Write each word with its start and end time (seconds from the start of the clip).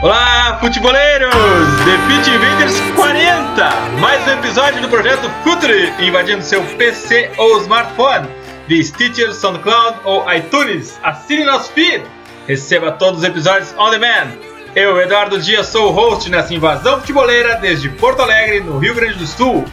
Olá, 0.00 0.56
futeboleiros! 0.60 1.34
The 1.34 1.98
Pitch 2.06 2.28
Invaders 2.28 2.80
40! 2.94 3.68
Mais 3.98 4.24
um 4.28 4.30
episódio 4.38 4.80
do 4.80 4.88
projeto 4.88 5.28
Future, 5.42 5.92
invadindo 5.98 6.40
seu 6.40 6.62
PC 6.76 7.32
ou 7.36 7.60
smartphone, 7.62 8.28
de 8.68 8.84
Stitcher, 8.84 9.34
SoundCloud 9.34 9.98
ou 10.04 10.32
iTunes. 10.32 11.00
Assine 11.02 11.42
nosso 11.42 11.72
feed! 11.72 12.04
Receba 12.46 12.92
todos 12.92 13.22
os 13.22 13.26
episódios 13.26 13.74
on 13.76 13.90
demand. 13.90 14.38
Eu, 14.76 15.00
Eduardo 15.00 15.36
Dias, 15.40 15.66
sou 15.66 15.88
o 15.88 15.90
host 15.90 16.30
nessa 16.30 16.54
invasão 16.54 17.00
futeboleira 17.00 17.56
desde 17.56 17.88
Porto 17.88 18.22
Alegre, 18.22 18.60
no 18.60 18.78
Rio 18.78 18.94
Grande 18.94 19.14
do 19.14 19.26
Sul. 19.26 19.64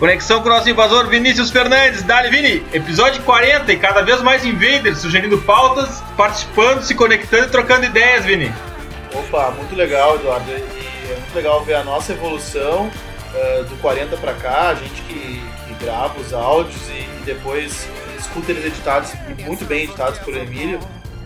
Conexão 0.00 0.42
com 0.42 0.48
o 0.48 0.52
nosso 0.52 0.68
invasor 0.68 1.06
Vinícius 1.06 1.52
Fernandes, 1.52 2.02
Dali 2.02 2.28
Vini, 2.28 2.66
episódio 2.72 3.22
40 3.22 3.72
e 3.72 3.76
cada 3.76 4.02
vez 4.02 4.20
mais 4.20 4.44
invaders 4.44 4.98
sugerindo 4.98 5.38
pautas, 5.42 6.02
participando, 6.16 6.82
se 6.82 6.92
conectando 6.96 7.44
e 7.44 7.50
trocando 7.50 7.86
ideias, 7.86 8.24
Vini. 8.24 8.52
Opa, 9.14 9.50
muito 9.52 9.74
legal, 9.74 10.16
Eduardo. 10.16 10.50
E 10.50 11.12
é 11.12 11.16
muito 11.16 11.34
legal 11.34 11.64
ver 11.64 11.74
a 11.74 11.84
nossa 11.84 12.12
evolução 12.12 12.86
uh, 12.86 13.64
do 13.64 13.76
40 13.80 14.16
para 14.16 14.34
cá, 14.34 14.68
a 14.68 14.74
gente 14.74 15.02
que, 15.02 15.42
que 15.66 15.84
grava 15.84 16.18
os 16.20 16.32
áudios 16.32 16.88
e, 16.88 16.92
e, 16.92 17.22
depois 17.24 17.88
escuta 18.18 18.52
eles 18.52 18.64
editados, 18.64 19.12
muito 19.44 19.64
bem 19.64 19.84
editados 19.84 20.18
por 20.20 20.36
Emílio. 20.36 20.78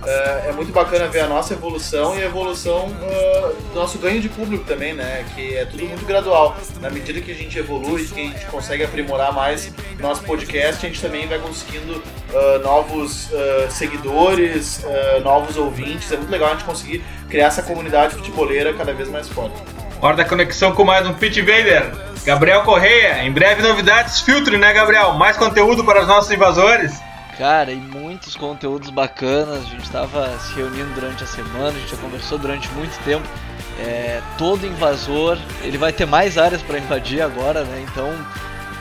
Uh, 0.05 0.51
é 0.51 0.53
muito 0.53 0.71
bacana 0.71 1.09
ver 1.09 1.21
a 1.21 1.27
nossa 1.27 1.55
evolução 1.55 2.15
e 2.19 2.23
a 2.23 2.27
evolução 2.27 2.89
uh, 2.89 3.55
do 3.73 3.75
nosso 3.75 3.99
ganho 3.99 4.21
de 4.21 4.29
público 4.29 4.63
também, 4.65 4.93
né? 4.93 5.25
Que 5.35 5.57
é 5.57 5.65
tudo 5.65 5.87
muito 5.87 6.05
gradual. 6.05 6.57
Na 6.81 6.91
medida 6.91 7.23
que 7.23 7.33
a 7.33 7.35
gente 7.35 7.59
evolui, 7.59 8.05
que 8.05 8.21
a 8.21 8.25
gente 8.25 8.45
consegue 8.47 8.85
aprimorar 8.85 9.33
mais 9.33 9.73
nosso 9.99 10.23
podcast, 10.25 10.85
a 10.85 10.89
gente 10.89 11.01
também 11.01 11.27
vai 11.27 11.39
conseguindo 11.39 11.95
uh, 11.95 12.59
novos 12.63 13.31
seguidores, 13.71 14.85
novos 15.23 15.57
ouvintes. 15.57 16.13
É 16.13 16.17
muito 16.17 16.31
legal 16.31 16.51
a 16.51 16.53
gente 16.53 16.65
conseguir 16.65 17.03
criar 17.29 17.47
essa 17.47 17.63
comunidade 17.63 18.15
futeboleira 18.15 18.75
cada 18.75 18.93
vez 18.93 19.09
mais 19.09 19.29
forte. 19.29 19.57
Hora 20.01 20.17
da 20.17 20.25
conexão 20.25 20.73
com 20.73 20.85
mais 20.85 21.07
um 21.07 21.15
Pit 21.15 21.41
Vader. 21.41 21.91
Gabriel 22.25 22.63
Correia, 22.63 23.23
em 23.23 23.33
breve 23.33 23.63
novidades, 23.63 24.21
filtre, 24.21 24.59
né, 24.59 24.73
Gabriel? 24.73 25.15
Mais 25.15 25.37
conteúdo 25.37 25.83
para 25.85 26.03
os 26.03 26.07
nossos 26.07 26.31
invasores. 26.31 26.93
Cara, 27.39 27.73
e 27.73 27.77
muitos 27.77 28.37
conteúdos 28.37 28.91
bacanas. 28.91 29.65
A 29.65 29.71
gente 29.71 29.83
estava 29.83 30.39
se 30.39 30.55
reunindo 30.55 30.93
durante 30.95 31.25
a 31.25 31.27
semana, 31.27 31.69
a 31.69 31.73
gente 31.73 31.91
já 31.91 31.97
conversou 31.97 32.39
durante 32.39 32.69
muito 32.73 32.97
tempo. 33.05 33.27
É, 33.79 34.21
todo 34.39 34.65
invasor, 34.67 35.37
ele 35.63 35.77
vai 35.77 35.93
ter 35.93 36.07
mais 36.07 36.39
áreas 36.39 36.63
para 36.63 36.79
invadir 36.79 37.21
agora, 37.21 37.65
né? 37.65 37.85
Então, 37.91 38.09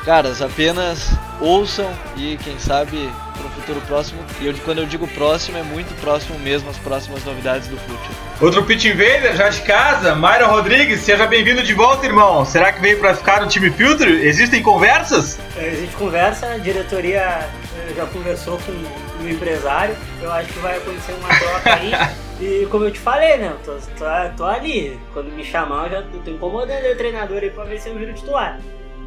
caras, 0.05 0.41
apenas 0.41 1.09
ouçam 1.41 1.91
e 2.15 2.37
quem 2.43 2.59
sabe 2.59 3.09
para 3.33 3.47
um 3.47 3.49
futuro 3.49 3.81
próximo. 3.87 4.23
E 4.39 4.45
eu, 4.45 4.53
quando 4.63 4.79
eu 4.79 4.85
digo 4.85 5.07
próximo, 5.07 5.57
é 5.57 5.63
muito 5.63 5.93
próximo 5.99 6.37
mesmo 6.39 6.69
as 6.69 6.77
próximas 6.77 7.23
novidades 7.25 7.67
do 7.67 7.77
futuro. 7.77 8.15
Outro 8.39 8.63
Pit 8.65 8.87
Invader, 8.87 9.35
já 9.35 9.49
de 9.49 9.61
casa, 9.61 10.13
Myron 10.15 10.49
Rodrigues, 10.49 10.99
seja 10.99 11.25
bem-vindo 11.25 11.63
de 11.63 11.73
volta, 11.73 12.05
irmão. 12.05 12.45
Será 12.45 12.71
que 12.71 12.79
veio 12.79 12.99
para 12.99 13.15
ficar 13.15 13.41
no 13.41 13.47
time 13.47 13.71
Filtro? 13.71 14.07
Existem 14.09 14.61
conversas? 14.61 15.39
É, 15.57 15.69
existe 15.69 15.95
conversa, 15.95 16.47
a 16.47 16.57
diretoria 16.57 17.49
já 17.95 18.05
conversou 18.05 18.57
com 18.59 19.23
o 19.23 19.29
empresário, 19.29 19.95
eu 20.21 20.31
acho 20.31 20.51
que 20.51 20.59
vai 20.59 20.77
acontecer 20.77 21.13
uma 21.13 21.29
troca 21.29 21.73
aí. 21.73 21.91
E 22.41 22.67
como 22.69 22.83
eu 22.83 22.91
te 22.91 22.99
falei, 22.99 23.37
né? 23.37 23.53
Tô, 23.63 23.73
tô, 23.73 24.05
tô 24.35 24.43
ali. 24.43 24.99
Quando 25.13 25.31
me 25.31 25.45
chamar, 25.45 25.85
eu 25.85 25.91
já 25.91 26.01
tô 26.01 26.29
incomodando 26.29 26.91
o 26.91 26.97
treinador 26.97 27.37
aí 27.37 27.49
pra 27.49 27.63
ver 27.63 27.79
se 27.79 27.87
eu 27.87 27.95
viro 27.95 28.11
titular. 28.11 28.59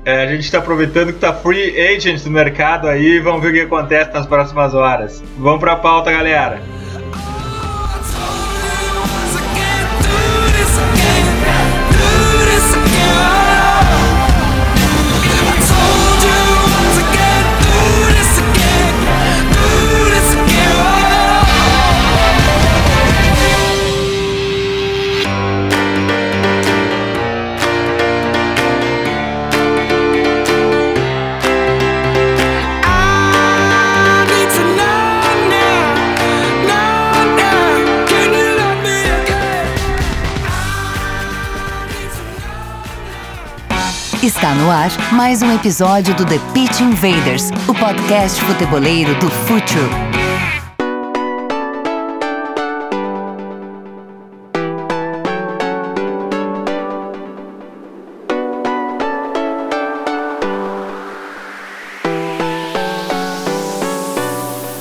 É, 0.07 0.23
a 0.23 0.27
gente 0.29 0.45
está 0.45 0.59
aproveitando 0.59 1.13
que 1.13 1.19
tá 1.19 1.35
free 1.35 1.77
agent 1.79 2.25
no 2.25 2.31
mercado 2.31 2.87
aí, 2.87 3.19
vamos 3.19 3.43
ver 3.43 3.49
o 3.49 3.53
que 3.53 3.61
acontece 3.63 4.13
nas 4.13 4.25
próximas 4.25 4.73
horas. 4.73 5.23
Vamos 5.37 5.59
para 5.59 5.73
a 5.73 5.77
pauta, 5.77 6.13
galera. 6.13 6.63
Está 44.27 44.57
no 44.57 44.69
ar 44.69 44.91
mais 45.13 45.41
um 45.41 45.55
episódio 45.55 46.13
do 46.17 46.27
The 46.27 46.41
Pitch 46.53 46.81
Invaders, 46.81 47.49
o 47.69 47.73
podcast 47.73 48.43
futeboleiro 48.43 49.15
do 49.21 49.31
Futuro. 49.31 49.89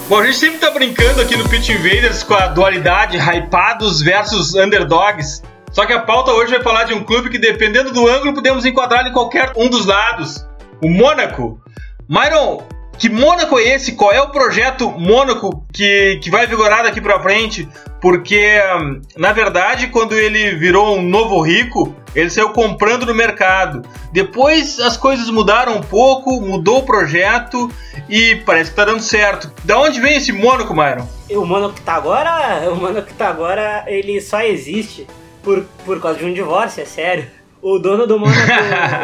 Bom, 0.10 0.20
a 0.22 0.26
gente 0.26 0.38
sempre 0.38 0.58
tá 0.58 0.72
brincando 0.72 1.22
aqui 1.22 1.38
no 1.38 1.48
Pitch 1.48 1.70
Invaders 1.70 2.24
com 2.24 2.34
a 2.34 2.48
dualidade 2.48 3.20
hypados 3.20 4.02
versus 4.02 4.56
underdogs. 4.56 5.44
Só 5.76 5.86
que 5.86 5.92
a 5.92 6.00
pauta 6.00 6.32
hoje 6.32 6.54
vai 6.54 6.64
falar 6.64 6.86
de 6.86 6.94
um 6.94 7.04
clube 7.04 7.30
que, 7.30 7.38
dependendo 7.38 7.92
do 7.92 8.08
ângulo, 8.08 8.34
podemos 8.34 8.66
enquadrar 8.66 9.06
em 9.06 9.12
qualquer 9.12 9.52
um 9.58 9.70
dos 9.70 9.86
lados. 9.86 10.48
O 10.82 10.88
Mônaco. 10.88 11.60
Myron, 12.08 12.66
que 12.98 13.10
Mônaco 13.10 13.60
é 13.60 13.76
esse? 13.76 13.92
Qual 13.92 14.10
é 14.14 14.22
o 14.22 14.30
projeto 14.30 14.90
Mônaco 14.92 15.66
que, 15.74 16.18
que 16.24 16.32
vai 16.32 16.48
vigorar 16.48 16.84
daqui 16.84 17.02
para 17.02 17.20
frente? 17.20 17.68
Porque, 18.00 18.58
hum, 18.80 19.02
na 19.18 19.34
verdade, 19.34 19.88
quando 19.88 20.14
ele 20.14 20.56
virou 20.56 20.98
um 20.98 21.02
novo 21.02 21.42
rico, 21.42 21.94
ele 22.16 22.30
saiu 22.30 22.52
comprando 22.52 23.06
no 23.06 23.14
mercado. 23.14 23.82
Depois 24.14 24.80
as 24.80 24.96
coisas 24.96 25.30
mudaram 25.30 25.76
um 25.76 25.82
pouco, 25.82 26.40
mudou 26.40 26.80
o 26.80 26.86
projeto 26.86 27.70
e 28.08 28.38
parece 28.46 28.70
que 28.70 28.78
tá 28.78 28.86
dando 28.86 29.02
certo. 29.02 29.52
Da 29.66 29.78
onde 29.78 30.00
vem 30.00 30.16
esse 30.16 30.32
Mônaco, 30.32 30.74
Myron? 30.74 31.06
O 31.32 31.46
Mônaco 31.46 31.74
que 31.74 31.82
tá 31.82 31.96
agora, 31.96 32.64
o 32.72 32.78
Mônaco 32.78 33.08
que 33.08 33.14
tá 33.14 33.28
agora, 33.28 33.84
ele 33.88 34.22
só 34.22 34.40
existe 34.40 35.06
por, 35.46 35.64
por 35.86 36.02
causa 36.02 36.20
de 36.20 36.26
um 36.26 36.34
divórcio, 36.34 36.82
é 36.82 36.86
sério. 36.86 37.28
O 37.62 37.80
dono 37.80 38.06
do 38.06 38.20
Mônaco, 38.20 38.42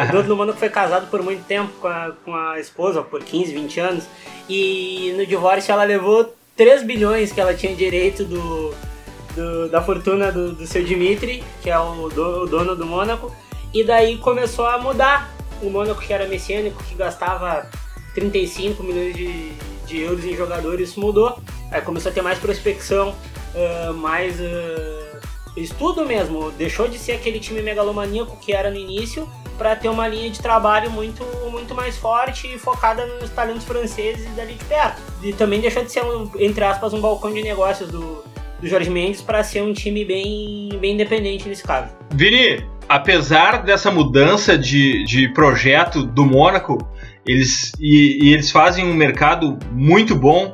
o 0.08 0.12
dono 0.12 0.28
do 0.28 0.36
Mônaco 0.36 0.58
foi 0.58 0.68
casado 0.68 1.08
por 1.08 1.22
muito 1.22 1.44
tempo 1.44 1.72
com 1.80 1.88
a, 1.88 2.12
com 2.24 2.34
a 2.34 2.60
esposa, 2.60 3.02
por 3.02 3.22
15, 3.22 3.52
20 3.52 3.80
anos, 3.80 4.04
e 4.48 5.14
no 5.16 5.24
divórcio 5.24 5.72
ela 5.72 5.84
levou 5.84 6.34
3 6.56 6.82
bilhões 6.82 7.32
que 7.32 7.40
ela 7.40 7.54
tinha 7.54 7.74
direito 7.74 8.24
do, 8.24 8.74
do 9.34 9.68
da 9.68 9.80
fortuna 9.80 10.30
do, 10.30 10.52
do 10.52 10.66
seu 10.66 10.84
Dimitri, 10.84 11.42
que 11.62 11.70
é 11.70 11.78
o, 11.78 12.08
do, 12.08 12.42
o 12.42 12.46
dono 12.46 12.76
do 12.76 12.84
Mônaco, 12.84 13.34
e 13.72 13.82
daí 13.82 14.18
começou 14.18 14.66
a 14.66 14.78
mudar. 14.78 15.32
O 15.62 15.70
Mônaco, 15.70 16.00
que 16.00 16.12
era 16.12 16.26
messiânico, 16.26 16.82
que 16.82 16.96
gastava 16.96 17.68
35 18.14 18.82
milhões 18.82 19.14
de, 19.14 19.52
de 19.86 20.00
euros 20.00 20.24
em 20.24 20.36
jogadores, 20.36 20.96
mudou. 20.96 21.38
Aí 21.70 21.80
começou 21.80 22.10
a 22.10 22.14
ter 22.14 22.20
mais 22.20 22.38
prospecção, 22.38 23.14
uh, 23.54 23.94
mais. 23.94 24.40
Uh, 24.40 25.22
estudo 25.56 26.06
mesmo, 26.06 26.50
deixou 26.52 26.88
de 26.88 26.98
ser 26.98 27.12
aquele 27.12 27.38
time 27.38 27.62
megalomaníaco 27.62 28.36
que 28.38 28.52
era 28.52 28.70
no 28.70 28.76
início 28.76 29.28
para 29.58 29.76
ter 29.76 29.88
uma 29.88 30.08
linha 30.08 30.30
de 30.30 30.40
trabalho 30.40 30.90
muito, 30.90 31.24
muito 31.50 31.74
mais 31.74 31.96
forte 31.96 32.46
e 32.52 32.58
focada 32.58 33.06
nos 33.20 33.30
talentos 33.30 33.64
franceses 33.64 34.26
dali 34.34 34.54
de 34.54 34.64
perto. 34.64 35.00
E 35.22 35.32
também 35.32 35.60
deixou 35.60 35.84
de 35.84 35.92
ser, 35.92 36.02
um, 36.02 36.30
entre 36.38 36.64
aspas, 36.64 36.92
um 36.92 37.00
balcão 37.00 37.32
de 37.32 37.42
negócios 37.42 37.90
do, 37.90 38.24
do 38.60 38.66
Jorge 38.66 38.90
Mendes 38.90 39.20
para 39.20 39.44
ser 39.44 39.62
um 39.62 39.72
time 39.72 40.04
bem, 40.04 40.70
bem 40.80 40.94
independente 40.94 41.48
nesse 41.48 41.62
caso. 41.62 41.92
Vini, 42.10 42.64
apesar 42.88 43.62
dessa 43.62 43.90
mudança 43.90 44.56
de, 44.56 45.04
de 45.04 45.28
projeto 45.28 46.02
do 46.02 46.24
Mônaco, 46.24 46.78
eles, 47.26 47.72
e, 47.78 48.26
e 48.28 48.32
eles 48.32 48.50
fazem 48.50 48.84
um 48.84 48.94
mercado 48.94 49.58
muito 49.70 50.16
bom 50.16 50.52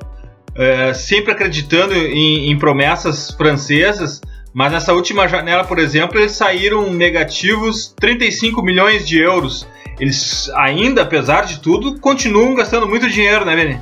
é, 0.58 0.92
sempre 0.92 1.32
acreditando 1.32 1.94
em, 1.94 2.50
em 2.50 2.58
promessas 2.58 3.30
francesas, 3.30 4.20
mas 4.52 4.72
nessa 4.72 4.92
última 4.92 5.28
janela, 5.28 5.64
por 5.64 5.78
exemplo, 5.78 6.18
eles 6.18 6.32
saíram 6.32 6.90
negativos 6.92 7.94
35 7.98 8.62
milhões 8.62 9.06
de 9.06 9.20
euros. 9.20 9.66
Eles 10.00 10.48
ainda, 10.50 11.02
apesar 11.02 11.44
de 11.44 11.60
tudo, 11.60 11.98
continuam 11.98 12.54
gastando 12.54 12.86
muito 12.86 13.08
dinheiro, 13.08 13.44
né, 13.44 13.56
Vini? 13.56 13.80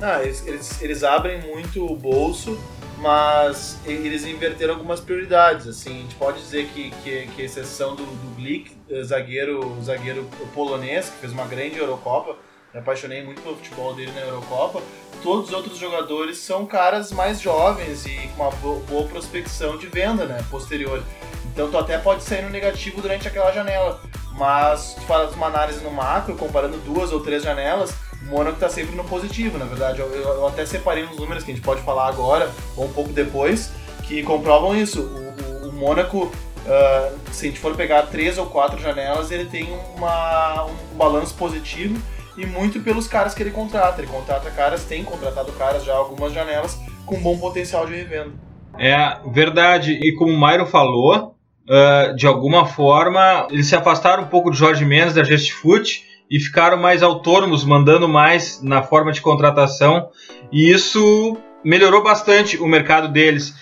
Ah, 0.00 0.22
eles, 0.22 0.46
eles, 0.46 0.82
eles 0.82 1.04
abrem 1.04 1.40
muito 1.42 1.84
o 1.84 1.96
bolso, 1.96 2.58
mas 2.98 3.78
eles 3.84 4.24
inverteram 4.24 4.74
algumas 4.74 5.00
prioridades. 5.00 5.66
Assim, 5.66 5.90
a 5.90 6.02
gente 6.02 6.14
pode 6.14 6.40
dizer 6.40 6.68
que, 6.74 6.90
que, 7.02 7.26
que 7.34 7.42
exceção 7.42 7.94
do, 7.94 8.04
do 8.04 8.36
Glick, 8.36 8.72
eh, 8.90 9.02
zagueiro, 9.02 9.76
zagueiro 9.82 10.28
polonês, 10.54 11.10
que 11.10 11.18
fez 11.18 11.32
uma 11.32 11.46
grande 11.46 11.78
Eurocopa, 11.78 12.36
me 12.72 12.80
apaixonei 12.80 13.24
muito 13.24 13.40
pelo 13.40 13.56
futebol 13.56 13.94
dele 13.94 14.12
na 14.12 14.20
Eurocopa. 14.20 14.82
Todos 15.22 15.48
os 15.48 15.54
outros 15.54 15.78
jogadores 15.78 16.38
são 16.38 16.66
caras 16.66 17.10
mais 17.10 17.40
jovens 17.40 18.06
e 18.06 18.28
com 18.36 18.42
uma 18.42 18.50
boa 18.52 19.08
prospecção 19.08 19.76
de 19.76 19.86
venda, 19.86 20.26
né, 20.26 20.44
posterior. 20.50 21.02
Então 21.46 21.70
tu 21.70 21.78
até 21.78 21.98
pode 21.98 22.22
sair 22.22 22.42
no 22.42 22.50
negativo 22.50 23.00
durante 23.00 23.26
aquela 23.26 23.50
janela, 23.50 24.00
mas 24.32 24.94
tu 24.94 25.00
faz 25.02 25.34
uma 25.34 25.46
análise 25.46 25.82
no 25.82 25.90
macro, 25.90 26.36
comparando 26.36 26.76
duas 26.78 27.10
ou 27.10 27.20
três 27.20 27.42
janelas, 27.42 27.92
o 28.22 28.26
Mônaco 28.26 28.56
está 28.56 28.68
sempre 28.68 28.94
no 28.94 29.04
positivo, 29.04 29.58
na 29.58 29.64
verdade. 29.64 30.00
Eu, 30.00 30.08
eu, 30.12 30.46
até 30.46 30.66
separei 30.66 31.04
uns 31.04 31.16
números 31.16 31.42
que 31.42 31.50
a 31.50 31.54
gente 31.54 31.64
pode 31.64 31.80
falar 31.82 32.08
agora 32.08 32.50
ou 32.76 32.84
um 32.84 32.92
pouco 32.92 33.12
depois, 33.12 33.70
que 34.04 34.22
comprovam 34.22 34.76
isso. 34.76 35.00
O, 35.00 35.66
o, 35.66 35.68
o 35.70 35.72
Mônaco, 35.72 36.26
uh, 36.26 37.18
se 37.32 37.46
a 37.46 37.48
gente 37.48 37.60
for 37.60 37.74
pegar 37.74 38.02
três 38.02 38.36
ou 38.36 38.46
quatro 38.46 38.78
janelas, 38.78 39.30
ele 39.30 39.46
tem 39.46 39.72
uma, 39.96 40.64
um 40.64 40.96
balanço 40.96 41.34
positivo 41.34 42.00
e 42.38 42.46
muito 42.46 42.80
pelos 42.80 43.08
caras 43.08 43.34
que 43.34 43.42
ele 43.42 43.50
contrata. 43.50 44.00
Ele 44.00 44.10
contrata 44.10 44.50
caras, 44.50 44.84
tem 44.84 45.02
contratado 45.02 45.52
caras 45.52 45.84
já 45.84 45.94
algumas 45.94 46.32
janelas 46.32 46.78
com 47.04 47.20
bom 47.20 47.36
potencial 47.36 47.84
de 47.84 47.94
revenda. 47.94 48.32
É 48.78 49.18
verdade, 49.26 49.92
e 49.92 50.14
como 50.14 50.32
o 50.32 50.38
Mairo 50.38 50.64
falou, 50.64 51.34
uh, 51.68 52.14
de 52.14 52.26
alguma 52.26 52.64
forma 52.64 53.48
eles 53.50 53.66
se 53.66 53.74
afastaram 53.74 54.22
um 54.22 54.28
pouco 54.28 54.50
do 54.50 54.56
Jorge 54.56 54.84
Mendes 54.84 55.14
da 55.14 55.24
Gestfoot 55.24 56.04
e 56.30 56.38
ficaram 56.38 56.76
mais 56.76 57.02
autônomos, 57.02 57.64
mandando 57.64 58.08
mais 58.08 58.62
na 58.62 58.82
forma 58.82 59.10
de 59.10 59.20
contratação, 59.20 60.10
e 60.52 60.70
isso 60.70 61.36
melhorou 61.64 62.02
bastante 62.02 62.56
o 62.58 62.68
mercado 62.68 63.08
deles. 63.08 63.54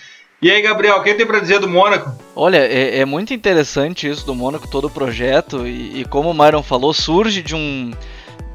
E 0.43 0.51
aí, 0.51 0.61
Gabriel, 0.61 0.97
o 0.97 1.03
que 1.03 1.15
tem 1.15 1.25
para 1.25 1.41
dizer 1.41 1.61
do 1.61 1.69
Mônaco? 1.69 2.13
Olha, 2.35 2.59
é, 2.59 2.99
é, 2.99 3.05
muito 3.07 3.33
interessante 3.33 4.09
isso 4.09 4.27
do 4.27 4.35
Mônaco, 4.35 4.69
todo 4.69 4.89
o 4.89 4.91
projeto, 4.91 5.67
e, 5.67 6.01
e 6.01 6.05
como 6.05 6.31
o 6.31 6.35
Myron 6.35 6.63
falou, 6.63 6.93
surge 6.93 7.41
de 7.41 7.55
um 7.55 7.93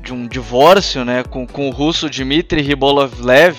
de 0.02 0.14
um 0.14 0.28
divórcio, 0.28 1.06
né, 1.06 1.24
com, 1.24 1.46
com 1.46 1.68
o 1.68 1.72
russo 1.72 2.10
Dmitry 2.10 2.62
Ribolovlev, 2.62 3.58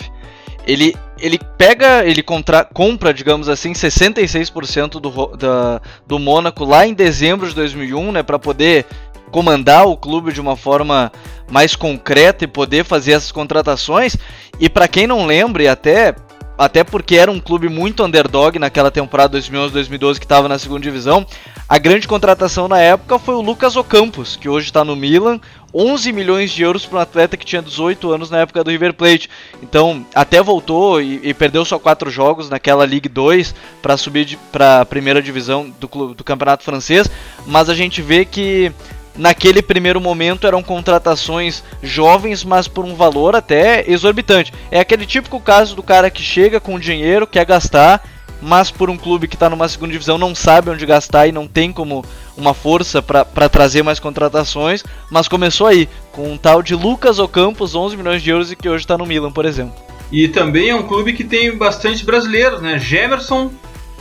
ele, 0.67 0.95
ele 1.19 1.39
pega, 1.59 2.05
ele 2.05 2.23
contra, 2.23 2.65
compra, 2.65 3.13
digamos 3.13 3.49
assim, 3.49 3.73
66% 3.73 5.01
do, 5.01 5.37
da, 5.37 5.81
do 6.07 6.19
Mônaco 6.19 6.65
lá 6.65 6.87
em 6.87 6.95
dezembro 6.95 7.49
de 7.49 7.55
2001, 7.55 8.13
né, 8.13 8.23
para 8.23 8.39
poder 8.39 8.87
comandar 9.31 9.87
o 9.87 9.97
clube 9.97 10.33
de 10.33 10.41
uma 10.41 10.57
forma 10.57 11.11
mais 11.51 11.75
concreta 11.75 12.45
e 12.45 12.47
poder 12.47 12.85
fazer 12.85 13.13
essas 13.13 13.33
contratações. 13.33 14.17
E 14.61 14.69
para 14.69 14.87
quem 14.87 15.07
não 15.07 15.27
lembra, 15.27 15.63
e 15.63 15.69
até 15.69 16.15
até 16.57 16.85
porque 16.85 17.17
era 17.17 17.31
um 17.31 17.41
clube 17.41 17.69
muito 17.69 18.05
underdog 18.05 18.59
naquela 18.59 18.91
temporada 18.91 19.39
2011-2012 19.39 20.19
que 20.19 20.25
estava 20.25 20.49
na 20.49 20.59
segunda 20.59 20.83
divisão. 20.83 21.27
A 21.69 21.79
grande 21.79 22.07
contratação 22.07 22.69
na 22.69 22.79
época 22.79 23.19
foi 23.19 23.35
o 23.35 23.41
Lucas 23.41 23.75
Ocampos, 23.75 24.37
que 24.37 24.49
hoje 24.49 24.67
está 24.67 24.85
no 24.85 24.95
Milan, 24.95 25.41
11 25.75 26.13
milhões 26.13 26.51
de 26.51 26.63
euros 26.63 26.85
para 26.85 26.99
um 26.99 27.03
atleta 27.03 27.37
que 27.37 27.47
tinha 27.47 27.63
18 27.63 28.13
anos 28.13 28.31
na 28.31 28.41
época 28.41 28.63
do 28.63 28.71
River 28.71 28.95
Plate. 28.95 29.31
Então, 29.63 30.05
até 30.15 30.43
voltou 30.43 31.01
e, 31.01 31.21
e 31.23 31.35
perdeu 31.35 31.65
só 31.65 31.79
quatro 31.79 32.11
jogos 32.11 32.51
naquela 32.51 32.85
Ligue 32.85 33.09
2 33.09 33.55
para 33.81 33.97
subir 33.97 34.39
para 34.51 34.81
a 34.81 34.85
primeira 34.85 35.23
divisão 35.23 35.71
do, 35.81 35.89
clube, 35.89 36.15
do 36.15 36.25
campeonato 36.25 36.65
francês, 36.65 37.11
mas 37.47 37.69
a 37.69 37.75
gente 37.75 38.03
vê 38.03 38.25
que 38.25 38.73
naquele 39.17 39.63
primeiro 39.63 40.01
momento 40.01 40.47
eram 40.47 40.63
contratações 40.63 41.63
jovens, 41.83 42.45
mas 42.45 42.67
por 42.69 42.85
um 42.85 42.95
valor 42.95 43.37
até 43.37 43.91
exorbitante. 43.91 44.53
É 44.71 44.81
aquele 44.81 45.07
típico 45.07 45.41
caso 45.41 45.75
do 45.75 45.83
cara 45.83 46.11
que 46.11 46.23
chega 46.23 46.61
com 46.61 46.79
dinheiro, 46.79 47.27
quer 47.27 47.45
gastar, 47.45 48.03
mas 48.43 48.71
por 48.71 48.91
um 48.91 48.97
clube 48.97 49.29
que 49.29 49.37
está 49.37 49.49
numa 49.49 49.69
segunda 49.69 49.93
divisão 49.93 50.19
não 50.19 50.35
sabe 50.35 50.69
onde 50.69 50.85
gastar 50.85 51.29
e 51.29 51.33
não 51.33 51.47
tem 51.47 51.73
como 51.73 52.05
uma 52.37 52.53
força 52.53 53.01
para 53.01 53.49
trazer 53.49 53.83
mais 53.83 54.01
contratações, 54.01 54.83
mas 55.09 55.29
começou 55.29 55.67
aí, 55.67 55.89
com 56.11 56.33
um 56.33 56.37
tal 56.37 56.63
de 56.63 56.75
Lucas 56.75 57.21
Ocampos, 57.21 57.75
11 57.75 57.97
milhões 57.97 58.23
de 58.23 58.31
euros 58.31 58.51
e 58.51 58.57
que 58.57 58.69
hoje 58.69 58.85
está 58.85 58.99
no 58.99 59.07
Milan, 59.07 59.31
por 59.31 59.45
exemplo. 59.45 59.75
E 60.11 60.29
também 60.29 60.71
é 60.71 60.75
um 60.75 60.83
clube 60.83 61.13
que 61.13 61.25
tem 61.25 61.57
bastante 61.57 62.05
brasileiros, 62.05 62.61
né? 62.61 62.79
Gemerson, 62.79 63.51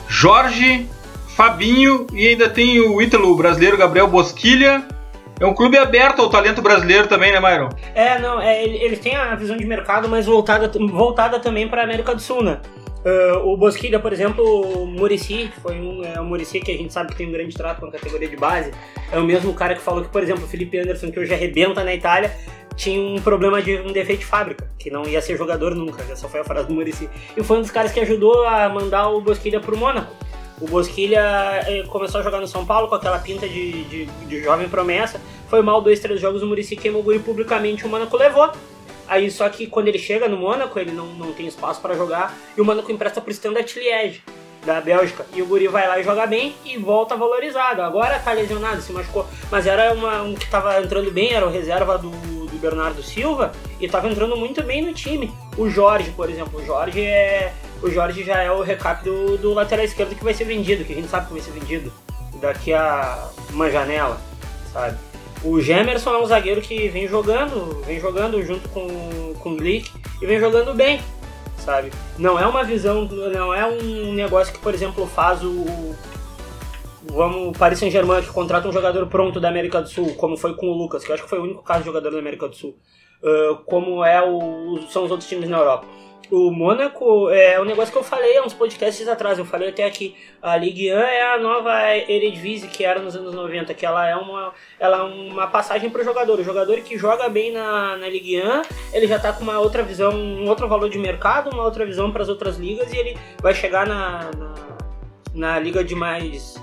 Jorge, 0.10 0.88
Fabinho 1.38 2.08
e 2.12 2.28
ainda 2.28 2.50
tem 2.50 2.82
o 2.82 3.02
ítalo 3.02 3.34
brasileiro 3.36 3.78
Gabriel 3.78 4.08
Bosquilha 4.08 4.84
é 5.42 5.46
um 5.48 5.56
clube 5.56 5.76
aberto 5.76 6.22
ao 6.22 6.30
talento 6.30 6.62
brasileiro 6.62 7.08
também, 7.08 7.32
né, 7.32 7.40
Myron? 7.40 7.70
É, 7.96 8.20
não, 8.20 8.40
é, 8.40 8.64
eles 8.64 9.00
têm 9.00 9.16
a 9.16 9.34
visão 9.34 9.58
de 9.58 9.66
mercado, 9.66 10.08
mas 10.08 10.28
voltada, 10.28 10.72
voltada 10.92 11.40
também 11.40 11.68
para 11.68 11.82
a 11.82 11.84
América 11.84 12.14
do 12.14 12.22
Sul, 12.22 12.44
né? 12.44 12.60
Uh, 13.04 13.48
o 13.48 13.58
Bosquilha, 13.58 14.00
por 14.00 14.14
exemplo, 14.14 14.44
o 14.44 14.86
Murici, 14.86 15.52
foi 15.62 15.80
um, 15.80 16.04
é, 16.04 16.20
o 16.20 16.24
Murici 16.24 16.60
que 16.60 16.72
a 16.72 16.78
gente 16.78 16.94
sabe 16.94 17.12
que 17.12 17.18
tem 17.18 17.28
um 17.28 17.32
grande 17.32 17.56
trato 17.56 17.80
com 17.80 17.88
a 17.88 17.92
categoria 17.92 18.28
de 18.28 18.38
base, 18.38 18.72
é 19.12 19.18
o 19.18 19.24
mesmo 19.24 19.54
cara 19.56 19.74
que 19.74 19.82
falou 19.82 20.04
que, 20.04 20.10
por 20.10 20.22
exemplo, 20.22 20.44
o 20.44 20.48
Felipe 20.48 20.78
Anderson, 20.78 21.12
que 21.12 21.20
hoje 21.20 21.34
arrebenta 21.34 21.84
na 21.84 21.96
Itália, 21.96 22.32
tinha 22.76 23.02
um 23.02 23.20
problema 23.20 23.62
de 23.62 23.76
um 23.78 23.92
defeito 23.92 24.20
de 24.20 24.26
fábrica, 24.26 24.70
que 24.78 24.92
não 24.92 25.04
ia 25.06 25.20
ser 25.22 25.36
jogador 25.36 25.74
nunca, 25.74 26.04
essa 26.12 26.30
foi 26.30 26.42
a 26.42 26.44
frase 26.44 26.68
do 26.68 26.74
Murici. 26.76 27.10
E 27.36 27.44
foi 27.44 27.58
um 27.58 27.62
dos 27.62 27.72
caras 27.72 27.92
que 27.92 28.00
ajudou 28.00 28.46
a 28.46 28.70
mandar 28.70 29.10
o 29.10 29.20
Bosquilha 29.20 29.60
pro 29.60 29.76
Mônaco. 29.76 30.14
O 30.60 30.68
Bosquilha 30.68 31.20
eh, 31.68 31.84
começou 31.88 32.22
a 32.22 32.24
jogar 32.24 32.40
no 32.40 32.48
São 32.48 32.64
Paulo 32.68 32.88
com 32.88 32.94
aquela 32.94 33.18
pinta 33.18 33.48
de, 33.48 33.84
de, 33.86 34.06
de 34.06 34.44
jovem 34.44 34.70
promessa. 34.70 35.20
Foi 35.50 35.60
mal 35.64 35.82
dois, 35.82 36.00
três 36.00 36.22
jogos, 36.22 36.44
o 36.44 36.48
Murici 36.48 36.76
queimou 36.76 37.02
o 37.02 37.04
guri 37.04 37.18
publicamente, 37.18 37.84
o 37.84 37.90
Mônaco 37.90 38.16
levou. 38.16 38.52
Aí 39.08 39.30
só 39.30 39.48
que 39.50 39.68
quando 39.68 39.88
ele 39.88 40.00
chega 40.00 40.28
no 40.28 40.38
Mônaco, 40.38 40.78
ele 40.80 40.92
não, 40.92 41.08
não 41.08 41.34
tem 41.34 41.48
espaço 41.48 41.82
para 41.82 41.96
jogar 41.96 42.36
e 42.58 42.62
o 42.62 42.66
Mônaco 42.66 42.92
empresta 42.92 43.22
pro 43.22 43.32
Standard 43.32 43.72
Liège 43.78 44.24
da 44.66 44.80
Bélgica. 44.80 45.26
E 45.34 45.42
o 45.42 45.46
Guri 45.46 45.68
vai 45.68 45.88
lá 45.88 46.00
e 46.00 46.04
joga 46.04 46.26
bem 46.26 46.56
e 46.64 46.78
volta 46.78 47.16
valorizado. 47.16 47.82
Agora 47.82 48.20
tá 48.20 48.32
lesionado, 48.32 48.82
se 48.82 48.92
machucou. 48.92 49.26
Mas 49.50 49.66
era 49.66 49.94
uma, 49.94 50.22
um 50.22 50.36
que 50.36 50.50
tava 50.50 50.80
entrando 50.80 51.12
bem, 51.12 51.34
era 51.34 51.46
o 51.46 51.50
reserva 51.50 51.98
do, 51.98 52.10
do 52.10 52.58
Bernardo 52.60 53.02
Silva 53.02 53.52
e 53.80 53.88
tava 53.88 54.08
entrando 54.08 54.36
muito 54.38 54.64
bem 54.64 54.84
no 54.84 54.94
time. 54.94 55.34
O 55.58 55.70
Jorge, 55.70 56.12
por 56.12 56.30
exemplo. 56.30 56.60
O 56.60 56.66
Jorge 56.66 57.02
é 57.02 57.54
o 57.82 57.90
Jorge 57.90 58.24
já 58.24 58.42
é 58.42 58.52
o 58.52 58.62
recap 58.62 59.04
do, 59.04 59.38
do 59.38 59.54
lateral 59.54 59.84
esquerdo 59.84 60.16
que 60.16 60.24
vai 60.24 60.36
ser 60.36 60.44
vendido, 60.44 60.86
que 60.86 60.94
a 60.94 60.96
gente 60.96 61.08
sabe 61.08 61.26
que 61.26 61.34
vai 61.34 61.42
ser 61.42 61.52
vendido 61.52 61.92
daqui 62.40 62.74
a 62.74 63.30
uma 63.50 63.72
janela, 63.72 64.22
sabe? 64.72 64.98
O 65.44 65.60
Gemerson 65.60 66.14
é 66.14 66.22
um 66.22 66.26
zagueiro 66.26 66.62
que 66.62 66.88
vem 66.88 67.08
jogando, 67.08 67.82
vem 67.84 68.00
jogando 68.00 68.44
junto 68.44 68.70
com, 68.70 69.34
com 69.40 69.54
o 69.54 69.56
Glick 69.56 69.92
e 70.22 70.26
vem 70.26 70.40
jogando 70.40 70.74
bem, 70.74 71.02
sabe? 71.58 71.92
Não 72.18 72.38
é 72.38 72.46
uma 72.46 72.64
visão, 72.64 73.06
não 73.06 73.54
é 73.54 73.66
um 73.66 74.14
negócio 74.14 74.54
que, 74.54 74.60
por 74.60 74.74
exemplo, 74.74 75.08
faz 75.08 75.44
o, 75.44 75.96
vamos, 77.06 77.58
Paris 77.58 77.80
Saint-Germain 77.80 78.22
que 78.22 78.30
contrata 78.30 78.68
um 78.68 78.72
jogador 78.72 79.08
pronto 79.08 79.40
da 79.40 79.50
América 79.50 79.82
do 79.82 79.90
Sul, 79.90 80.14
como 80.16 80.38
foi 80.38 80.54
com 80.54 80.68
o 80.68 80.78
Lucas, 80.78 81.04
que 81.04 81.10
eu 81.10 81.16
acho 81.16 81.24
que 81.24 81.30
foi 81.30 81.40
o 81.40 81.44
único 81.44 81.64
caso 81.64 81.80
de 81.80 81.86
jogador 81.86 82.12
da 82.12 82.20
América 82.20 82.48
do 82.48 82.56
Sul, 82.56 82.76
uh, 83.24 83.56
como 83.66 84.04
é 84.04 84.22
o, 84.22 84.80
são 84.90 85.04
os 85.04 85.12
outros 85.12 85.30
times 85.30 85.50
na 85.50 85.58
Europa. 85.58 85.88
O 86.32 86.50
Mônaco 86.50 87.30
é 87.30 87.60
um 87.60 87.66
negócio 87.66 87.92
que 87.92 87.98
eu 87.98 88.04
falei 88.04 88.38
há 88.38 88.42
uns 88.42 88.54
podcasts 88.54 89.06
atrás, 89.06 89.38
eu 89.38 89.44
falei 89.44 89.68
até 89.68 89.84
aqui, 89.84 90.16
a 90.42 90.56
Ligue 90.56 90.90
1 90.94 90.98
é 90.98 91.34
a 91.34 91.38
nova 91.38 91.74
Eredivisie 91.94 92.70
que 92.70 92.86
era 92.86 93.02
nos 93.02 93.18
anos 93.18 93.36
90, 93.36 93.74
que 93.74 93.86
ela 93.86 94.08
é 94.08 94.16
uma, 94.16 94.54
ela 94.80 95.00
é 95.00 95.02
uma 95.02 95.48
passagem 95.48 95.90
para 95.90 96.02
o 96.02 96.06
jogador. 96.06 96.40
O 96.40 96.44
jogador 96.44 96.78
que 96.78 96.98
joga 96.98 97.28
bem 97.28 97.52
na, 97.52 97.98
na 97.98 98.08
Ligue 98.08 98.42
1, 98.42 98.62
ele 98.94 99.08
já 99.08 99.18
está 99.18 99.34
com 99.34 99.44
uma 99.44 99.60
outra 99.60 99.84
visão, 99.84 100.14
um 100.14 100.48
outro 100.48 100.70
valor 100.70 100.90
de 100.90 100.98
mercado, 100.98 101.50
uma 101.54 101.66
outra 101.66 101.86
visão 101.86 102.10
para 102.14 102.22
as 102.22 102.30
outras 102.30 102.56
ligas 102.56 102.94
e 102.94 102.98
ele 102.98 103.18
vai 103.42 103.54
chegar 103.54 103.86
na, 103.86 104.32
na, 104.38 104.54
na 105.36 105.60
liga 105.60 105.84
de 105.84 105.96
mais, 105.96 106.56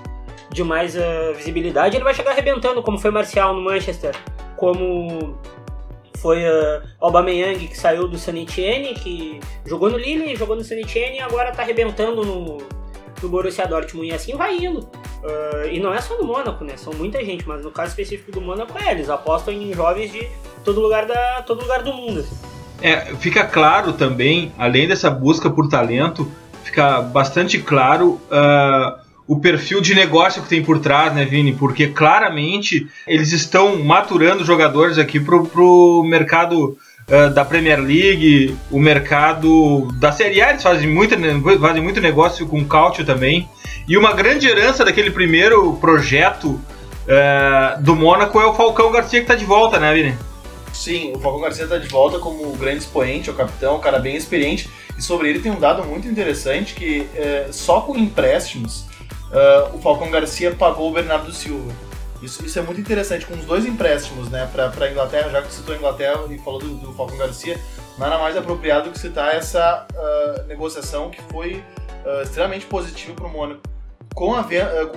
de 0.51 0.63
mais 0.63 0.95
uh, 0.95 1.33
visibilidade, 1.35 1.95
ele 1.95 2.03
vai 2.03 2.15
chegar 2.15 2.31
arrebentando, 2.31 2.81
como 2.81 2.97
foi 2.97 3.11
Marcial 3.11 3.53
no 3.53 3.61
Manchester, 3.61 4.15
como 4.57 5.37
foi 6.21 6.43
uh, 6.43 6.81
Aubameyang 6.99 7.67
que 7.67 7.77
saiu 7.77 8.07
do 8.07 8.17
San 8.17 8.37
Etienne, 8.37 8.93
que 8.93 9.39
jogou 9.65 9.89
no 9.89 9.97
Lille, 9.97 10.35
jogou 10.35 10.55
no 10.55 10.63
San 10.63 10.75
Etienne 10.75 11.17
e 11.17 11.19
agora 11.19 11.51
tá 11.51 11.63
arrebentando 11.63 12.23
no, 12.23 12.57
no 13.21 13.29
Borussia 13.29 13.67
Dortmund 13.67 14.07
e 14.07 14.13
assim 14.13 14.35
vai 14.35 14.57
indo. 14.57 14.79
Uh, 14.79 15.67
e 15.71 15.79
não 15.79 15.93
é 15.93 15.99
só 16.01 16.17
no 16.17 16.23
Mônaco, 16.23 16.63
né? 16.63 16.77
São 16.77 16.93
muita 16.93 17.23
gente, 17.23 17.47
mas 17.47 17.63
no 17.63 17.71
caso 17.71 17.89
específico 17.89 18.31
do 18.31 18.41
Mônaco 18.41 18.77
é, 18.77 18.91
eles 18.91 19.09
apostam 19.09 19.53
em 19.53 19.73
jovens 19.73 20.11
de 20.11 20.27
todo 20.63 20.79
lugar, 20.79 21.05
da, 21.05 21.41
todo 21.41 21.61
lugar 21.61 21.83
do 21.83 21.93
mundo. 21.93 22.21
Assim. 22.21 22.35
É, 22.81 23.13
fica 23.15 23.45
claro 23.45 23.93
também, 23.93 24.53
além 24.57 24.87
dessa 24.87 25.09
busca 25.09 25.49
por 25.49 25.67
talento, 25.67 26.31
fica 26.63 27.01
bastante 27.01 27.59
claro 27.59 28.21
uh, 28.31 29.08
o 29.29 29.39
perfil 29.39 29.79
de 29.79 29.93
negócio 29.93 30.41
que 30.41 30.49
tem 30.49 30.63
por 30.63 30.79
trás, 30.79 31.13
né, 31.13 31.23
Vini? 31.23 31.53
Porque 31.53 31.85
claramente 31.85 32.87
eles 33.05 33.31
estão 33.31 33.77
maturando 33.77 34.43
jogadores 34.43 34.97
aqui 34.97 35.19
pro, 35.19 35.45
pro 35.45 36.03
mercado 36.03 36.75
uh, 37.07 37.31
da 37.31 37.45
Premier 37.45 37.79
League, 37.79 38.57
o 38.71 38.79
mercado 38.79 39.87
da 39.99 40.11
Série 40.11 40.41
A, 40.41 40.49
eles 40.49 40.63
fazem 40.63 40.89
muito, 40.89 41.15
fazem 41.61 41.83
muito 41.83 42.01
negócio 42.01 42.47
com 42.47 42.65
Cautio 42.65 43.05
também. 43.05 43.47
E 43.87 43.95
uma 43.95 44.13
grande 44.13 44.47
herança 44.47 44.83
daquele 44.83 45.11
primeiro 45.11 45.73
projeto 45.73 46.47
uh, 46.47 47.79
do 47.81 47.95
Mônaco 47.95 48.41
é 48.41 48.47
o 48.47 48.55
Falcão 48.55 48.91
Garcia 48.91 49.19
que 49.19 49.25
está 49.25 49.35
de 49.35 49.45
volta, 49.45 49.77
né, 49.77 49.93
Vini? 49.93 50.17
Sim, 50.73 51.13
o 51.15 51.19
Falcão 51.19 51.41
Garcia 51.41 51.65
está 51.65 51.77
de 51.77 51.87
volta 51.87 52.17
como 52.17 52.51
grande 52.53 52.79
expoente, 52.79 53.29
o 53.29 53.35
capitão, 53.35 53.75
um 53.75 53.79
cara 53.79 53.99
bem 53.99 54.15
experiente. 54.15 54.67
E 54.97 55.03
sobre 55.03 55.29
ele 55.29 55.37
tem 55.37 55.51
um 55.51 55.59
dado 55.59 55.85
muito 55.85 56.07
interessante 56.07 56.73
que 56.73 57.01
uh, 57.13 57.53
só 57.53 57.81
com 57.81 57.95
empréstimos 57.95 58.88
o 59.73 59.79
Falcão 59.79 60.09
Garcia 60.09 60.55
pagou 60.55 60.89
o 60.89 60.93
Bernardo 60.93 61.31
Silva. 61.31 61.71
Isso, 62.21 62.45
isso 62.45 62.59
é 62.59 62.61
muito 62.61 62.81
interessante, 62.81 63.25
com 63.25 63.33
os 63.33 63.45
dois 63.45 63.65
empréstimos 63.65 64.29
né, 64.29 64.49
para 64.51 64.85
a 64.85 64.91
Inglaterra, 64.91 65.29
já 65.29 65.41
que 65.41 65.53
citou 65.53 65.73
a 65.73 65.77
Inglaterra 65.77 66.21
e 66.29 66.37
falou 66.39 66.59
do, 66.59 66.75
do 66.75 66.93
Falcon 66.93 67.17
Garcia, 67.17 67.57
nada 67.97 68.17
mais 68.17 68.35
apropriado 68.35 68.91
que 68.91 68.99
citar 68.99 69.33
essa 69.33 69.87
uh, 69.93 70.43
negociação 70.47 71.09
que 71.09 71.21
foi 71.31 71.63
uh, 72.05 72.21
extremamente 72.21 72.65
positiva 72.65 73.13
para 73.13 73.25
o 73.25 73.29
Mônaco. 73.29 73.61
Com 74.15 74.33
a, 74.33 74.41
uh, 74.41 74.45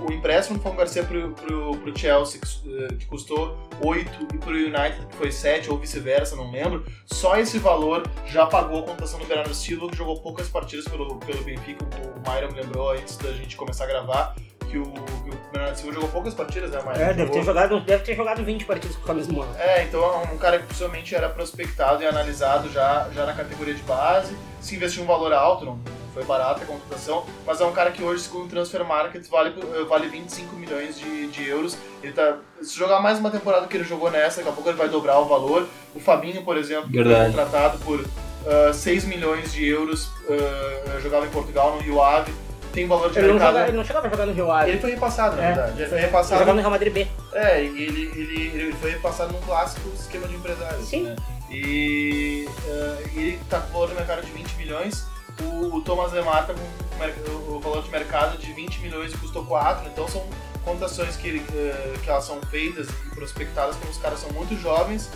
o 0.08 0.12
empréstimo 0.12 0.58
do 0.58 0.62
Falcon 0.62 0.78
Garcia 0.78 1.04
para 1.04 1.18
o 1.18 1.96
Chelsea, 1.96 2.40
que, 2.40 2.96
que 2.96 3.06
custou 3.06 3.56
8, 3.84 4.10
e 4.34 4.38
para 4.38 4.50
o 4.50 4.56
United, 4.56 5.06
que 5.06 5.16
foi 5.16 5.30
7, 5.30 5.70
ou 5.70 5.78
vice-versa, 5.78 6.34
não 6.34 6.50
lembro, 6.50 6.84
só 7.06 7.36
esse 7.36 7.58
valor 7.58 8.04
já 8.26 8.46
pagou 8.46 8.80
a 8.80 8.82
contação 8.82 9.18
do 9.18 9.26
Bernardo 9.26 9.54
Silva, 9.54 9.88
que 9.88 9.96
jogou 9.96 10.20
poucas 10.20 10.48
partidas 10.48 10.86
pelo, 10.86 11.16
pelo 11.16 11.42
Benfica, 11.44 11.84
o 11.84 12.30
Myron 12.30 12.52
me 12.52 12.60
lembrou 12.60 12.90
antes 12.90 13.16
da 13.16 13.32
gente 13.32 13.56
começar 13.56 13.84
a 13.84 13.86
gravar 13.86 14.34
que 14.72 14.78
o, 14.78 14.84
que 14.84 15.30
o 15.30 15.38
Bernardo 15.52 15.76
Silva 15.76 15.92
jogou 15.92 16.08
poucas 16.08 16.32
partidas, 16.32 16.70
né? 16.70 16.80
Mas 16.84 16.98
é, 16.98 17.06
deve 17.08 17.20
jogou... 17.20 17.34
ter, 17.34 17.44
jogado, 17.44 17.80
deve 17.80 18.04
ter 18.04 18.14
jogado 18.16 18.42
20 18.42 18.64
partidas 18.64 18.96
com 18.96 19.02
o 19.02 19.06
camisa. 19.06 19.30
É, 19.58 19.84
então 19.84 20.02
é 20.02 20.32
um 20.32 20.38
cara 20.38 20.58
que 20.58 20.66
possivelmente 20.66 21.14
era 21.14 21.28
prospectado 21.28 22.02
e 22.02 22.06
analisado 22.06 22.70
já, 22.70 23.08
já 23.14 23.26
na 23.26 23.34
categoria 23.34 23.74
de 23.74 23.82
base, 23.82 24.34
se 24.60 24.74
investiu 24.74 25.02
um 25.02 25.06
valor 25.06 25.32
alto, 25.32 25.66
não 25.66 25.78
foi 26.12 26.24
barata 26.24 26.62
a 26.62 26.66
contratação, 26.66 27.24
mas 27.46 27.60
é 27.60 27.64
um 27.64 27.72
cara 27.72 27.90
que 27.90 28.02
hoje, 28.02 28.22
segundo 28.22 28.44
o 28.44 28.48
Transfer 28.48 28.84
Market, 28.84 29.26
vale, 29.28 29.54
vale 29.88 30.08
25 30.08 30.54
milhões 30.56 30.98
de, 30.98 31.28
de 31.28 31.48
euros. 31.48 31.76
Ele 32.02 32.12
tá, 32.12 32.36
se 32.60 32.76
jogar 32.76 33.00
mais 33.00 33.18
uma 33.18 33.30
temporada 33.30 33.66
que 33.66 33.76
ele 33.76 33.84
jogou 33.84 34.10
nessa, 34.10 34.38
daqui 34.38 34.48
a 34.48 34.52
pouco 34.52 34.68
ele 34.68 34.78
vai 34.78 34.88
dobrar 34.88 35.18
o 35.18 35.24
valor. 35.26 35.66
O 35.94 36.00
Fabinho, 36.00 36.42
por 36.42 36.56
exemplo, 36.56 36.88
Verdade. 36.90 37.32
foi 37.32 37.42
contratado 37.42 37.78
por 37.78 38.00
uh, 38.00 38.74
6 38.74 39.04
milhões 39.04 39.52
de 39.52 39.66
euros, 39.66 40.06
uh, 40.06 41.00
jogava 41.00 41.26
em 41.26 41.30
Portugal, 41.30 41.76
no 41.76 41.80
Rio 41.80 42.02
Ave 42.02 42.32
tem 42.72 42.86
valor 42.86 43.10
de 43.10 43.18
ele 43.18 43.32
mercado. 43.32 43.52
Não 43.52 43.52
joga, 43.52 43.68
ele 43.68 43.76
não 43.76 43.84
chegava 43.84 44.06
a 44.06 44.10
jogar 44.10 44.26
no 44.26 44.32
Rio 44.32 44.50
Ave. 44.50 44.70
Ele 44.70 44.80
foi 44.80 44.90
repassado, 44.90 45.36
na 45.36 45.42
é, 45.42 45.46
verdade. 45.52 45.72
Ele 45.78 45.88
foi 45.88 45.98
Ele 45.98 46.06
repassado. 46.06 46.38
jogava 46.38 46.54
no 46.54 46.60
Real 46.60 46.70
Madrid 46.70 46.92
B. 46.92 47.06
É, 47.34 47.62
e 47.62 47.66
ele, 47.66 48.10
ele, 48.14 48.50
ele 48.54 48.72
foi 48.74 48.90
repassado 48.92 49.32
num 49.32 49.40
clássico 49.42 49.88
esquema 49.94 50.26
de 50.26 50.34
empresário. 50.34 50.82
Sim. 50.82 51.02
Né? 51.02 51.16
E 51.50 52.48
uh, 52.66 53.08
ele 53.14 53.38
tá 53.48 53.60
com 53.60 53.72
valor 53.72 53.90
no 53.90 53.94
mercado 53.96 54.22
de 54.22 54.32
20 54.32 54.54
milhões. 54.54 55.06
O, 55.40 55.80
Thomas 55.80 56.12
Lemar 56.12 56.46
tá 56.46 56.54
com 56.54 57.54
o 57.54 57.60
valor 57.60 57.82
de 57.82 57.90
mercado 57.90 58.38
de 58.38 58.52
20 58.52 58.80
milhões 58.80 59.12
e 59.12 59.16
custou 59.16 59.44
4. 59.44 59.88
Então 59.88 60.06
são 60.08 60.24
contações 60.64 61.16
que, 61.16 61.38
uh, 61.38 61.98
que 62.02 62.10
elas 62.10 62.24
são 62.24 62.40
feitas 62.42 62.88
e 62.88 63.14
prospectadas 63.14 63.76
quando 63.76 63.90
os 63.90 63.98
caras 63.98 64.20
são 64.20 64.30
muito 64.32 64.56
jovens, 64.56 65.10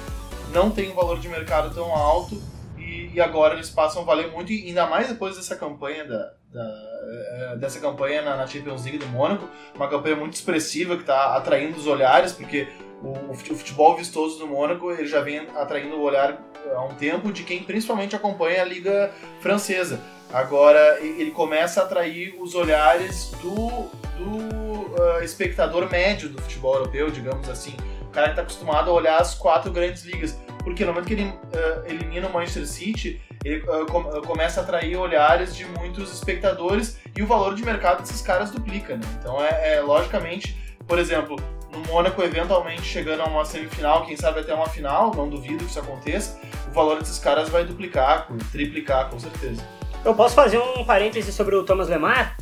não 0.53 0.71
tem 0.71 0.91
um 0.91 0.95
valor 0.95 1.19
de 1.19 1.29
mercado 1.29 1.75
tão 1.75 1.95
alto 1.95 2.41
e, 2.77 3.11
e 3.15 3.21
agora 3.21 3.55
eles 3.55 3.71
passam 3.71 4.03
a 4.03 4.05
valer 4.05 4.31
muito, 4.31 4.53
e 4.53 4.69
ainda 4.69 4.87
mais 4.87 5.09
depois 5.09 5.37
dessa 5.37 5.57
campanha 5.57 6.05
da, 6.05 6.33
da, 6.53 6.97
eh, 7.07 7.57
dessa 7.59 7.81
campanha 7.81 8.23
na, 8.23 8.47
Champions 8.47 8.85
League 8.85 8.99
do 8.99 9.07
Mônaco, 9.07 9.49
uma 9.75 9.89
campanha 9.89 10.17
muito 10.17 10.35
expressiva 10.35 10.95
que 10.97 11.03
está 11.03 11.37
atraindo 11.37 11.77
os 11.79 11.87
olhares, 11.87 12.33
porque 12.33 12.69
o, 13.03 13.31
o, 13.31 13.35
futebol 13.35 13.97
vistoso 13.97 14.39
do 14.39 14.47
Mônaco 14.47 14.91
ele 14.91 15.07
já 15.07 15.21
vem 15.21 15.39
atraindo 15.57 15.97
o 15.97 16.03
olhar 16.03 16.33
eh, 16.33 16.56
há 16.75 16.83
um 16.83 16.95
tempo 16.95 17.33
de 17.33 17.43
quem 17.43 17.63
principalmente 17.63 18.17
acompanha 18.17 18.63
a 18.63 18.65
Liga 18.65 19.13
Francesa. 19.41 20.01
Agora 20.33 20.99
ele 21.01 21.31
começa 21.31 21.81
a 21.81 21.85
atrair 21.85 22.37
os 22.41 22.55
olhares 22.55 23.31
do, 23.43 23.89
do 24.19 24.67
uh, 25.01 25.23
espectador 25.23 25.89
médio 25.91 26.29
do 26.29 26.43
futebol 26.43 26.75
europeu, 26.75 27.11
digamos 27.11 27.49
assim. 27.49 27.77
O 28.03 28.11
cara 28.11 28.27
que 28.27 28.33
está 28.33 28.43
acostumado 28.43 28.91
a 28.91 28.93
olhar 28.93 29.21
as 29.21 29.35
quatro 29.35 29.71
grandes 29.71 30.05
ligas. 30.05 30.37
Porque 30.65 30.85
no 30.85 30.93
momento 30.93 31.07
que 31.07 31.15
ele 31.15 31.29
uh, 31.29 31.87
elimina 31.87 32.27
o 32.27 32.33
Manchester 32.33 32.67
City, 32.67 33.21
ele 33.45 33.63
uh, 33.69 33.87
com, 33.87 34.03
começa 34.23 34.61
a 34.61 34.65
atrair 34.65 34.97
olhares 34.97 35.55
de 35.55 35.65
muitos 35.65 36.13
espectadores 36.13 36.99
e 37.17 37.23
o 37.23 37.27
valor 37.27 37.55
de 37.55 37.65
mercado 37.65 38.01
desses 38.01 38.21
caras 38.21 38.51
duplica, 38.51 38.97
né? 38.97 39.05
Então 39.21 39.41
é, 39.41 39.77
é 39.77 39.81
logicamente, 39.81 40.57
por 40.89 40.99
exemplo, 40.99 41.37
no 41.77 41.93
Mônaco 41.93 42.23
eventualmente 42.23 42.83
chegando 42.83 43.21
a 43.21 43.25
uma 43.25 43.45
semifinal, 43.45 44.05
quem 44.07 44.17
sabe 44.17 44.41
até 44.41 44.55
uma 44.55 44.69
final, 44.69 45.15
não 45.15 45.29
duvido 45.29 45.65
que 45.65 45.71
isso 45.71 45.79
aconteça, 45.79 46.39
o 46.69 46.73
valor 46.73 46.99
desses 46.99 47.19
caras 47.19 47.49
vai 47.49 47.65
duplicar, 47.65 48.29
triplicar 48.51 49.11
com 49.11 49.19
certeza. 49.19 49.63
Eu 50.05 50.15
posso 50.15 50.35
fazer 50.35 50.59
um 50.59 50.85
parêntese 50.85 51.33
sobre 51.33 51.55
o 51.57 51.65
Thomas 51.65 51.89
Lemar? 51.89 52.37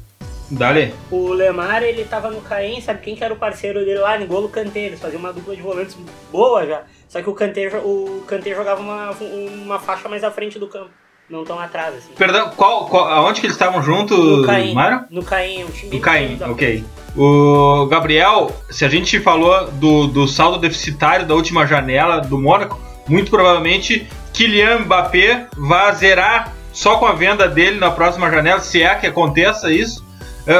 Dale. 0.51 0.95
O 1.11 1.33
Lemar, 1.33 1.83
ele 1.83 2.05
tava 2.05 2.31
no 2.31 2.41
Caen, 2.43 2.81
sabe 2.81 3.01
quem 3.01 3.17
que 3.17 3.25
era 3.25 3.33
o 3.33 3.39
parceiro 3.39 3.81
dele 3.85 3.99
lá? 3.99 4.19
N'Golo 4.19 4.49
Kanté, 4.49 4.81
eles 4.81 5.01
faziam 5.01 5.19
uma 5.19 5.33
dupla 5.33 5.57
de 5.57 5.63
volantes 5.63 5.97
boa 6.31 6.67
já. 6.67 6.83
Só 7.09 7.23
que 7.23 7.31
o 7.31 7.35
Kanté, 7.35 7.69
o 7.79 8.23
Kanté 8.27 8.55
jogava 8.55 8.81
uma, 8.81 9.11
uma 9.13 9.79
faixa 9.81 10.09
mais 10.09 10.23
à 10.23 10.31
frente 10.31 10.59
do 10.59 10.69
campo. 10.69 10.91
Não 11.29 11.43
tão 11.45 11.59
atrás, 11.59 11.95
assim. 11.97 12.13
Perdão, 12.17 12.51
qual, 12.51 12.87
qual, 12.87 13.07
aonde 13.07 13.41
que 13.41 13.47
eles 13.47 13.57
estavam 13.57 13.83
juntos, 13.83 14.19
no 14.19 14.45
Caen, 14.45 14.75
Mário? 14.75 15.05
No 15.11 15.23
Caen, 15.23 15.65
um 15.65 15.71
time 15.71 15.97
No 15.97 16.01
Caen, 16.01 16.39
ok. 16.51 16.85
O 17.17 17.87
Gabriel, 17.87 18.51
se 18.71 18.85
a 18.85 18.89
gente 18.89 19.19
falou 19.21 19.71
do, 19.73 20.07
do 20.07 20.29
saldo 20.29 20.59
deficitário 20.59 21.27
da 21.27 21.35
última 21.35 21.67
janela 21.67 22.21
do 22.21 22.39
Mônaco, 22.39 22.79
muito 23.09 23.31
provavelmente 23.31 24.07
Kylian 24.33 24.81
Mbappé 24.81 25.47
vai 25.57 25.95
zerar 25.95 26.53
só 26.73 26.97
com 26.97 27.07
a 27.07 27.13
venda 27.13 27.49
dele 27.49 27.79
na 27.79 27.91
próxima 27.91 28.31
janela, 28.31 28.61
se 28.61 28.83
é 28.83 28.95
que 28.97 29.07
aconteça 29.07 29.71
isso, 29.71 30.05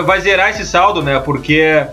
vai 0.07 0.21
zerar 0.21 0.51
esse 0.51 0.65
saldo, 0.65 1.03
né? 1.03 1.19
Porque 1.19 1.85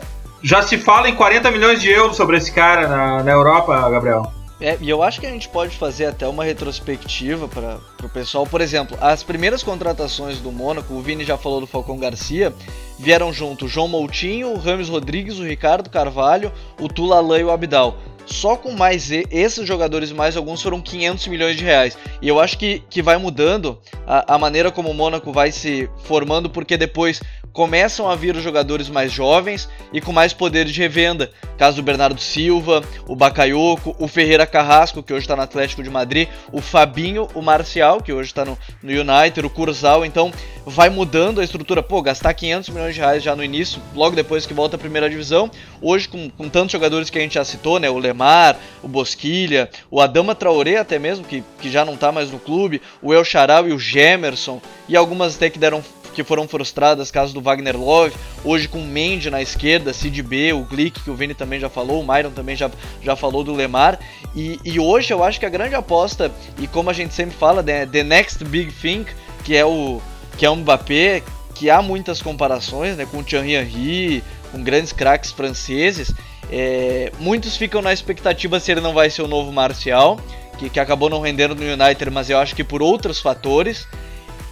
já 0.43 0.61
se 0.61 0.77
fala 0.77 1.09
em 1.09 1.15
40 1.15 1.49
milhões 1.51 1.81
de 1.81 1.89
euros 1.89 2.15
sobre 2.15 2.37
esse 2.37 2.51
cara 2.51 2.87
na, 2.87 3.23
na 3.23 3.31
Europa, 3.31 3.89
Gabriel. 3.89 4.31
É, 4.61 4.77
e 4.79 4.87
eu 4.87 5.01
acho 5.01 5.19
que 5.19 5.25
a 5.25 5.31
gente 5.31 5.49
pode 5.49 5.75
fazer 5.75 6.05
até 6.05 6.27
uma 6.27 6.43
retrospectiva 6.43 7.47
para 7.47 7.79
o 8.03 8.09
pessoal. 8.09 8.45
Por 8.45 8.61
exemplo, 8.61 8.95
as 9.01 9.23
primeiras 9.23 9.63
contratações 9.63 10.37
do 10.37 10.51
Mônaco, 10.51 10.93
o 10.93 11.01
Vini 11.01 11.25
já 11.25 11.35
falou 11.35 11.59
do 11.59 11.65
Falcão 11.65 11.97
Garcia, 11.97 12.53
vieram 12.99 13.33
junto 13.33 13.67
João 13.67 13.87
Moutinho, 13.87 14.49
o 14.49 14.59
Rames 14.59 14.87
Rodrigues, 14.87 15.39
o 15.39 15.43
Ricardo 15.43 15.89
Carvalho, 15.89 16.51
o 16.79 16.87
Tulalan 16.87 17.39
e 17.39 17.43
o 17.43 17.49
Abdal. 17.49 17.97
Só 18.25 18.55
com 18.55 18.71
mais 18.71 19.09
esses 19.11 19.67
jogadores 19.67 20.11
mais 20.11 20.37
alguns 20.37 20.61
foram 20.61 20.81
500 20.81 21.27
milhões 21.27 21.57
de 21.57 21.63
reais. 21.63 21.97
E 22.21 22.27
eu 22.27 22.39
acho 22.39 22.57
que, 22.57 22.83
que 22.89 23.01
vai 23.01 23.17
mudando 23.17 23.79
a, 24.07 24.35
a 24.35 24.37
maneira 24.37 24.71
como 24.71 24.89
o 24.89 24.93
Mônaco 24.93 25.31
vai 25.31 25.51
se 25.51 25.89
formando, 26.03 26.49
porque 26.49 26.77
depois 26.77 27.21
começam 27.53 28.09
a 28.09 28.15
vir 28.15 28.35
os 28.35 28.43
jogadores 28.43 28.89
mais 28.89 29.11
jovens 29.11 29.67
e 29.91 29.99
com 29.99 30.11
mais 30.11 30.33
poder 30.33 30.65
de 30.65 30.79
revenda. 30.79 31.31
Caso 31.57 31.77
do 31.77 31.83
Bernardo 31.83 32.19
Silva, 32.19 32.81
o 33.07 33.15
Bakayoko, 33.15 33.95
o 33.99 34.07
Ferreira 34.07 34.47
Carrasco, 34.47 35.03
que 35.03 35.13
hoje 35.13 35.25
está 35.25 35.35
no 35.35 35.41
Atlético 35.41 35.83
de 35.83 35.89
Madrid, 35.89 36.27
o 36.51 36.61
Fabinho, 36.61 37.27
o 37.35 37.41
Marcial, 37.41 38.01
que 38.01 38.13
hoje 38.13 38.29
está 38.29 38.45
no, 38.45 38.57
no 38.81 38.91
United, 38.91 39.45
o 39.45 39.49
Curzal. 39.49 40.05
Então 40.05 40.31
vai 40.65 40.89
mudando 40.89 41.41
a 41.41 41.43
estrutura. 41.43 41.83
Pô, 41.83 42.01
gastar 42.01 42.33
500 42.33 42.69
milhões 42.69 42.95
de 42.95 43.01
reais 43.01 43.21
já 43.21 43.35
no 43.35 43.43
início, 43.43 43.81
logo 43.93 44.15
depois 44.15 44.45
que 44.45 44.53
volta 44.53 44.75
a 44.75 44.79
primeira 44.79 45.09
divisão. 45.09 45.51
Hoje, 45.81 46.07
com, 46.07 46.29
com 46.29 46.49
tantos 46.49 46.71
jogadores 46.71 47.09
que 47.09 47.17
a 47.17 47.21
gente 47.21 47.35
já 47.35 47.45
citou, 47.45 47.79
né? 47.79 47.89
O 47.89 47.99
Lemar, 48.11 48.57
o 48.83 48.87
Bosquilha, 48.87 49.69
o 49.89 50.01
Adama 50.01 50.35
Traoré 50.35 50.77
até 50.77 50.99
mesmo, 50.99 51.25
que, 51.25 51.43
que 51.59 51.69
já 51.69 51.85
não 51.85 51.95
está 51.95 52.11
mais 52.11 52.29
no 52.29 52.39
clube, 52.39 52.81
o 53.01 53.13
El 53.13 53.23
Charal 53.23 53.67
e 53.67 53.73
o 53.73 53.79
Gemerson, 53.79 54.61
e 54.87 54.95
algumas 54.95 55.35
até 55.35 55.49
que 55.49 55.59
deram 55.59 55.83
que 56.13 56.23
foram 56.25 56.45
frustradas, 56.45 57.09
caso 57.09 57.33
do 57.33 57.41
Wagner 57.41 57.77
Love, 57.79 58.13
hoje 58.43 58.67
com 58.67 58.79
o 58.79 58.85
Mendy 58.85 59.29
na 59.29 59.41
esquerda, 59.41 59.93
Cid 59.93 60.21
B, 60.21 60.51
o 60.51 60.65
Glick, 60.65 60.99
que 61.01 61.09
o 61.09 61.15
Vini 61.15 61.33
também 61.33 61.57
já 61.57 61.69
falou, 61.69 62.01
o 62.01 62.05
Myron 62.05 62.31
também 62.31 62.53
já, 62.53 62.69
já 63.01 63.15
falou 63.15 63.45
do 63.45 63.53
Lemar, 63.53 63.97
e, 64.35 64.59
e 64.65 64.77
hoje 64.77 65.13
eu 65.13 65.23
acho 65.23 65.39
que 65.39 65.45
a 65.45 65.49
grande 65.49 65.73
aposta, 65.73 66.29
e 66.59 66.67
como 66.67 66.89
a 66.89 66.93
gente 66.93 67.13
sempre 67.13 67.35
fala, 67.37 67.63
né, 67.63 67.85
the 67.85 68.03
next 68.03 68.43
big 68.43 68.73
thing, 68.73 69.05
que 69.45 69.55
é 69.55 69.65
o, 69.65 70.01
que 70.37 70.45
é 70.45 70.49
o 70.49 70.55
Mbappé, 70.57 71.23
que 71.55 71.69
há 71.69 71.81
muitas 71.81 72.21
comparações 72.21 72.97
né, 72.97 73.05
com 73.09 73.19
o 73.19 73.23
Thierry 73.23 73.55
Henry, 73.55 74.23
com 74.51 74.61
grandes 74.61 74.91
craques 74.91 75.31
franceses, 75.31 76.13
é, 76.51 77.11
muitos 77.19 77.55
ficam 77.55 77.81
na 77.81 77.93
expectativa 77.93 78.59
se 78.59 78.71
ele 78.71 78.81
não 78.81 78.93
vai 78.93 79.09
ser 79.09 79.21
o 79.21 79.27
novo 79.27 79.51
Marcial, 79.51 80.19
que, 80.59 80.69
que 80.69 80.79
acabou 80.79 81.09
não 81.09 81.21
rendendo 81.21 81.55
no 81.55 81.63
United, 81.63 82.11
mas 82.11 82.29
eu 82.29 82.37
acho 82.37 82.55
que 82.55 82.63
por 82.63 82.81
outros 82.81 83.19
fatores 83.19 83.87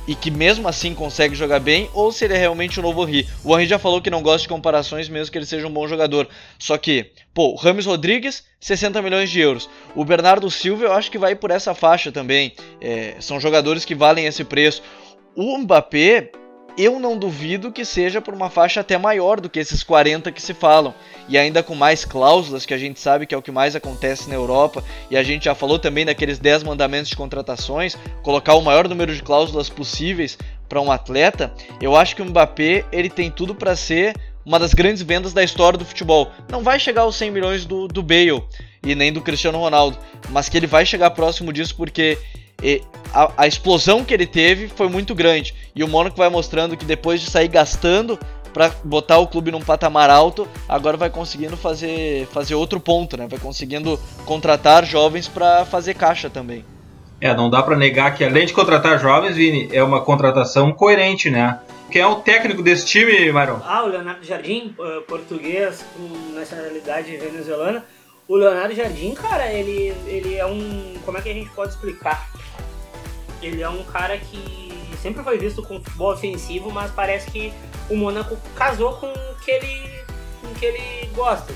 e 0.09 0.15
que 0.15 0.31
mesmo 0.31 0.67
assim 0.67 0.95
consegue 0.95 1.35
jogar 1.35 1.59
bem, 1.59 1.87
ou 1.93 2.11
se 2.11 2.25
ele 2.25 2.33
é 2.33 2.37
realmente 2.37 2.79
o 2.79 2.81
novo 2.81 3.07
Henry. 3.07 3.27
O 3.43 3.55
Henry 3.55 3.67
já 3.67 3.77
falou 3.77 4.01
que 4.01 4.09
não 4.09 4.23
gosta 4.23 4.41
de 4.41 4.47
comparações, 4.47 5.07
mesmo 5.07 5.31
que 5.31 5.37
ele 5.37 5.45
seja 5.45 5.67
um 5.67 5.71
bom 5.71 5.87
jogador. 5.87 6.27
Só 6.57 6.79
que, 6.79 7.11
pô, 7.31 7.53
Rames 7.53 7.85
Rodrigues, 7.85 8.43
60 8.59 9.03
milhões 9.03 9.29
de 9.29 9.39
euros. 9.39 9.69
O 9.93 10.03
Bernardo 10.03 10.49
Silva, 10.49 10.85
eu 10.85 10.93
acho 10.93 11.11
que 11.11 11.19
vai 11.19 11.35
por 11.35 11.51
essa 11.51 11.75
faixa 11.75 12.11
também. 12.11 12.53
É, 12.81 13.17
são 13.19 13.39
jogadores 13.39 13.85
que 13.85 13.93
valem 13.93 14.25
esse 14.25 14.43
preço. 14.43 14.81
O 15.35 15.55
Mbappé, 15.59 16.31
eu 16.79 16.98
não 16.98 17.17
duvido 17.17 17.74
que 17.74 17.83
seja 17.83 18.21
por 18.21 18.33
uma 18.33 18.50
faixa 18.50 18.79
até 18.79 18.98
maior 18.98 19.41
do 19.41 19.50
que 19.50 19.59
esses 19.59 19.83
40 19.83 20.31
que 20.31 20.41
se 20.41 20.53
falam. 20.53 20.95
E 21.27 21.38
ainda 21.38 21.62
com 21.62 21.75
mais 21.75 22.05
cláusulas, 22.05 22.65
que 22.65 22.74
a 22.74 22.77
gente 22.77 23.01
sabe 23.01 23.25
que 23.25 23.36
é 23.36 23.38
o 23.38 23.41
que 23.41 23.51
mais 23.51 23.75
acontece 23.75 24.29
na 24.29 24.36
Europa. 24.36 24.81
E 25.12 25.17
a 25.17 25.21
gente 25.21 25.43
já 25.43 25.53
falou 25.53 25.77
também 25.77 26.05
daqueles 26.05 26.39
10 26.39 26.63
mandamentos 26.63 27.09
de 27.09 27.17
contratações, 27.17 27.98
colocar 28.24 28.53
o 28.53 28.62
maior 28.62 28.88
número 28.88 29.13
de 29.13 29.21
cláusulas 29.21 29.67
possíveis 29.67 30.38
para 30.69 30.79
um 30.79 30.89
atleta. 30.89 31.51
Eu 31.81 31.98
acho 31.98 32.15
que 32.15 32.21
o 32.21 32.25
Mbappé 32.25 32.86
ele 32.93 33.09
tem 33.09 33.29
tudo 33.29 33.53
para 33.53 33.75
ser 33.75 34.15
uma 34.49 34.57
das 34.57 34.73
grandes 34.73 35.03
vendas 35.03 35.31
da 35.31 35.43
história 35.43 35.77
do 35.77 35.85
futebol. 35.85 36.31
Não 36.49 36.63
vai 36.63 36.79
chegar 36.79 37.03
aos 37.03 37.15
100 37.17 37.29
milhões 37.29 37.65
do, 37.65 37.87
do 37.87 38.01
Bale 38.01 38.43
e 38.81 38.95
nem 38.95 39.13
do 39.13 39.21
Cristiano 39.21 39.59
Ronaldo, 39.59 39.95
mas 40.31 40.49
que 40.49 40.57
ele 40.57 40.65
vai 40.65 40.87
chegar 40.87 41.11
próximo 41.11 41.53
disso 41.53 41.75
porque 41.75 42.17
a, 43.13 43.31
a, 43.37 43.47
explosão 43.47 44.03
que 44.03 44.11
ele 44.11 44.25
teve 44.25 44.67
foi 44.67 44.89
muito 44.89 45.13
grande. 45.13 45.53
E 45.75 45.83
o 45.83 45.87
Mônaco 45.87 46.17
vai 46.17 46.29
mostrando 46.29 46.75
que 46.75 46.83
depois 46.83 47.21
de 47.21 47.29
sair 47.29 47.47
gastando 47.47 48.17
para 48.51 48.71
botar 48.83 49.19
o 49.19 49.27
clube 49.27 49.51
num 49.51 49.61
patamar 49.61 50.09
alto, 50.09 50.47
agora 50.67 50.97
vai 50.97 51.11
conseguindo 51.11 51.55
fazer, 51.55 52.25
fazer 52.33 52.55
outro 52.55 52.79
ponto, 52.79 53.15
né? 53.15 53.27
Vai 53.29 53.37
conseguindo 53.37 53.99
contratar 54.25 54.83
jovens 54.83 55.27
para 55.27 55.63
fazer 55.63 55.93
caixa 55.93 56.27
também. 56.27 56.65
É, 57.21 57.35
não 57.35 57.51
dá 57.51 57.61
para 57.61 57.77
negar 57.77 58.15
que 58.15 58.23
além 58.23 58.47
de 58.47 58.53
contratar 58.53 58.99
jovens, 58.99 59.35
Vini, 59.35 59.69
é 59.71 59.83
uma 59.83 60.01
contratação 60.01 60.71
coerente, 60.71 61.29
né? 61.29 61.59
Quem 61.91 62.03
é 62.03 62.08
o 62.08 62.17
técnico 62.17 62.62
desse 62.62 62.86
time, 62.86 63.31
Marão? 63.31 63.62
Ah, 63.65 63.84
o 63.84 63.88
Leonardo 63.88 64.24
Jardim, 64.24 64.75
uh, 64.77 65.01
português 65.03 65.84
com 65.96 66.34
nacionalidade 66.36 67.17
venezuelana. 67.17 67.84
O 68.27 68.36
Leonardo 68.36 68.75
Jardim, 68.75 69.15
cara, 69.15 69.51
ele, 69.51 69.96
ele 70.05 70.36
é 70.36 70.46
um. 70.46 70.93
Como 71.03 71.17
é 71.17 71.22
que 71.22 71.29
a 71.29 71.34
gente 71.34 71.50
pode 71.50 71.72
explicar? 71.72 72.29
Ele 73.41 73.63
é 73.63 73.69
um 73.69 73.84
cara 73.86 74.17
que 74.19 74.72
sempre 75.01 75.24
foi 75.24 75.39
visto 75.39 75.63
com 75.63 75.81
futebol 75.81 76.13
ofensivo, 76.13 76.72
mas 76.72 76.91
parece 76.91 77.31
que 77.31 77.51
o 77.89 77.96
Mônaco 77.96 78.38
casou 78.55 78.93
com 78.98 79.08
o 79.08 79.36
que 79.43 79.50
ele, 79.50 80.03
com 80.41 80.53
que 80.53 80.65
ele 80.65 81.08
gosta. 81.15 81.51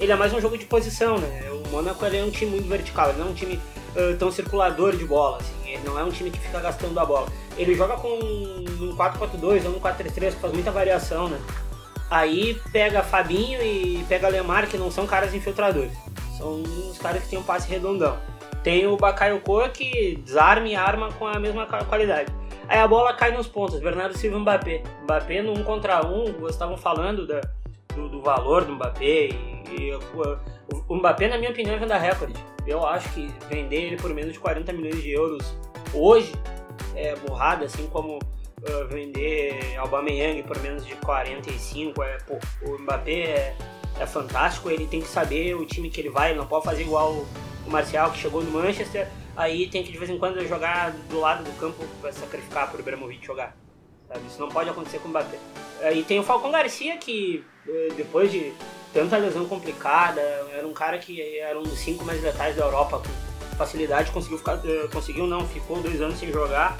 Ele 0.00 0.10
é 0.10 0.16
mais 0.16 0.32
um 0.32 0.40
jogo 0.40 0.58
de 0.58 0.64
posição, 0.64 1.18
né? 1.18 1.48
O 1.52 1.68
Mônaco 1.68 2.04
é 2.04 2.24
um 2.24 2.30
time 2.30 2.52
muito 2.52 2.68
vertical, 2.68 3.10
ele 3.10 3.18
não 3.18 3.28
é 3.28 3.30
um 3.30 3.34
time 3.34 3.60
uh, 3.96 4.16
tão 4.18 4.30
circulador 4.30 4.96
de 4.96 5.04
bola, 5.04 5.38
assim. 5.38 5.72
Ele 5.72 5.82
não 5.84 5.98
é 5.98 6.04
um 6.04 6.10
time 6.10 6.30
que 6.30 6.38
fica 6.38 6.60
gastando 6.60 6.98
a 6.98 7.04
bola. 7.04 7.28
Ele 7.56 7.74
joga 7.74 7.96
com 7.96 8.08
um 8.08 8.96
4-4-2 8.96 9.64
ou 9.66 9.76
um 9.76 9.80
4-3-3, 9.80 10.34
que 10.34 10.40
faz 10.40 10.52
muita 10.52 10.70
variação, 10.70 11.28
né? 11.28 11.40
Aí 12.10 12.60
pega 12.72 13.02
Fabinho 13.02 13.62
e 13.62 14.04
pega 14.08 14.28
Lemar, 14.28 14.66
que 14.66 14.76
não 14.76 14.90
são 14.90 15.06
caras 15.06 15.32
infiltradores. 15.32 15.92
São 16.36 16.54
uns 16.54 16.98
caras 16.98 17.22
que 17.22 17.28
têm 17.28 17.38
um 17.38 17.42
passe 17.42 17.68
redondão. 17.68 18.18
Tem 18.64 18.86
o 18.86 18.96
Bakayoko 18.96 19.68
que 19.70 20.16
desarma 20.24 20.68
e 20.68 20.74
arma 20.74 21.12
com 21.12 21.26
a 21.26 21.38
mesma 21.38 21.66
qualidade. 21.66 22.32
Aí 22.68 22.78
a 22.78 22.86
bola 22.86 23.14
cai 23.14 23.30
nos 23.30 23.46
pontos. 23.46 23.80
Bernardo 23.80 24.16
Silva 24.16 24.36
e 24.36 24.40
Mbappé. 24.40 24.82
Mbappé 25.04 25.42
no 25.42 25.52
1 25.52 25.64
contra 25.64 26.04
1, 26.04 26.32
vocês 26.34 26.50
estavam 26.50 26.76
falando 26.76 27.26
da, 27.26 27.40
do, 27.94 28.08
do, 28.08 28.22
valor 28.22 28.64
do 28.64 28.72
Mbappé. 28.72 29.28
E, 29.28 29.64
e 29.70 29.94
o, 29.94 30.38
o, 30.88 30.96
Mbappé, 30.96 31.28
na 31.28 31.38
minha 31.38 31.50
opinião, 31.50 31.74
é 31.74 31.78
venda 31.78 31.98
recorde. 31.98 32.34
Eu 32.66 32.86
acho 32.86 33.08
que 33.12 33.28
vender 33.48 33.84
ele 33.84 33.96
por 33.96 34.12
menos 34.14 34.32
de 34.32 34.38
40 34.38 34.72
milhões 34.72 35.02
de 35.02 35.10
euros 35.10 35.56
hoje 35.94 36.32
é 36.94 37.14
burrada, 37.16 37.64
assim 37.64 37.86
como 37.86 38.16
uh, 38.16 38.88
vender 38.88 39.76
Aubameyang 39.78 40.42
por 40.42 40.58
menos 40.60 40.84
de 40.84 40.94
45. 40.96 42.02
É, 42.02 42.18
pô, 42.18 42.38
o 42.62 42.78
Mbappé 42.78 43.12
é, 43.12 43.56
é 43.98 44.06
fantástico, 44.06 44.70
ele 44.70 44.86
tem 44.86 45.00
que 45.00 45.08
saber 45.08 45.54
o 45.54 45.64
time 45.64 45.90
que 45.90 46.00
ele 46.00 46.10
vai, 46.10 46.30
ele 46.30 46.38
não 46.38 46.46
pode 46.46 46.64
fazer 46.64 46.82
igual 46.82 47.12
o, 47.12 47.26
Marcial 47.70 48.10
que 48.10 48.18
chegou 48.18 48.42
no 48.42 48.50
Manchester, 48.50 49.06
aí 49.36 49.68
tem 49.68 49.84
que 49.84 49.92
de 49.92 49.98
vez 49.98 50.10
em 50.10 50.18
quando 50.18 50.44
jogar 50.44 50.90
do 51.08 51.20
lado 51.20 51.44
do 51.44 51.52
campo 51.60 51.86
para 52.00 52.10
sacrificar 52.10 52.68
para 52.68 52.80
o 52.80 53.12
jogar. 53.22 53.56
Sabe? 54.08 54.26
Isso 54.26 54.40
não 54.40 54.48
pode 54.48 54.68
acontecer 54.68 54.98
com 54.98 55.06
o 55.06 55.10
Mbappé. 55.10 55.38
E 55.94 56.02
tem 56.02 56.18
o 56.18 56.24
Falcão 56.24 56.50
Garcia 56.50 56.96
que 56.96 57.44
depois 57.96 58.30
de 58.30 58.52
tanta 58.92 59.16
lesão 59.16 59.46
complicada, 59.46 60.20
era 60.20 60.66
um 60.66 60.72
cara 60.72 60.98
que 60.98 61.38
era 61.38 61.58
um 61.58 61.62
dos 61.62 61.78
cinco 61.78 62.04
mais 62.04 62.22
letais 62.22 62.56
da 62.56 62.64
Europa 62.64 62.98
com 62.98 63.56
facilidade, 63.56 64.10
conseguiu 64.10 64.38
ficar, 64.38 64.58
eh, 64.64 64.88
conseguiu 64.92 65.26
não, 65.26 65.46
ficou 65.46 65.80
dois 65.82 66.00
anos 66.00 66.18
sem 66.18 66.32
jogar, 66.32 66.78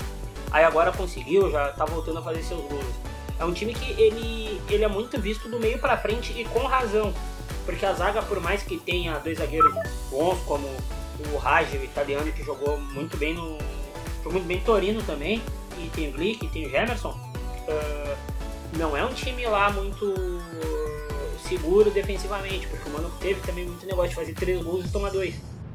aí 0.51 0.65
agora 0.65 0.91
conseguiu, 0.91 1.51
já 1.51 1.69
tá 1.73 1.85
voltando 1.85 2.19
a 2.19 2.23
fazer 2.23 2.43
seus 2.43 2.61
gols. 2.63 2.95
É 3.39 3.45
um 3.45 3.53
time 3.53 3.75
que 3.75 4.01
ele, 4.01 4.61
ele 4.69 4.85
é 4.85 4.89
muito 4.89 5.21
visto 5.21 5.49
do 5.49 5.59
meio 5.59 5.79
para 5.79 5.97
frente 5.97 6.33
e 6.33 6.45
com 6.45 6.61
razão, 6.61 7.13
porque 7.65 7.85
a 7.85 7.93
zaga, 7.93 8.23
por 8.23 8.41
mais 8.41 8.63
que 8.63 8.79
tenha 8.79 9.19
dois 9.19 9.39
zagueiros 9.39 9.73
bons, 10.11 10.39
como 10.47 10.67
o 11.33 11.37
Raj, 11.37 11.71
o 11.75 11.85
italiano, 11.85 12.33
que 12.33 12.43
jogou 12.43 12.79
muito 12.79 13.17
bem 13.17 13.35
no. 13.35 13.59
jogou 14.19 14.33
muito 14.33 14.47
bem 14.47 14.59
no 14.59 14.65
Torino 14.65 15.03
também, 15.03 15.43
e 15.79 15.89
tem 15.91 16.09
o 16.09 16.13
Glick, 16.13 16.49
tem 16.49 16.67
o 16.67 16.71
Gemerson, 16.71 17.11
uh, 17.11 18.17
não 18.77 18.97
é 18.97 19.05
um 19.05 19.13
time 19.13 19.47
lá 19.47 19.71
muito 19.71 20.15
seguro 21.49 21.91
defensivamente, 21.91 22.67
porque 22.69 22.89
o 22.89 22.93
Monaco 22.93 23.17
teve 23.19 23.41
também 23.41 23.65
muito 23.67 23.85
negócio 23.87 24.11
de 24.11 24.15
fazer 24.15 24.35
três 24.35 24.63
gols 24.63 24.87
e 24.87 24.93
tomar 24.93 25.11
dois, 25.11 25.35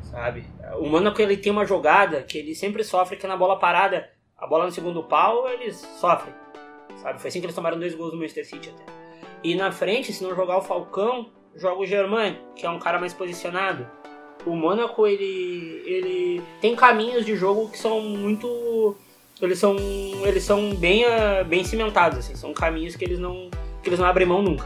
sabe? 0.09 0.45
O 0.79 0.87
Monaco 0.87 1.21
ele 1.21 1.35
tem 1.35 1.51
uma 1.51 1.65
jogada 1.65 2.23
que 2.23 2.37
ele 2.37 2.55
sempre 2.55 2.83
sofre, 2.83 3.17
que 3.17 3.27
na 3.27 3.35
bola 3.35 3.59
parada, 3.59 4.09
a 4.37 4.47
bola 4.47 4.65
no 4.65 4.71
segundo 4.71 5.03
pau, 5.03 5.49
eles 5.49 5.77
sofrem, 5.99 6.33
sabe? 7.01 7.19
Foi 7.19 7.27
assim 7.27 7.39
que 7.39 7.45
eles 7.45 7.55
tomaram 7.55 7.77
dois 7.77 7.93
gols 7.93 8.13
no 8.13 8.19
Manchester 8.19 8.45
City 8.45 8.69
até. 8.69 8.83
E 9.43 9.53
na 9.55 9.71
frente, 9.71 10.13
se 10.13 10.23
não 10.23 10.33
jogar 10.33 10.57
o 10.57 10.61
Falcão, 10.61 11.29
joga 11.55 11.81
o 11.81 11.85
Germain, 11.85 12.37
que 12.55 12.65
é 12.65 12.69
um 12.69 12.79
cara 12.79 12.99
mais 12.99 13.13
posicionado. 13.13 13.87
O 14.45 14.55
Monaco, 14.55 15.05
ele, 15.05 15.83
ele 15.85 16.43
tem 16.61 16.75
caminhos 16.75 17.25
de 17.25 17.35
jogo 17.35 17.69
que 17.69 17.77
são 17.77 17.99
muito... 17.99 18.95
Eles 19.41 19.59
são, 19.59 19.75
eles 20.23 20.43
são 20.43 20.73
bem, 20.75 21.05
uh, 21.05 21.43
bem 21.45 21.63
cimentados, 21.63 22.19
assim. 22.19 22.35
São 22.35 22.53
caminhos 22.53 22.95
que 22.95 23.03
eles 23.03 23.19
não, 23.19 23.49
que 23.83 23.89
eles 23.89 23.99
não 23.99 24.07
abrem 24.07 24.25
mão 24.25 24.41
nunca. 24.41 24.65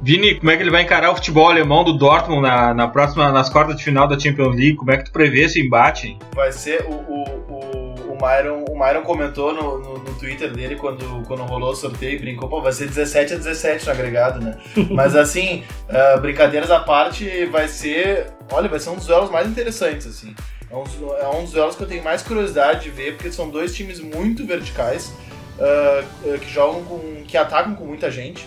Vini, 0.00 0.36
como 0.36 0.50
é 0.50 0.56
que 0.56 0.62
ele 0.62 0.70
vai 0.70 0.82
encarar 0.82 1.10
o 1.10 1.16
futebol 1.16 1.48
alemão 1.48 1.82
do 1.82 1.92
Dortmund 1.92 2.42
na, 2.42 2.72
na 2.72 2.88
próxima, 2.88 3.32
nas 3.32 3.48
quartas 3.48 3.76
de 3.76 3.84
final 3.84 4.06
da 4.06 4.18
Champions 4.18 4.54
League? 4.54 4.76
Como 4.76 4.90
é 4.92 4.96
que 4.96 5.04
tu 5.04 5.12
prevê 5.12 5.44
esse 5.44 5.60
embate? 5.60 6.16
Vai 6.34 6.52
ser 6.52 6.84
o, 6.84 6.92
o, 6.92 7.24
o, 7.48 8.12
o 8.12 8.18
Myron, 8.20 8.64
o 8.68 8.78
Myron 8.78 9.02
comentou 9.02 9.52
no, 9.52 9.78
no, 9.78 9.98
no, 9.98 10.14
Twitter 10.14 10.52
dele 10.52 10.76
quando, 10.76 11.26
quando 11.26 11.42
rolou 11.42 11.70
o 11.70 11.74
sorteio 11.74 12.14
e 12.14 12.18
brincou, 12.18 12.48
pô, 12.48 12.60
vai 12.60 12.72
ser 12.72 12.86
17 12.86 13.34
a 13.34 13.36
17 13.38 13.86
no 13.86 13.92
agregado, 13.92 14.40
né? 14.40 14.56
Mas 14.90 15.16
assim, 15.16 15.64
uh, 15.88 16.20
brincadeiras 16.20 16.70
à 16.70 16.78
parte, 16.78 17.46
vai 17.46 17.66
ser. 17.66 18.28
Olha, 18.52 18.68
vai 18.68 18.78
ser 18.78 18.90
um 18.90 18.96
dos 18.96 19.06
duelos 19.06 19.30
mais 19.30 19.48
interessantes, 19.48 20.06
assim. 20.06 20.32
É 20.70 20.76
um, 20.76 20.84
é 21.14 21.28
um 21.28 21.42
dos 21.44 21.52
duelos 21.52 21.76
que 21.76 21.82
eu 21.82 21.88
tenho 21.88 22.04
mais 22.04 22.22
curiosidade 22.22 22.84
de 22.84 22.90
ver, 22.90 23.14
porque 23.14 23.32
são 23.32 23.48
dois 23.48 23.74
times 23.74 24.00
muito 24.00 24.46
verticais, 24.46 25.12
uh, 25.58 26.38
que 26.38 26.50
jogam 26.50 26.84
com. 26.84 27.24
que 27.26 27.36
atacam 27.36 27.74
com 27.74 27.84
muita 27.84 28.10
gente 28.10 28.46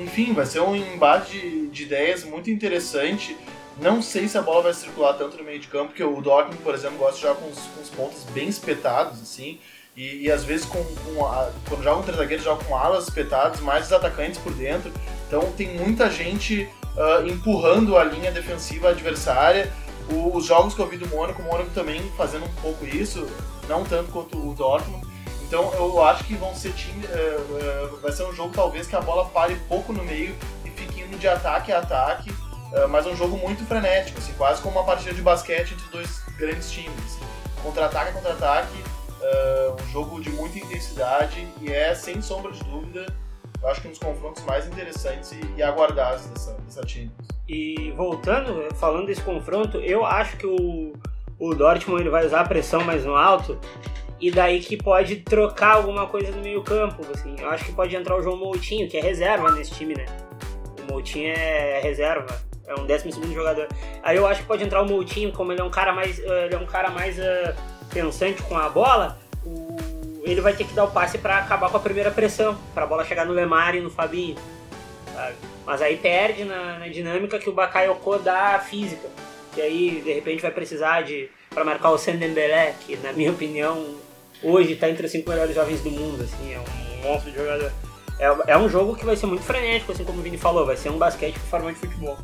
enfim, 0.00 0.32
vai 0.32 0.46
ser 0.46 0.60
um 0.60 0.74
embate 0.74 1.38
de, 1.38 1.66
de, 1.68 1.82
ideias 1.82 2.24
muito 2.24 2.50
interessante. 2.50 3.36
Não 3.80 4.00
sei 4.00 4.28
se 4.28 4.38
a 4.38 4.42
bola 4.42 4.62
vai 4.62 4.74
circular 4.74 5.14
tanto 5.14 5.36
no 5.36 5.44
meio 5.44 5.58
de 5.58 5.66
campo, 5.66 5.88
porque 5.88 6.04
o 6.04 6.20
Dortmund, 6.20 6.62
por 6.62 6.74
exemplo, 6.74 6.98
gosta 6.98 7.16
de 7.16 7.22
jogar 7.22 7.34
com 7.36 7.48
os, 7.48 7.58
com 7.58 7.82
os 7.82 7.90
pontos 7.90 8.24
bem 8.32 8.48
espetados, 8.48 9.20
assim. 9.20 9.58
E, 9.96 10.24
e 10.24 10.30
às 10.30 10.44
vezes, 10.44 10.66
com, 10.66 10.82
com 10.82 11.26
a, 11.26 11.50
quando 11.68 11.82
joga 11.82 12.00
um 12.00 12.02
três 12.02 12.18
zagueiros, 12.18 12.44
joga 12.44 12.64
com 12.64 12.76
alas 12.76 13.04
espetadas, 13.04 13.60
mais 13.60 13.86
os 13.86 13.92
atacantes 13.92 14.38
por 14.38 14.52
dentro. 14.52 14.92
Então 15.26 15.52
tem 15.52 15.76
muita 15.76 16.10
gente 16.10 16.68
uh, 16.96 17.26
empurrando 17.26 17.96
a 17.96 18.04
linha 18.04 18.30
defensiva 18.30 18.90
adversária. 18.90 19.72
Os 20.08 20.44
jogos 20.44 20.74
que 20.74 20.80
eu 20.80 20.86
vi 20.86 20.98
do 20.98 21.08
Mônaco, 21.08 21.40
o 21.40 21.44
Mônaco 21.44 21.70
também 21.70 22.02
fazendo 22.16 22.44
um 22.44 22.54
pouco 22.60 22.84
isso, 22.84 23.26
não 23.68 23.84
tanto 23.84 24.12
quanto 24.12 24.36
o 24.36 24.54
Dortmund. 24.54 25.06
Então 25.46 25.72
eu 25.74 26.02
acho 26.02 26.24
que 26.24 26.34
vão 26.34 26.54
ser 26.54 26.72
time, 26.72 27.06
uh, 27.06 27.94
uh, 27.94 28.00
vai 28.00 28.12
ser 28.12 28.24
um 28.24 28.32
jogo 28.34 28.52
talvez 28.54 28.86
que 28.86 28.96
a 28.96 29.00
bola 29.00 29.26
pare 29.26 29.56
pouco 29.68 29.92
no 29.92 30.02
meio 30.02 30.34
e 30.64 30.70
fique 30.70 31.00
indo 31.00 31.16
de 31.18 31.28
ataque 31.28 31.70
a 31.70 31.78
ataque, 31.78 32.30
uh, 32.30 32.88
mas 32.88 33.06
um 33.06 33.16
jogo 33.16 33.36
muito 33.36 33.64
frenético, 33.64 34.18
assim, 34.18 34.32
quase 34.34 34.60
como 34.60 34.78
uma 34.78 34.84
partida 34.84 35.14
de 35.14 35.22
basquete 35.22 35.74
entre 35.74 35.86
dois 35.90 36.20
grandes 36.36 36.70
times. 36.70 37.18
Contra-ataque 37.62 38.10
a 38.10 38.12
contra-ataque, 38.12 38.84
um 39.82 39.90
jogo 39.90 40.20
de 40.20 40.28
muita 40.28 40.58
intensidade 40.58 41.48
e 41.62 41.72
é, 41.72 41.94
sem 41.94 42.20
sombra 42.20 42.52
de 42.52 42.62
dúvida, 42.64 43.06
eu 43.62 43.68
acho 43.68 43.80
que 43.80 43.88
um 43.88 43.90
dos 43.90 43.98
confrontos 43.98 44.42
mais 44.44 44.66
interessantes 44.66 45.32
e, 45.32 45.40
e 45.56 45.62
aguardados 45.62 46.26
dessa, 46.26 46.52
dessa 46.52 46.86
Champions. 46.86 47.33
E 47.48 47.92
voltando, 47.96 48.74
falando 48.76 49.06
desse 49.06 49.22
confronto, 49.22 49.78
eu 49.78 50.04
acho 50.04 50.36
que 50.36 50.46
o, 50.46 50.92
o 51.38 51.54
Dortmund 51.54 52.02
ele 52.02 52.10
vai 52.10 52.24
usar 52.24 52.40
a 52.40 52.44
pressão 52.44 52.82
mais 52.82 53.04
no 53.04 53.14
alto 53.14 53.58
e 54.20 54.30
daí 54.30 54.60
que 54.60 54.76
pode 54.76 55.16
trocar 55.16 55.74
alguma 55.74 56.06
coisa 56.06 56.30
no 56.32 56.42
meio 56.42 56.62
campo, 56.62 57.04
assim. 57.12 57.36
Eu 57.38 57.50
acho 57.50 57.66
que 57.66 57.72
pode 57.72 57.94
entrar 57.94 58.16
o 58.16 58.22
João 58.22 58.38
Moutinho, 58.38 58.88
que 58.88 58.96
é 58.96 59.00
reserva 59.00 59.50
nesse 59.52 59.72
time, 59.72 59.94
né? 59.94 60.06
O 60.82 60.92
Moutinho 60.92 61.28
é 61.28 61.80
reserva, 61.80 62.26
é 62.66 62.74
um 62.74 62.86
12 62.86 63.12
segundo 63.12 63.34
jogador. 63.34 63.68
Aí 64.02 64.16
eu 64.16 64.26
acho 64.26 64.40
que 64.40 64.46
pode 64.46 64.64
entrar 64.64 64.80
o 64.80 64.88
Moutinho, 64.88 65.32
como 65.32 65.52
ele 65.52 65.60
é 65.60 65.64
um 65.64 65.70
cara 65.70 65.92
mais, 65.92 66.18
eh, 66.18 66.46
ele 66.46 66.54
é 66.54 66.58
um 66.58 66.66
cara 66.66 66.90
mais 66.90 67.18
uh, 67.18 67.54
pensante 67.92 68.42
com 68.44 68.56
a 68.56 68.68
bola, 68.70 69.18
o, 69.44 69.76
ele 70.22 70.40
vai 70.40 70.54
ter 70.54 70.64
que 70.64 70.72
dar 70.72 70.84
o 70.84 70.90
passe 70.90 71.18
para 71.18 71.38
acabar 71.38 71.68
com 71.68 71.76
a 71.76 71.80
primeira 71.80 72.10
pressão, 72.10 72.56
para 72.72 72.84
a 72.84 72.86
bola 72.86 73.04
chegar 73.04 73.26
no 73.26 73.32
Lemar 73.34 73.74
e 73.74 73.80
no 73.80 73.90
Fabinho. 73.90 74.36
Sabe? 75.14 75.34
Mas 75.64 75.80
aí 75.80 75.96
perde 75.96 76.44
na, 76.44 76.78
na 76.78 76.88
dinâmica 76.88 77.38
que 77.38 77.48
o 77.48 77.52
Bakayoko 77.52 78.18
dá 78.18 78.58
física. 78.58 79.08
E 79.56 79.62
aí, 79.62 80.02
de 80.04 80.12
repente, 80.12 80.42
vai 80.42 80.50
precisar 80.50 81.02
de 81.02 81.30
para 81.50 81.64
marcar 81.64 81.90
o 81.90 81.98
Sandembele, 81.98 82.74
que 82.84 82.96
na 82.96 83.12
minha 83.12 83.30
opinião 83.30 83.94
hoje 84.42 84.72
está 84.72 84.90
entre 84.90 85.06
os 85.06 85.12
cinco 85.12 85.30
melhores 85.30 85.54
jovens 85.54 85.80
do 85.80 85.90
mundo, 85.90 86.24
assim, 86.24 86.52
é 86.52 86.58
um 86.58 87.08
monstro 87.08 87.30
de 87.30 87.38
jogador. 87.38 87.72
É, 88.18 88.36
é 88.48 88.58
um 88.58 88.68
jogo 88.68 88.96
que 88.96 89.04
vai 89.04 89.16
ser 89.16 89.26
muito 89.26 89.44
frenético, 89.44 89.92
assim 89.92 90.04
como 90.04 90.18
o 90.18 90.22
Vini 90.22 90.36
falou, 90.36 90.66
vai 90.66 90.76
ser 90.76 90.90
um 90.90 90.98
basquete 90.98 91.34
com 91.34 91.46
forma 91.46 91.72
de 91.72 91.78
futebol. 91.78 92.18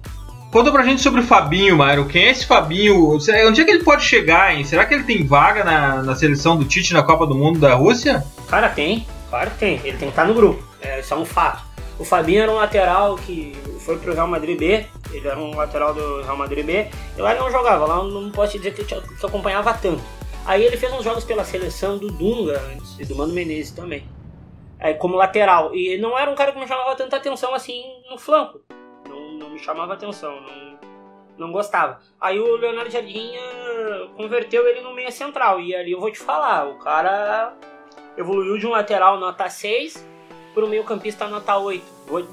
Conta 0.50 0.72
pra 0.72 0.82
gente 0.82 1.00
sobre 1.00 1.20
o 1.20 1.24
Fabinho, 1.24 1.76
Mário. 1.76 2.08
Quem 2.08 2.24
é 2.24 2.30
esse 2.30 2.44
Fabinho? 2.44 3.14
Onde 3.14 3.60
é 3.60 3.64
que 3.64 3.70
ele 3.70 3.84
pode 3.84 4.04
chegar, 4.04 4.52
hein? 4.52 4.64
Será 4.64 4.84
que 4.84 4.94
ele 4.94 5.04
tem 5.04 5.24
vaga 5.24 5.62
na, 5.62 6.02
na 6.02 6.16
seleção 6.16 6.56
do 6.56 6.64
Tite 6.64 6.92
na 6.92 7.04
Copa 7.04 7.24
do 7.24 7.36
Mundo 7.36 7.60
da 7.60 7.74
Rússia? 7.74 8.24
Cara, 8.48 8.68
tem. 8.68 9.06
Claro 9.28 9.50
que 9.52 9.58
tem. 9.58 9.74
Ele 9.84 9.96
tem 9.96 9.98
que 9.98 10.06
estar 10.06 10.26
no 10.26 10.34
grupo. 10.34 10.60
É, 10.82 10.98
isso 10.98 11.14
é 11.14 11.16
um 11.16 11.24
fato. 11.24 11.62
O 12.00 12.04
Fabinho 12.04 12.42
era 12.42 12.50
um 12.50 12.56
lateral 12.56 13.14
que 13.16 13.52
foi 13.84 13.98
pro 13.98 14.14
Real 14.14 14.26
Madrid 14.26 14.58
B. 14.58 14.86
Ele 15.12 15.28
era 15.28 15.38
um 15.38 15.54
lateral 15.54 15.94
do 15.94 16.22
Real 16.22 16.36
Madrid 16.36 16.64
B. 16.64 16.88
E 17.16 17.20
lá 17.20 17.32
ele 17.32 17.40
não 17.40 17.50
jogava. 17.50 17.86
Lá 17.86 18.02
não 18.02 18.30
posso 18.32 18.58
dizer 18.58 18.74
que, 18.74 18.84
que 18.84 18.94
acompanhava 19.26 19.72
tanto. 19.74 20.02
Aí 20.44 20.64
ele 20.64 20.76
fez 20.76 20.92
uns 20.92 21.04
jogos 21.04 21.24
pela 21.24 21.44
seleção 21.44 21.98
do 21.98 22.10
Dunga 22.10 22.60
antes 22.74 22.98
e 22.98 23.04
do 23.04 23.14
Mano 23.14 23.32
Menezes 23.32 23.70
também. 23.70 24.04
Como 24.98 25.14
lateral. 25.14 25.74
E 25.74 25.98
não 25.98 26.18
era 26.18 26.30
um 26.30 26.34
cara 26.34 26.50
que 26.50 26.58
me 26.58 26.66
chamava 26.66 26.96
tanta 26.96 27.16
atenção 27.16 27.54
assim 27.54 27.84
no 28.10 28.18
flanco 28.18 28.60
não 29.50 29.50
me 29.50 29.58
chamava 29.58 29.94
atenção, 29.94 30.40
não, 30.40 30.78
não 31.36 31.52
gostava. 31.52 32.00
Aí 32.20 32.38
o 32.38 32.56
Leonardo 32.56 32.90
Jardim 32.90 33.32
converteu 34.16 34.66
ele 34.68 34.80
no 34.80 34.94
meia 34.94 35.10
central, 35.10 35.60
e 35.60 35.74
ali 35.74 35.92
eu 35.92 36.00
vou 36.00 36.10
te 36.10 36.18
falar, 36.18 36.68
o 36.68 36.78
cara 36.78 37.54
evoluiu 38.16 38.58
de 38.58 38.66
um 38.66 38.70
lateral 38.70 39.18
nota 39.18 39.48
6 39.48 40.06
para 40.54 40.64
o 40.64 40.68
meio 40.68 40.84
campista 40.84 41.26
nota 41.28 41.56
8. 41.56 41.84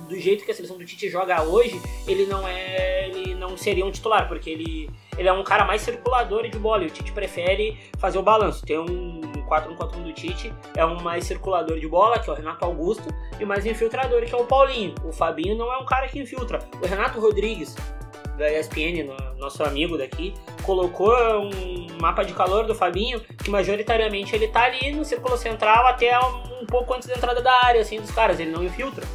Do 0.08 0.20
jeito 0.20 0.44
que 0.44 0.52
a 0.52 0.54
seleção 0.54 0.78
do 0.78 0.86
Tite 0.86 1.10
joga 1.10 1.44
hoje, 1.44 1.80
ele 2.08 2.26
não 2.26 2.48
é. 2.48 3.10
ele 3.10 3.36
não 3.36 3.56
seria 3.56 3.86
um 3.86 3.92
titular, 3.92 4.28
porque 4.28 4.50
ele, 4.50 4.90
ele 5.18 5.28
é 5.28 5.34
um 5.34 5.44
cara 5.44 5.66
mais 5.66 5.82
circulador 5.82 6.48
de 6.50 6.58
bola, 6.58 6.84
e 6.84 6.88
o 6.88 6.90
Tite 6.90 7.12
prefere 7.12 7.78
fazer 7.98 8.18
o 8.18 8.24
balanço. 8.24 8.66
Tem 8.66 8.80
um 8.80 9.22
4-1-4-1 9.48 10.04
do 10.04 10.14
Tite, 10.14 10.54
é 10.76 10.86
um 10.86 11.02
mais 11.02 11.26
circulador 11.26 11.80
de 11.80 11.88
bola, 11.88 12.20
que 12.20 12.30
é 12.30 12.34
o 12.34 12.36
Renato 12.36 12.66
Augusto, 12.66 13.08
e 13.40 13.46
mais 13.46 13.66
infiltrador, 13.66 14.24
que 14.26 14.34
é 14.34 14.38
o 14.38 14.46
Paulinho. 14.46 14.96
O 15.04 15.12
Fabinho 15.12 15.56
não 15.56 15.72
é 15.72 15.78
um 15.78 15.86
cara 15.86 16.08
que 16.08 16.20
infiltra. 16.20 16.60
O 16.82 16.86
Renato 16.86 17.20
Rodrigues, 17.20 17.76
da 18.38 18.52
ESPN, 18.52 19.10
nosso 19.38 19.64
amigo 19.64 19.98
daqui, 19.98 20.34
colocou 20.64 21.14
um 21.42 21.88
mapa 22.00 22.24
de 22.24 22.34
calor 22.34 22.66
do 22.66 22.76
Fabinho, 22.76 23.20
que 23.20 23.50
majoritariamente 23.50 24.36
ele 24.36 24.48
tá 24.48 24.64
ali 24.64 24.92
no 24.92 25.04
círculo 25.04 25.38
central 25.38 25.88
até 25.88 26.18
um 26.20 26.66
pouco 26.66 26.94
antes 26.94 27.08
da 27.08 27.16
entrada 27.16 27.42
da 27.42 27.54
área, 27.66 27.82
assim, 27.82 28.00
dos 28.00 28.12
caras, 28.12 28.40
ele 28.40 28.52
não 28.52 28.64
infiltra. 28.64 29.06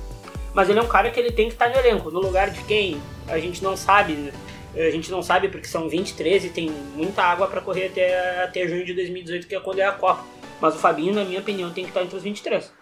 Mas 0.52 0.68
ele 0.68 0.78
é 0.78 0.82
um 0.82 0.88
cara 0.88 1.10
que 1.10 1.18
ele 1.18 1.32
tem 1.32 1.46
que 1.46 1.54
estar 1.54 1.70
no 1.70 1.76
elenco, 1.76 2.10
no 2.10 2.20
lugar 2.20 2.50
de 2.50 2.62
quem 2.64 3.00
a 3.28 3.38
gente 3.38 3.62
não 3.62 3.76
sabe, 3.76 4.14
né? 4.14 4.32
A 4.74 4.90
gente 4.90 5.10
não 5.10 5.22
sabe 5.22 5.48
porque 5.48 5.66
são 5.66 5.88
23 5.88 6.46
e 6.46 6.48
tem 6.48 6.70
muita 6.94 7.22
água 7.22 7.46
para 7.46 7.60
correr 7.60 7.86
até, 7.86 8.42
até 8.42 8.66
junho 8.66 8.84
de 8.84 8.94
2018, 8.94 9.46
que 9.46 9.54
é 9.54 9.60
quando 9.60 9.80
é 9.80 9.84
a 9.84 9.92
Copa. 9.92 10.24
Mas 10.60 10.74
o 10.74 10.78
Fabinho, 10.78 11.14
na 11.14 11.24
minha 11.24 11.40
opinião, 11.40 11.70
tem 11.70 11.84
que 11.84 11.90
estar 11.90 12.02
entre 12.02 12.16
os 12.16 12.22
23. 12.22 12.72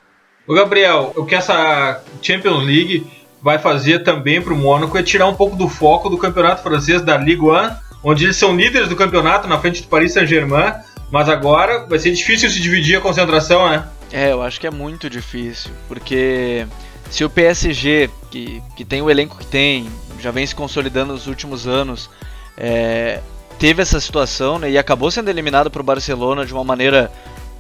O 0.46 0.54
Gabriel, 0.54 1.12
o 1.16 1.26
que 1.26 1.34
essa 1.34 2.02
Champions 2.22 2.64
League 2.64 3.06
vai 3.42 3.58
fazer 3.58 4.00
também 4.00 4.40
para 4.40 4.52
o 4.52 4.56
Mônaco 4.56 4.96
é 4.96 5.02
tirar 5.02 5.26
um 5.26 5.34
pouco 5.34 5.56
do 5.56 5.68
foco 5.68 6.08
do 6.08 6.18
campeonato 6.18 6.62
francês 6.62 7.02
da 7.02 7.16
Ligue 7.16 7.42
1, 7.42 7.70
onde 8.02 8.24
eles 8.24 8.36
são 8.36 8.54
líderes 8.54 8.88
do 8.88 8.96
campeonato 8.96 9.48
na 9.48 9.58
frente 9.58 9.82
do 9.82 9.88
Paris 9.88 10.12
Saint-Germain, 10.12 10.74
mas 11.10 11.28
agora 11.28 11.86
vai 11.86 11.98
ser 11.98 12.12
difícil 12.12 12.50
se 12.50 12.60
dividir 12.60 12.96
a 12.96 13.00
concentração, 13.00 13.68
né? 13.68 13.84
É, 14.12 14.32
eu 14.32 14.42
acho 14.42 14.60
que 14.60 14.66
é 14.66 14.70
muito 14.70 15.08
difícil, 15.08 15.70
porque 15.88 16.66
se 17.10 17.24
o 17.24 17.30
PSG, 17.30 18.10
que, 18.30 18.62
que 18.76 18.84
tem 18.84 19.02
o 19.02 19.10
elenco 19.10 19.38
que 19.38 19.46
tem, 19.46 19.88
já 20.20 20.30
vem 20.30 20.46
se 20.46 20.54
consolidando 20.54 21.12
nos 21.12 21.26
últimos 21.26 21.66
anos, 21.66 22.10
é, 22.56 23.20
teve 23.58 23.82
essa 23.82 24.00
situação 24.00 24.58
né, 24.58 24.70
e 24.70 24.78
acabou 24.78 25.10
sendo 25.10 25.28
eliminado 25.28 25.70
para 25.70 25.80
o 25.80 25.84
Barcelona 25.84 26.44
de 26.44 26.52
uma 26.52 26.64
maneira 26.64 27.10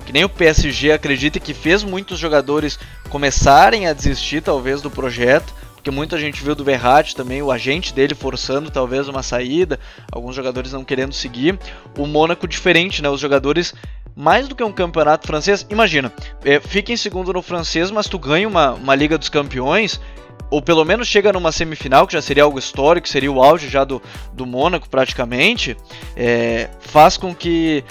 que 0.06 0.12
nem 0.12 0.24
o 0.24 0.28
PSG 0.28 0.92
acredita 0.92 1.38
que 1.38 1.54
fez 1.54 1.84
muitos 1.84 2.18
jogadores 2.18 2.78
começarem 3.08 3.86
a 3.86 3.92
desistir 3.92 4.40
talvez 4.40 4.80
do 4.80 4.90
projeto, 4.90 5.54
porque 5.80 5.90
muita 5.90 6.18
gente 6.18 6.44
viu 6.44 6.54
do 6.54 6.62
Verratti 6.62 7.16
também, 7.16 7.40
o 7.40 7.50
agente 7.50 7.94
dele 7.94 8.14
forçando 8.14 8.70
talvez 8.70 9.08
uma 9.08 9.22
saída, 9.22 9.80
alguns 10.12 10.36
jogadores 10.36 10.74
não 10.74 10.84
querendo 10.84 11.14
seguir. 11.14 11.58
O 11.96 12.06
Mônaco 12.06 12.46
diferente, 12.46 13.00
né? 13.00 13.08
Os 13.08 13.18
jogadores 13.18 13.74
mais 14.14 14.46
do 14.46 14.54
que 14.54 14.62
um 14.62 14.72
campeonato 14.72 15.26
francês, 15.26 15.66
imagina, 15.70 16.12
é, 16.44 16.60
fica 16.60 16.92
em 16.92 16.98
segundo 16.98 17.32
no 17.32 17.40
francês, 17.40 17.90
mas 17.90 18.06
tu 18.08 18.18
ganha 18.18 18.46
uma, 18.46 18.74
uma 18.74 18.94
Liga 18.94 19.16
dos 19.16 19.30
Campeões 19.30 19.98
ou 20.50 20.60
pelo 20.60 20.84
menos 20.84 21.08
chega 21.08 21.32
numa 21.32 21.50
semifinal, 21.50 22.06
que 22.06 22.12
já 22.12 22.20
seria 22.20 22.42
algo 22.42 22.58
histórico, 22.58 23.08
seria 23.08 23.32
o 23.32 23.42
auge 23.42 23.68
já 23.68 23.82
do, 23.82 24.02
do 24.34 24.44
Mônaco 24.44 24.90
praticamente, 24.90 25.76
é, 26.14 26.68
faz 26.80 27.16
com 27.16 27.34
que 27.34 27.82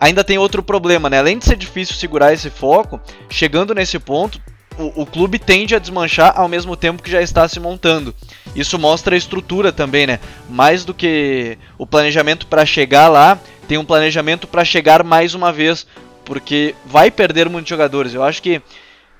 ainda 0.00 0.24
tem 0.24 0.36
outro 0.36 0.64
problema, 0.64 1.08
né? 1.08 1.20
Além 1.20 1.38
de 1.38 1.44
ser 1.44 1.56
difícil 1.56 1.94
segurar 1.94 2.32
esse 2.32 2.50
foco, 2.50 3.00
chegando 3.28 3.72
nesse 3.72 4.00
ponto, 4.00 4.40
o, 4.78 5.06
clube 5.06 5.38
tende 5.38 5.74
a 5.74 5.78
desmanchar 5.78 6.32
ao 6.36 6.48
mesmo 6.48 6.76
tempo 6.76 7.02
que 7.02 7.10
já 7.10 7.22
está 7.22 7.48
se 7.48 7.58
montando. 7.58 8.14
Isso 8.54 8.78
mostra 8.78 9.14
a 9.14 9.18
estrutura 9.18 9.72
também, 9.72 10.06
né? 10.06 10.20
Mais 10.48 10.84
do 10.84 10.92
que 10.92 11.58
o 11.78 11.86
planejamento 11.86 12.46
para 12.46 12.66
chegar 12.66 13.08
lá, 13.08 13.38
tem 13.66 13.78
um 13.78 13.84
planejamento 13.84 14.46
para 14.46 14.64
chegar 14.64 15.02
mais 15.02 15.34
uma 15.34 15.52
vez, 15.52 15.86
porque 16.24 16.74
vai 16.84 17.10
perder 17.10 17.48
muitos 17.48 17.68
jogadores. 17.68 18.14
Eu 18.14 18.22
acho 18.22 18.42
que 18.42 18.60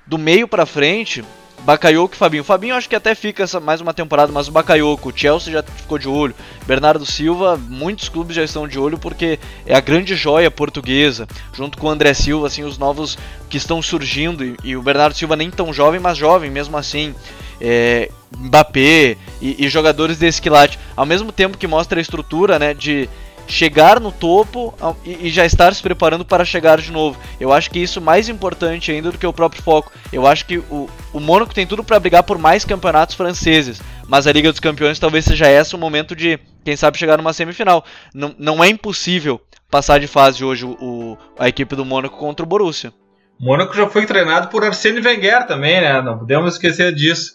do 0.05 0.17
meio 0.17 0.47
para 0.47 0.65
frente, 0.65 1.23
Bakayoko 1.61 2.15
e 2.15 2.17
Fabinho. 2.17 2.41
O 2.41 2.45
Fabinho 2.45 2.75
acho 2.75 2.87
que 2.87 2.95
até 2.95 3.13
fica 3.13 3.45
mais 3.59 3.81
uma 3.81 3.93
temporada, 3.93 4.31
mas 4.31 4.47
o 4.47 4.51
Bakayoko, 4.51 5.09
o 5.09 5.13
Chelsea 5.17 5.51
já 5.51 5.63
ficou 5.63 5.97
de 5.97 6.07
olho. 6.07 6.35
Bernardo 6.65 7.05
Silva, 7.05 7.57
muitos 7.57 8.09
clubes 8.09 8.35
já 8.35 8.43
estão 8.43 8.67
de 8.67 8.79
olho 8.79 8.97
porque 8.97 9.39
é 9.65 9.75
a 9.75 9.81
grande 9.81 10.15
joia 10.15 10.49
portuguesa, 10.49 11.27
junto 11.53 11.77
com 11.77 11.87
o 11.87 11.89
André 11.89 12.13
Silva, 12.13 12.47
assim, 12.47 12.63
os 12.63 12.77
novos 12.77 13.17
que 13.49 13.57
estão 13.57 13.81
surgindo. 13.81 14.43
E, 14.43 14.55
e 14.63 14.75
o 14.75 14.81
Bernardo 14.81 15.15
Silva 15.15 15.35
nem 15.35 15.51
tão 15.51 15.73
jovem, 15.73 15.99
mas 15.99 16.17
jovem 16.17 16.49
mesmo 16.49 16.77
assim. 16.77 17.13
É, 17.59 18.09
Mbappé 18.37 19.17
e, 19.41 19.65
e 19.65 19.69
jogadores 19.69 20.17
desse 20.17 20.41
quilate. 20.41 20.77
Ao 20.95 21.05
mesmo 21.05 21.31
tempo 21.31 21.57
que 21.57 21.67
mostra 21.67 21.99
a 21.99 22.01
estrutura 22.01 22.59
né, 22.59 22.73
de 22.73 23.09
chegar 23.47 23.99
no 23.99 24.11
topo 24.11 24.73
e, 25.05 25.29
já 25.29 25.45
estar 25.45 25.73
se 25.73 25.81
preparando 25.81 26.25
para 26.25 26.45
chegar 26.45 26.79
de 26.79 26.91
novo. 26.91 27.17
Eu 27.39 27.51
acho 27.51 27.69
que 27.71 27.79
isso 27.79 27.99
é 27.99 28.01
mais 28.01 28.29
importante 28.29 28.91
ainda 28.91 29.11
do 29.11 29.17
que 29.17 29.25
o 29.25 29.33
próprio 29.33 29.63
foco. 29.63 29.91
Eu 30.11 30.27
acho 30.27 30.45
que 30.45 30.57
o, 30.57 30.89
o 31.13 31.19
Mônaco 31.19 31.53
tem 31.53 31.65
tudo 31.65 31.83
para 31.83 31.99
brigar 31.99 32.23
por 32.23 32.37
mais 32.37 32.65
campeonatos 32.65 33.15
franceses, 33.15 33.81
mas 34.07 34.27
a 34.27 34.31
Liga 34.31 34.51
dos 34.51 34.59
Campeões 34.59 34.99
talvez 34.99 35.25
seja 35.25 35.49
esse 35.49 35.75
o 35.75 35.79
momento 35.79 36.15
de, 36.15 36.39
quem 36.63 36.75
sabe, 36.75 36.97
chegar 36.97 37.17
numa 37.17 37.33
semifinal. 37.33 37.83
Não, 38.13 38.35
não 38.37 38.63
é 38.63 38.69
impossível 38.69 39.41
passar 39.69 39.99
de 39.99 40.07
fase 40.07 40.43
hoje 40.43 40.65
o, 40.65 41.17
a 41.37 41.47
equipe 41.47 41.75
do 41.75 41.85
Mônaco 41.85 42.17
contra 42.17 42.45
o 42.45 42.47
Borussia. 42.47 42.93
O 43.39 43.45
Mônaco 43.45 43.75
já 43.75 43.87
foi 43.87 44.05
treinado 44.05 44.47
por 44.47 44.63
Arsene 44.63 44.99
Wenger 44.99 45.45
também, 45.45 45.79
né? 45.79 46.01
Não 46.01 46.17
podemos 46.17 46.53
esquecer 46.53 46.93
disso. 46.93 47.33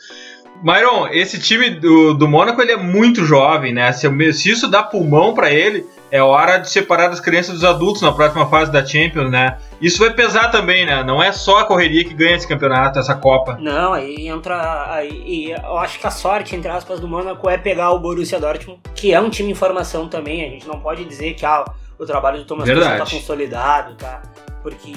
Myron, 0.63 1.09
esse 1.09 1.41
time 1.41 1.71
do, 1.71 2.15
do 2.15 2.29
Mônaco 2.29 2.61
ele 2.61 2.73
é 2.73 2.77
muito 2.77 3.25
jovem, 3.25 3.73
né? 3.73 3.93
Se, 3.93 4.09
se 4.33 4.51
isso 4.51 4.69
dá 4.69 4.83
pulmão 4.83 5.35
para 5.35 5.51
ele, 5.53 5.85
é 6.13 6.23
hora 6.23 6.59
de 6.59 6.69
separar 6.69 7.09
as 7.09 7.21
crianças 7.21 7.55
dos 7.55 7.65
adultos 7.65 8.03
na 8.03 8.13
próxima 8.13 8.47
fase 8.47 8.71
da 8.71 8.85
Champions, 8.85 9.31
né? 9.31 9.57
Isso 9.81 9.99
vai 9.99 10.13
pesar 10.13 10.51
também, 10.51 10.85
né? 10.85 11.03
Não 11.03 11.23
é 11.23 11.33
só 11.33 11.61
a 11.61 11.65
correria 11.65 12.05
que 12.05 12.13
ganha 12.13 12.37
esse 12.37 12.47
campeonato, 12.47 12.99
essa 12.99 13.15
Copa. 13.15 13.57
Não, 13.59 13.95
aí 13.95 14.29
entra. 14.29 14.93
Aí, 14.93 15.53
eu 15.53 15.79
acho 15.79 15.99
que 15.99 16.07
a 16.07 16.11
sorte, 16.11 16.55
entre 16.55 16.71
aspas, 16.71 17.01
do 17.01 17.09
Mônaco 17.09 17.49
é 17.49 17.57
pegar 17.57 17.93
o 17.93 17.99
Borussia 17.99 18.39
Dortmund, 18.39 18.79
que 18.95 19.15
é 19.15 19.19
um 19.19 19.31
time 19.31 19.53
em 19.53 19.55
formação 19.55 20.07
também. 20.07 20.45
A 20.45 20.51
gente 20.51 20.69
não 20.69 20.81
pode 20.81 21.03
dizer 21.07 21.33
que 21.33 21.47
ah, 21.47 21.65
o 21.99 22.05
trabalho 22.05 22.41
do 22.41 22.45
Thomas 22.45 22.69
Tuchel 22.69 22.99
tá 22.99 23.11
consolidado, 23.11 23.95
tá? 23.95 24.21
Porque 24.63 24.93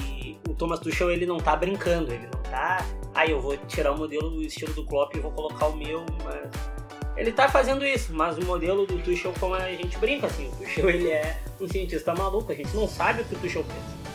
o 0.46 0.52
Thomas 0.52 0.80
Tuchel 0.80 1.10
ele 1.10 1.24
não 1.24 1.38
tá 1.38 1.56
brincando, 1.56 2.12
ele 2.12 2.28
não 2.30 2.42
tá. 2.42 2.84
Ah, 3.14 3.24
eu 3.26 3.40
vou 3.40 3.56
tirar 3.66 3.92
o 3.92 3.96
modelo 3.96 4.28
do 4.28 4.42
estilo 4.42 4.74
do 4.74 4.84
Klopp 4.84 5.16
e 5.16 5.20
vou 5.20 5.30
colocar 5.30 5.68
o 5.68 5.76
meu, 5.78 6.04
mas 6.22 6.50
ele 7.16 7.32
tá 7.32 7.48
fazendo 7.48 7.84
isso, 7.84 8.12
mas 8.12 8.36
o 8.36 8.44
modelo 8.44 8.86
do 8.86 8.98
Tuchel, 8.98 9.32
como 9.40 9.54
a 9.54 9.70
gente 9.72 9.96
brinca, 9.98 10.26
assim, 10.26 10.48
o 10.48 10.56
Tuchel 10.56 10.90
ele 10.90 11.08
é 11.08 11.38
um 11.60 11.68
cientista 11.68 12.14
maluco, 12.14 12.52
a 12.52 12.54
gente 12.54 12.74
não 12.74 12.86
sabe 12.86 13.22
o 13.22 13.24
que 13.24 13.34
o 13.34 13.38
Tuchel 13.38 13.64
pensa. 13.64 14.06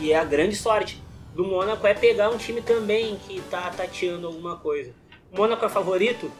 E 0.00 0.12
é 0.12 0.18
a 0.18 0.24
grande 0.24 0.54
sorte 0.54 1.02
do 1.34 1.44
Mônaco 1.44 1.86
é 1.86 1.94
pegar 1.94 2.30
um 2.30 2.36
time 2.36 2.60
também 2.60 3.16
que 3.26 3.40
tá 3.50 3.70
tateando 3.76 4.26
alguma 4.26 4.56
coisa. 4.56 4.92
O 5.32 5.36
Mônaco 5.36 5.64
é 5.64 5.68
favorito? 5.68 6.30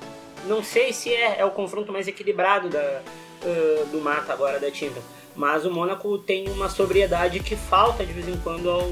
Não 0.45 0.63
sei 0.63 0.93
se 0.93 1.13
é, 1.13 1.41
é 1.41 1.45
o 1.45 1.51
confronto 1.51 1.93
mais 1.93 2.07
equilibrado 2.07 2.69
da, 2.69 3.03
uh, 3.43 3.87
do 3.87 4.01
mata 4.01 4.33
agora 4.33 4.59
da 4.59 4.73
Champions. 4.73 5.05
Mas 5.35 5.65
o 5.65 5.71
Mônaco 5.71 6.19
tem 6.19 6.49
uma 6.49 6.69
sobriedade 6.69 7.41
que 7.41 7.55
falta 7.55 8.05
de 8.05 8.13
vez 8.13 8.29
em 8.29 8.37
quando 8.39 8.71
ao, 8.71 8.89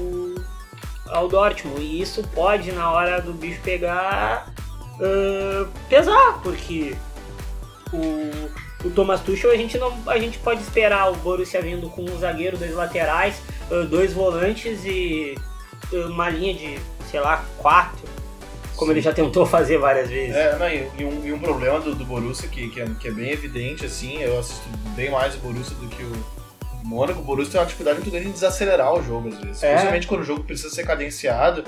ao 1.07 1.27
Dortmund. 1.27 1.81
E 1.81 2.01
isso 2.01 2.25
pode, 2.33 2.71
na 2.71 2.91
hora 2.91 3.21
do 3.21 3.33
bicho 3.33 3.61
pegar, 3.61 4.53
uh, 4.99 5.67
pesar, 5.89 6.39
porque 6.41 6.95
o, 7.93 8.87
o 8.87 8.91
Thomas 8.91 9.21
Tuchel 9.21 9.51
a 9.51 9.55
gente, 9.55 9.77
não, 9.77 9.95
a 10.07 10.17
gente 10.17 10.37
pode 10.39 10.61
esperar 10.61 11.11
o 11.11 11.15
Borussia 11.15 11.61
vindo 11.61 11.89
com 11.89 12.03
um 12.03 12.17
zagueiro, 12.17 12.57
dois 12.57 12.73
laterais, 12.73 13.41
uh, 13.71 13.85
dois 13.85 14.13
volantes 14.13 14.83
e 14.85 15.35
uh, 15.91 16.07
uma 16.07 16.29
linha 16.29 16.53
de, 16.53 16.79
sei 17.09 17.19
lá, 17.19 17.43
quatro, 17.57 18.07
como 18.75 18.91
Sim. 18.91 18.93
ele 18.93 19.01
já 19.01 19.11
tentou 19.11 19.45
fazer 19.45 19.77
várias 19.79 20.09
vezes. 20.09 20.35
É, 20.35 20.55
não, 20.57 20.69
e, 20.69 21.03
um, 21.03 21.25
e 21.25 21.33
um 21.33 21.39
problema 21.39 21.79
do, 21.79 21.95
do 21.95 22.05
Borussia 22.05 22.47
que, 22.47 22.69
que 22.69 22.79
é, 22.79 22.85
que, 22.99 23.07
é, 23.07 23.11
bem 23.11 23.31
evidente, 23.31 23.85
assim, 23.85 24.21
eu 24.21 24.39
assisto 24.39 24.69
bem 24.95 25.09
mais 25.09 25.35
o 25.35 25.39
Borussia 25.39 25.75
do 25.77 25.87
que 25.87 26.03
o 26.03 26.85
Mônaco. 26.85 27.19
O 27.19 27.23
Borussia 27.23 27.53
tem 27.53 27.59
uma 27.59 27.65
dificuldade 27.65 27.97
muito 27.97 28.11
grande 28.11 28.27
em 28.27 28.31
desacelerar 28.31 28.93
o 28.93 29.01
jogo, 29.01 29.29
às 29.29 29.39
vezes. 29.39 29.63
É. 29.63 29.71
Principalmente 29.71 30.07
quando 30.07 30.21
o 30.21 30.23
jogo 30.23 30.43
precisa 30.43 30.69
ser 30.69 30.85
cadenciado 30.85 31.63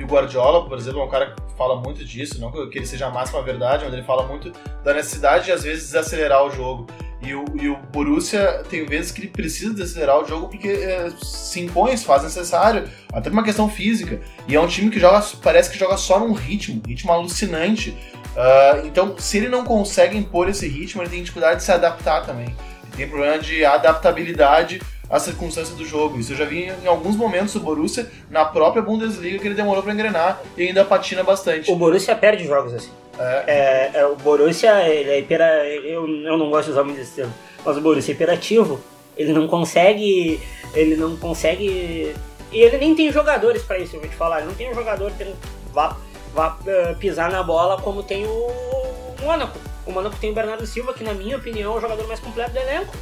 E 0.00 0.02
o 0.02 0.06
Guardiola, 0.06 0.66
por 0.66 0.78
exemplo, 0.78 0.98
é 1.00 1.04
um 1.04 1.10
cara 1.10 1.26
que 1.26 1.42
fala 1.58 1.76
muito 1.78 2.02
disso, 2.02 2.40
não 2.40 2.50
que 2.50 2.78
ele 2.78 2.86
seja 2.86 3.08
a 3.08 3.10
máxima 3.10 3.42
verdade, 3.42 3.84
mas 3.84 3.92
ele 3.92 4.02
fala 4.02 4.26
muito 4.26 4.50
da 4.82 4.94
necessidade 4.94 5.44
de 5.44 5.52
às 5.52 5.62
vezes 5.62 5.84
desacelerar 5.84 6.42
o 6.42 6.50
jogo. 6.50 6.86
E 7.20 7.34
o, 7.34 7.44
e 7.60 7.68
o 7.68 7.76
Borussia 7.92 8.64
tem 8.70 8.86
vezes 8.86 9.12
que 9.12 9.20
ele 9.20 9.28
precisa 9.28 9.74
desacelerar 9.74 10.18
o 10.18 10.26
jogo 10.26 10.48
porque 10.48 10.68
é, 10.68 11.10
se 11.22 11.60
impõe, 11.60 11.94
se 11.98 12.06
faz 12.06 12.22
necessário, 12.22 12.88
até 13.12 13.28
por 13.28 13.34
uma 13.34 13.44
questão 13.44 13.68
física. 13.68 14.22
E 14.48 14.56
é 14.56 14.60
um 14.60 14.66
time 14.66 14.90
que 14.90 14.98
joga, 14.98 15.22
parece 15.42 15.70
que 15.70 15.78
joga 15.78 15.98
só 15.98 16.18
num 16.18 16.32
ritmo, 16.32 16.80
ritmo 16.86 17.12
alucinante. 17.12 17.90
Uh, 17.90 18.86
então, 18.86 19.14
se 19.18 19.36
ele 19.36 19.50
não 19.50 19.64
consegue 19.64 20.16
impor 20.16 20.48
esse 20.48 20.66
ritmo, 20.66 21.02
ele 21.02 21.10
tem 21.10 21.20
dificuldade 21.20 21.58
de 21.58 21.64
se 21.64 21.72
adaptar 21.72 22.24
também. 22.24 22.46
Ele 22.46 22.96
tem 22.96 23.06
problema 23.06 23.38
de 23.38 23.66
adaptabilidade 23.66 24.80
às 25.10 25.22
circunstâncias 25.22 25.76
do 25.76 25.84
jogo. 25.84 26.18
Isso 26.18 26.32
eu 26.32 26.36
já 26.36 26.44
vi 26.44 26.70
em 26.70 26.86
alguns 26.86 27.16
momentos 27.16 27.52
do 27.54 27.60
Borussia, 27.60 28.08
na 28.30 28.44
própria 28.44 28.80
Bundesliga, 28.80 29.38
que 29.38 29.48
ele 29.48 29.54
demorou 29.54 29.82
para 29.82 29.92
engrenar 29.92 30.40
e 30.56 30.68
ainda 30.68 30.84
patina 30.84 31.24
bastante. 31.24 31.70
O 31.70 31.76
Borussia 31.76 32.14
perde 32.14 32.46
jogos 32.46 32.72
assim. 32.72 32.90
É. 33.18 33.44
É, 33.46 33.90
é, 33.94 34.06
o 34.06 34.14
Borussia, 34.16 34.88
ele 34.88 35.10
é 35.10 35.18
hipera, 35.18 35.66
eu, 35.66 36.06
eu 36.06 36.38
não 36.38 36.48
gosto 36.48 36.66
de 36.66 36.72
usar 36.72 36.84
muito 36.84 37.00
esse 37.00 37.16
termo, 37.16 37.34
mas 37.64 37.76
o 37.76 37.80
Borussia 37.80 38.12
é 38.12 38.14
hiperativo. 38.14 38.80
Ele 39.16 39.32
não 39.32 39.48
consegue. 39.48 40.40
Ele 40.72 40.96
não 40.96 41.16
consegue. 41.16 42.14
E 42.52 42.62
ele 42.62 42.78
nem 42.78 42.94
tem 42.94 43.12
jogadores 43.12 43.62
para 43.62 43.78
isso, 43.78 43.96
eu 43.96 44.00
vou 44.00 44.08
te 44.08 44.16
falar. 44.16 44.38
Ele 44.38 44.46
não 44.46 44.54
tem 44.54 44.70
um 44.70 44.74
jogador 44.74 45.10
que 45.12 45.26
vá, 45.72 45.96
vá 46.32 46.56
uh, 46.60 46.96
pisar 46.96 47.30
na 47.30 47.42
bola 47.42 47.80
como 47.82 48.02
tem 48.02 48.24
o 48.24 48.50
Mônaco. 49.20 49.58
O 49.86 49.92
Mônaco 49.92 50.16
tem 50.16 50.30
o 50.30 50.34
Bernardo 50.34 50.66
Silva, 50.66 50.94
que 50.94 51.04
na 51.04 51.12
minha 51.12 51.36
opinião 51.36 51.74
é 51.74 51.76
o 51.76 51.80
jogador 51.80 52.06
mais 52.06 52.20
completo 52.20 52.52
do 52.52 52.58
elenco 52.58 52.96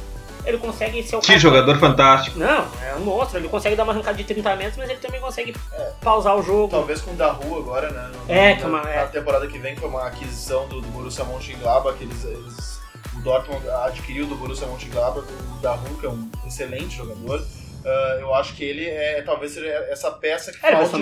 ele 0.49 0.57
consegue 0.57 1.01
ser 1.03 1.15
o 1.15 1.19
Que 1.19 1.37
jogador 1.37 1.77
fantástico. 1.77 2.37
Não, 2.37 2.67
é 2.83 2.95
um 2.95 3.01
monstro. 3.01 3.39
Ele 3.39 3.47
consegue 3.47 3.75
dar 3.75 3.83
uma 3.83 3.93
arrancada 3.93 4.17
de 4.17 4.23
30 4.23 4.55
metros, 4.55 4.77
mas 4.77 4.89
ele 4.89 4.99
também 4.99 5.21
consegue 5.21 5.55
é, 5.73 5.91
pausar 6.01 6.35
o 6.35 6.43
jogo. 6.43 6.69
Talvez 6.69 7.01
com 7.01 7.11
o 7.11 7.15
da 7.15 7.31
rua 7.31 7.59
agora, 7.59 7.89
né? 7.91 8.11
No, 8.13 8.33
é, 8.33 8.55
na, 8.55 8.67
uma, 8.67 8.81
é. 8.89 9.01
Na 9.01 9.07
temporada 9.07 9.47
que 9.47 9.57
vem, 9.57 9.75
foi 9.75 9.89
uma 9.89 10.07
aquisição 10.07 10.67
do, 10.67 10.81
do 10.81 10.87
Borussia 10.89 11.23
Mönchengladbach, 11.23 11.97
que 11.97 12.03
eles, 12.03 12.23
eles, 12.25 12.79
o 13.15 13.21
Dortmund 13.21 13.67
adquiriu 13.69 14.25
do 14.25 14.35
Borussia 14.35 14.67
Mönchengladbach 14.67 15.27
o 15.27 15.61
da 15.61 15.73
rua, 15.73 15.99
que 15.99 16.05
é 16.05 16.09
um 16.09 16.29
excelente 16.45 16.97
jogador. 16.97 17.39
Uh, 17.39 18.19
eu 18.19 18.35
acho 18.35 18.55
que 18.55 18.63
ele 18.63 18.85
é 18.85 19.21
talvez 19.21 19.53
seja 19.53 19.67
essa 19.89 20.11
peça 20.11 20.51
que 20.51 20.57
é, 20.65 20.71
falta 20.71 20.97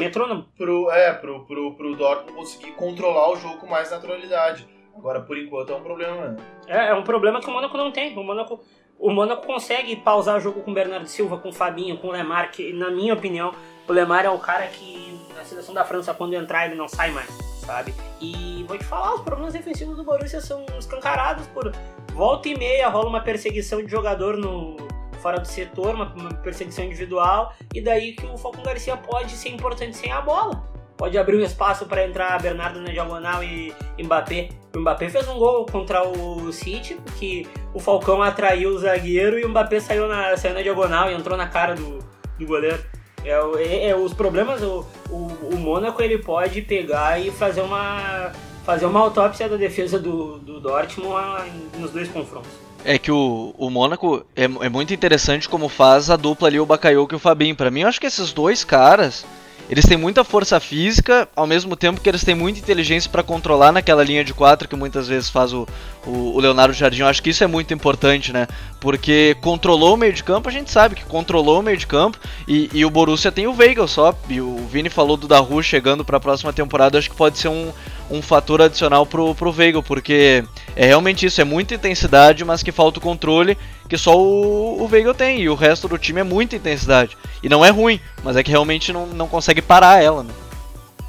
pro, 0.56 0.92
é, 0.92 1.12
pro, 1.12 1.44
pro, 1.46 1.74
pro 1.74 1.96
Dortmund 1.96 2.34
conseguir 2.34 2.72
controlar 2.74 3.32
o 3.32 3.36
jogo 3.36 3.58
com 3.58 3.68
mais 3.68 3.90
naturalidade. 3.90 4.68
Agora, 4.98 5.22
por 5.22 5.38
enquanto, 5.38 5.72
é 5.72 5.76
um 5.76 5.84
problema. 5.84 6.30
Né? 6.30 6.38
É, 6.68 6.90
é 6.90 6.94
um 6.94 7.04
problema 7.04 7.40
que 7.40 7.48
o 7.48 7.52
Mônaco 7.52 7.78
não 7.78 7.92
tem. 7.92 8.18
O 8.18 8.24
Mônaco 8.24 8.60
o 9.00 9.12
Mônaco 9.12 9.46
consegue 9.46 9.96
pausar 9.96 10.38
o 10.38 10.40
jogo 10.40 10.62
com 10.62 10.72
o 10.72 10.74
Bernardo 10.74 11.08
Silva, 11.08 11.38
com 11.38 11.50
o 11.50 11.54
Fabinho, 11.54 11.98
com 11.98 12.08
o 12.08 12.12
Lemar, 12.12 12.52
que 12.52 12.74
na 12.74 12.90
minha 12.90 13.14
opinião, 13.14 13.54
o 13.88 13.94
Lemar 13.94 14.26
é 14.26 14.30
o 14.30 14.40
cara 14.40 14.68
que 14.68 15.20
na 15.36 15.44
seleção 15.44 15.74
da 15.74 15.86
França, 15.86 16.14
quando 16.14 16.34
entrar, 16.34 16.66
ele 16.66 16.76
não 16.76 16.88
sai 16.88 17.12
mais, 17.12 17.30
sabe? 17.66 17.94
E 18.20 18.66
vou 18.68 18.78
te 18.78 18.84
falar, 18.84 19.16
os 19.16 19.22
problemas 19.22 19.54
defensivos 19.54 19.96
do 19.96 20.04
Borussia 20.04 20.42
são 20.42 20.66
escancarados 20.80 21.46
por 21.48 21.72
volta 22.14 22.50
e 22.50 22.58
meia, 22.58 22.90
rola 22.90 23.08
uma 23.08 23.22
perseguição 23.22 23.84
de 23.84 23.90
jogador 23.90 24.36
no 24.36 24.76
fora 25.22 25.40
do 25.40 25.48
setor, 25.48 25.96
uma, 25.96 26.14
uma 26.14 26.34
perseguição 26.36 26.86
individual, 26.86 27.54
e 27.74 27.82
daí 27.82 28.14
que 28.14 28.26
o 28.26 28.38
Falcão 28.38 28.64
Garcia 28.64 28.96
pode 28.98 29.32
ser 29.32 29.50
importante 29.50 29.98
sem 29.98 30.12
a 30.12 30.22
bola 30.22 30.77
pode 30.98 31.18
abrir 31.18 31.38
um 31.38 31.44
espaço 31.44 31.86
para 31.86 32.06
entrar 32.06 32.42
Bernardo 32.42 32.82
na 32.82 32.92
diagonal 32.92 33.44
e 33.44 33.74
Mbappé. 34.00 34.50
O 34.76 34.80
Mbappé 34.80 35.10
fez 35.10 35.28
um 35.28 35.38
gol 35.38 35.66
contra 35.66 36.08
o 36.08 36.52
City, 36.52 36.96
porque 36.96 37.46
o 37.74 37.80
Falcão 37.80 38.22
atraiu 38.22 38.72
o 38.72 38.80
zagueiro 38.80 39.40
e 39.40 39.46
o 39.46 39.50
Mbappé 39.50 39.80
saiu 39.80 40.08
na, 40.08 40.36
saiu 40.36 40.56
na 40.56 40.62
diagonal 40.62 41.10
e 41.12 41.14
entrou 41.14 41.38
na 41.38 41.48
cara 41.48 41.76
do, 41.76 42.00
do 42.38 42.46
goleiro. 42.46 42.84
É, 43.24 43.32
é, 43.32 43.90
é 43.90 43.96
os 43.96 44.14
problemas, 44.14 44.62
o, 44.62 44.86
o, 45.10 45.28
o 45.54 45.58
Mônaco 45.58 46.02
ele 46.02 46.18
pode 46.18 46.62
pegar 46.62 47.20
e 47.20 47.30
fazer 47.30 47.62
uma, 47.62 48.32
fazer 48.66 48.86
uma 48.86 49.00
autópsia 49.00 49.48
da 49.48 49.58
defesa 49.58 50.00
do, 50.00 50.40
do 50.40 50.60
Dortmund 50.60 51.52
nos 51.78 51.92
dois 51.92 52.10
confrontos. 52.10 52.50
É 52.86 52.98
que 52.98 53.12
o, 53.12 53.54
o 53.58 53.70
Mônaco 53.70 54.26
é, 54.36 54.44
é 54.44 54.70
muito 54.70 54.94
interessante 54.94 55.50
como 55.50 55.68
faz 55.68 56.10
a 56.10 56.16
dupla 56.16 56.48
ali, 56.48 56.60
o 56.60 56.66
Bakayoko 56.66 57.14
e 57.14 57.18
o 57.18 57.20
Fabinho. 57.20 57.56
Para 57.56 57.70
mim, 57.70 57.82
eu 57.82 57.88
acho 57.88 58.00
que 58.00 58.08
esses 58.08 58.32
dois 58.32 58.64
caras 58.64 59.26
eles 59.70 59.86
têm 59.86 59.98
muita 59.98 60.24
força 60.24 60.60
física, 60.60 61.28
ao 61.36 61.46
mesmo 61.46 61.76
tempo 61.76 62.00
que 62.00 62.08
eles 62.08 62.24
têm 62.24 62.34
muita 62.34 62.60
inteligência 62.60 63.10
para 63.10 63.22
controlar 63.22 63.72
naquela 63.72 64.04
linha 64.04 64.24
de 64.24 64.34
quatro 64.34 64.68
que 64.68 64.76
muitas 64.76 65.08
vezes 65.08 65.30
faz 65.30 65.52
o, 65.52 65.68
o, 66.06 66.36
o, 66.36 66.40
Leonardo 66.40 66.74
Jardim. 66.74 67.02
Eu 67.02 67.08
acho 67.08 67.22
que 67.22 67.32
isso 67.32 67.44
é 67.44 67.48
muito 67.48 67.74
importante, 67.74 68.32
né? 68.32 68.48
Porque 68.80 69.36
controlou 69.42 69.96
o 69.96 69.98
meio 69.98 70.14
de 70.14 70.24
campo, 70.24 70.48
a 70.48 70.52
gente 70.52 70.72
sabe 70.72 70.96
que 70.96 71.04
controlou 71.04 71.60
o 71.60 71.64
meio 71.64 71.78
de 71.78 71.86
campo 71.86 72.18
e, 72.48 72.70
e 72.74 72.86
o 72.86 72.90
Borussia 72.90 73.32
tem 73.32 73.48
o 73.48 73.56
Weigl 73.56 73.88
só. 73.88 74.18
E 74.30 74.40
o 74.40 74.56
Vini 74.72 74.90
falou 74.90 75.18
do 75.18 75.28
Daru 75.28 75.62
chegando 75.62 76.06
para 76.06 76.18
a 76.18 76.22
próxima 76.22 76.54
temporada, 76.54 76.98
acho 76.98 77.10
que 77.10 77.16
pode 77.16 77.38
ser 77.38 77.50
um, 77.50 77.72
um 78.10 78.22
fator 78.22 78.62
adicional 78.62 79.06
pro, 79.06 79.36
pro 79.36 79.54
Weigl, 79.56 79.84
porque 79.84 80.44
é 80.76 80.86
realmente 80.86 81.26
isso, 81.26 81.42
é 81.42 81.44
muita 81.44 81.76
intensidade, 81.76 82.46
mas 82.46 82.64
que 82.64 82.72
falta 82.72 83.00
o 83.00 83.02
controle 83.02 83.58
que 83.88 83.98
só 83.98 84.18
o, 84.18 84.82
o 84.82 84.90
Weigl 84.92 85.14
tem, 85.14 85.42
e 85.42 85.50
o 85.50 85.56
resto 85.56 85.88
do 85.88 85.98
time 85.98 86.22
é 86.22 86.24
muita 86.24 86.56
intensidade. 86.56 87.18
E 87.42 87.50
não 87.50 87.64
é 87.64 87.70
ruim, 87.70 88.00
mas 88.24 88.36
é 88.36 88.44
que 88.44 88.52
realmente 88.52 88.92
não, 88.92 89.08
não 89.08 89.28
consegue 89.28 89.62
parar 89.62 90.02
ela. 90.02 90.24
Né? 90.24 90.34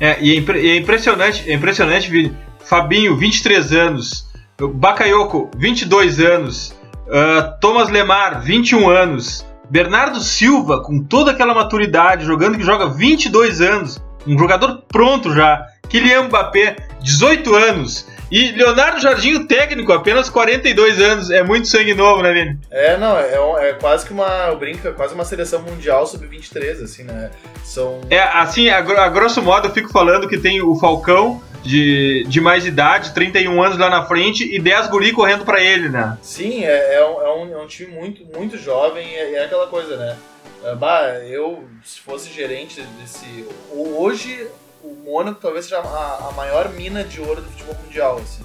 É, 0.01 0.19
e 0.21 0.33
é, 0.33 0.37
impre 0.37 0.71
é 0.71 0.77
impressionante, 0.77 1.51
é 1.51 1.55
impressionante, 1.55 2.11
Vini. 2.11 2.37
Fabinho, 2.65 3.17
23 3.17 3.73
anos. 3.73 4.29
Bakayoko, 4.61 5.51
22 5.57 6.21
anos. 6.21 6.77
Uh, 7.07 7.59
Thomas 7.61 7.89
Lemar, 7.89 8.43
21 8.43 8.89
anos. 8.89 9.47
Bernardo 9.71 10.21
Silva, 10.21 10.83
com 10.83 11.03
toda 11.03 11.31
aquela 11.31 11.55
maturidade, 11.55 12.25
jogando 12.25 12.57
que 12.57 12.65
joga 12.65 12.87
22 12.89 13.61
anos. 13.61 14.01
Um 14.27 14.39
jogador 14.39 14.83
pronto 14.89 15.35
já. 15.35 15.67
Kylian 15.89 16.25
Mbappé, 16.25 16.77
18 17.01 17.55
anos. 17.55 18.07
E 18.31 18.53
Leonardo 18.53 19.01
Jardim, 19.01 19.35
o 19.35 19.47
técnico, 19.47 19.91
apenas 19.91 20.29
42 20.29 21.01
anos. 21.01 21.31
É 21.31 21.43
muito 21.43 21.67
sangue 21.67 21.95
novo, 21.95 22.23
né, 22.23 22.33
Vini? 22.33 22.59
É, 22.71 22.97
não, 22.99 23.19
é, 23.19 23.71
é 23.71 23.73
quase 23.73 24.07
que 24.07 24.13
uma. 24.13 24.49
Eu 24.49 24.59
brinco, 24.59 24.87
é 24.87 24.93
quase 24.93 25.15
uma 25.15 25.25
seleção 25.25 25.63
mundial 25.63 26.07
sub-23, 26.07 26.85
assim, 26.85 27.05
né? 27.05 27.31
São. 27.65 28.01
É, 28.11 28.21
assim, 28.21 28.69
a, 28.69 28.79
a, 28.79 29.09
grosso 29.09 29.41
modo 29.41 29.69
eu 29.69 29.73
fico 29.73 29.91
falando 29.91 30.29
que 30.29 30.39
tem 30.39 30.61
o 30.61 30.75
Falcão. 30.77 31.43
De, 31.61 32.25
de 32.29 32.41
mais 32.41 32.65
idade, 32.65 33.13
31 33.13 33.61
anos 33.61 33.77
lá 33.77 33.91
na 33.91 34.07
frente 34.07 34.45
e 34.45 34.61
10 34.61 34.87
guri 34.87 35.11
correndo 35.13 35.45
para 35.45 35.61
ele, 35.61 35.89
né? 35.89 36.17
Sim, 36.23 36.65
é, 36.65 36.95
é, 36.95 37.05
um, 37.05 37.21
é, 37.21 37.35
um, 37.35 37.53
é 37.53 37.63
um 37.63 37.67
time 37.67 37.93
muito, 37.93 38.25
muito 38.33 38.57
jovem 38.57 39.07
e 39.07 39.15
é, 39.17 39.35
é 39.35 39.45
aquela 39.45 39.67
coisa, 39.67 39.97
né? 39.97 40.17
Ah, 40.65 40.75
bah, 40.75 41.19
eu, 41.25 41.69
se 41.85 42.01
fosse 42.01 42.31
gerente 42.33 42.83
desse. 43.01 43.47
Hoje, 43.71 44.49
o 44.83 44.95
Mônaco 44.95 45.41
talvez 45.41 45.67
seja 45.67 45.79
a, 45.79 46.33
maior 46.37 46.69
mina 46.71 47.05
de 47.05 47.21
ouro 47.21 47.41
do 47.41 47.51
futebol 47.51 47.75
mundial, 47.85 48.19
assim. 48.19 48.45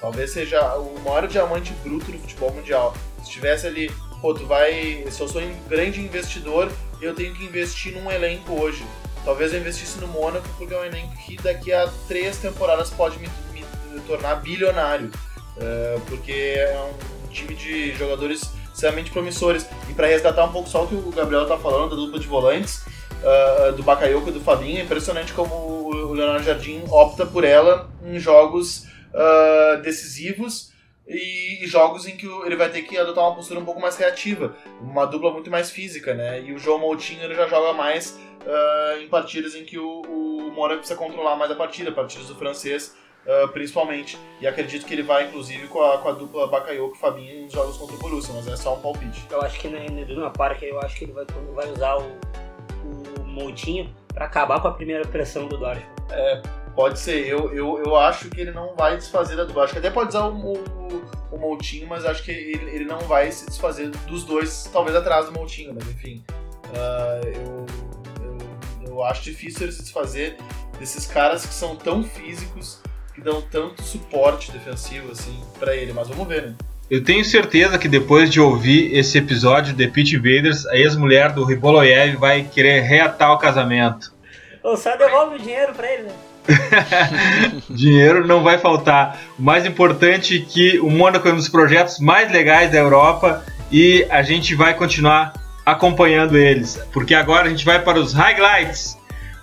Talvez 0.00 0.30
seja 0.30 0.76
o 0.76 0.98
maior 1.00 1.26
diamante 1.28 1.72
bruto 1.84 2.10
do 2.10 2.18
futebol 2.18 2.52
mundial. 2.52 2.94
Se 3.22 3.30
tivesse 3.30 3.66
ali, 3.66 3.90
pô, 4.20 4.34
tu 4.34 4.46
vai. 4.46 5.04
Se 5.10 5.20
eu 5.20 5.28
sou 5.28 5.42
um 5.42 5.68
grande 5.68 6.00
investidor, 6.00 6.72
eu 7.00 7.14
tenho 7.14 7.34
que 7.34 7.44
investir 7.44 7.94
num 7.94 8.10
elenco 8.10 8.52
hoje. 8.52 8.84
Talvez 9.24 9.52
eu 9.52 9.60
investisse 9.60 9.98
no 9.98 10.08
Mônaco, 10.08 10.48
porque 10.56 10.72
é 10.72 10.78
um 10.78 10.84
elenco 10.84 11.14
que 11.18 11.36
daqui 11.36 11.72
a 11.72 11.90
três 12.08 12.38
temporadas 12.38 12.88
pode 12.90 13.18
me, 13.18 13.28
me, 13.52 13.64
me 13.92 14.00
tornar 14.06 14.36
bilionário. 14.36 15.10
Uh, 15.56 16.00
porque 16.08 16.32
é 16.32 16.80
um 16.80 17.28
time 17.28 17.54
de 17.54 17.92
jogadores 17.94 18.50
extremamente 18.72 19.10
promissores. 19.10 19.68
E 19.88 19.94
para 19.94 20.06
resgatar 20.06 20.44
um 20.44 20.52
pouco 20.52 20.68
só 20.68 20.84
o 20.84 20.88
que 20.88 20.94
o 20.94 21.10
Gabriel 21.10 21.46
tá 21.46 21.58
falando 21.58 21.90
da 21.90 21.96
dupla 21.96 22.18
de 22.18 22.26
volantes, 22.26 22.84
uh, 23.20 23.72
do 23.72 23.82
Bakayoko 23.82 24.28
e 24.28 24.32
do 24.32 24.40
Fabinho, 24.40 24.78
é 24.78 24.82
impressionante 24.82 25.32
como 25.32 25.54
o 25.54 26.12
Leonardo 26.12 26.44
Jardim 26.44 26.82
opta 26.90 27.26
por 27.26 27.44
ela 27.44 27.90
em 28.04 28.18
jogos 28.18 28.86
uh, 29.14 29.80
decisivos 29.82 30.70
e, 31.06 31.66
jogos 31.66 32.06
em 32.06 32.16
que 32.16 32.26
ele 32.44 32.56
vai 32.56 32.70
ter 32.70 32.82
que 32.82 32.96
adotar 32.96 33.24
uma 33.24 33.34
postura 33.34 33.58
um 33.58 33.64
pouco 33.64 33.80
mais 33.80 33.96
reativa, 33.96 34.54
uma 34.80 35.06
dupla 35.06 35.32
muito 35.32 35.50
mais 35.50 35.70
física, 35.70 36.14
né? 36.14 36.40
E 36.40 36.52
o 36.52 36.58
João 36.58 36.78
Moutinho 36.78 37.24
ele 37.24 37.34
já 37.34 37.48
joga 37.48 37.72
mais 37.72 38.18
uh, 38.42 39.02
em 39.02 39.08
partidas 39.08 39.54
em 39.54 39.64
que 39.64 39.78
o, 39.78 40.02
o 40.02 40.52
Moura 40.52 40.76
precisa 40.76 40.96
controlar 40.96 41.36
mais 41.36 41.50
a 41.50 41.56
partida, 41.56 41.90
partidas 41.90 42.28
do 42.28 42.36
francês 42.36 42.94
Uh, 43.26 43.48
principalmente. 43.48 44.18
E 44.40 44.46
acredito 44.46 44.86
que 44.86 44.94
ele 44.94 45.02
vai, 45.02 45.28
inclusive, 45.28 45.68
com 45.68 45.82
a, 45.82 45.98
com 45.98 46.08
a 46.08 46.12
dupla 46.12 46.46
Bakayoko 46.48 46.96
e 46.96 46.98
Fabinho 46.98 47.42
nos 47.42 47.52
jogos 47.52 47.76
contra 47.76 47.94
o 47.94 47.98
Borussia, 47.98 48.32
mas 48.34 48.48
é 48.48 48.56
só 48.56 48.74
um 48.74 48.80
palpite. 48.80 49.26
Eu 49.30 49.42
acho 49.42 49.60
que 49.60 49.68
na, 49.68 49.78
na 50.14 50.30
parte 50.30 50.64
eu 50.64 50.80
acho 50.80 50.96
que 50.96 51.04
ele 51.04 51.12
vai, 51.12 51.26
vai 51.54 51.70
usar 51.70 51.96
o, 51.96 52.18
o 53.20 53.24
Moutinho 53.26 53.94
para 54.14 54.24
acabar 54.24 54.60
com 54.60 54.68
a 54.68 54.72
primeira 54.72 55.06
pressão 55.06 55.46
do 55.46 55.58
Dortmund. 55.58 55.86
É, 56.10 56.42
pode 56.74 56.98
ser. 56.98 57.26
Eu, 57.26 57.54
eu, 57.54 57.82
eu 57.84 57.96
acho 57.96 58.30
que 58.30 58.40
ele 58.40 58.52
não 58.52 58.74
vai 58.74 58.96
desfazer 58.96 59.36
da 59.36 59.44
dupla. 59.44 59.64
Acho 59.64 59.74
que 59.74 59.78
até 59.78 59.90
pode 59.90 60.08
usar 60.08 60.26
o, 60.26 60.54
o, 60.54 61.04
o 61.30 61.38
Moutinho, 61.38 61.86
mas 61.86 62.06
acho 62.06 62.22
que 62.24 62.30
ele, 62.30 62.70
ele 62.70 62.84
não 62.84 63.00
vai 63.00 63.30
se 63.30 63.46
desfazer 63.46 63.90
dos 63.90 64.24
dois, 64.24 64.68
talvez 64.72 64.96
atrás 64.96 65.26
do 65.26 65.32
Moutinho, 65.32 65.74
mas 65.74 65.86
enfim. 65.88 66.24
Uh, 66.70 67.26
eu, 67.26 67.66
eu, 68.24 68.88
eu 68.88 69.04
acho 69.04 69.22
difícil 69.22 69.64
ele 69.64 69.72
se 69.72 69.82
desfazer 69.82 70.36
desses 70.78 71.06
caras 71.06 71.44
que 71.44 71.52
são 71.52 71.76
tão 71.76 72.02
físicos 72.02 72.80
dão 73.20 73.42
tanto 73.42 73.82
suporte 73.82 74.50
defensivo 74.50 75.12
assim 75.12 75.38
para 75.58 75.74
ele, 75.76 75.92
mas 75.92 76.08
vamos 76.08 76.26
ver, 76.26 76.42
né? 76.42 76.54
Eu 76.90 77.04
tenho 77.04 77.24
certeza 77.24 77.78
que 77.78 77.86
depois 77.86 78.30
de 78.30 78.40
ouvir 78.40 78.92
esse 78.96 79.16
episódio 79.16 79.72
de 79.72 79.86
Pit 79.86 80.16
Invaders, 80.16 80.66
a 80.66 80.76
ex-mulher 80.76 81.32
do 81.32 81.44
Riboloyev 81.44 82.16
vai 82.16 82.42
querer 82.42 82.80
reatar 82.80 83.32
o 83.32 83.38
casamento. 83.38 84.12
Ou 84.60 84.76
só 84.76 84.96
devolve 84.96 85.36
o 85.36 85.38
dinheiro 85.38 85.72
pra 85.72 85.88
ele, 85.88 86.02
né? 86.02 86.12
Dinheiro 87.70 88.26
não 88.26 88.42
vai 88.42 88.58
faltar. 88.58 89.20
O 89.38 89.42
mais 89.42 89.64
importante 89.64 90.38
é 90.38 90.50
que 90.52 90.80
o 90.80 90.90
Mônaco 90.90 91.28
é 91.28 91.32
um 91.32 91.36
dos 91.36 91.48
projetos 91.48 92.00
mais 92.00 92.32
legais 92.32 92.72
da 92.72 92.78
Europa 92.78 93.44
e 93.70 94.04
a 94.10 94.22
gente 94.22 94.56
vai 94.56 94.74
continuar 94.74 95.32
acompanhando 95.64 96.36
eles, 96.36 96.82
porque 96.92 97.14
agora 97.14 97.46
a 97.46 97.50
gente 97.50 97.64
vai 97.64 97.80
para 97.80 98.00
os 98.00 98.12
highlights. 98.12 98.98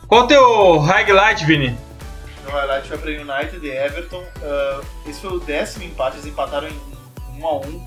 Qual 0.05 0.23
o 0.23 0.27
teu 0.27 0.79
highlight, 0.79 1.45
Vini? 1.45 1.77
O 2.47 2.51
highlight 2.51 2.87
foi 2.87 2.97
para 2.97 3.11
United 3.11 3.65
e 3.65 3.69
Everton. 3.69 4.21
Uh, 4.21 4.85
esse 5.07 5.19
foi 5.19 5.31
o 5.31 5.39
décimo 5.39 5.83
empate, 5.83 6.17
eles 6.17 6.27
empataram 6.27 6.67
em 6.67 7.41
1 7.41 7.47
a 7.47 7.57
1 7.57 7.59
uh, 7.59 7.85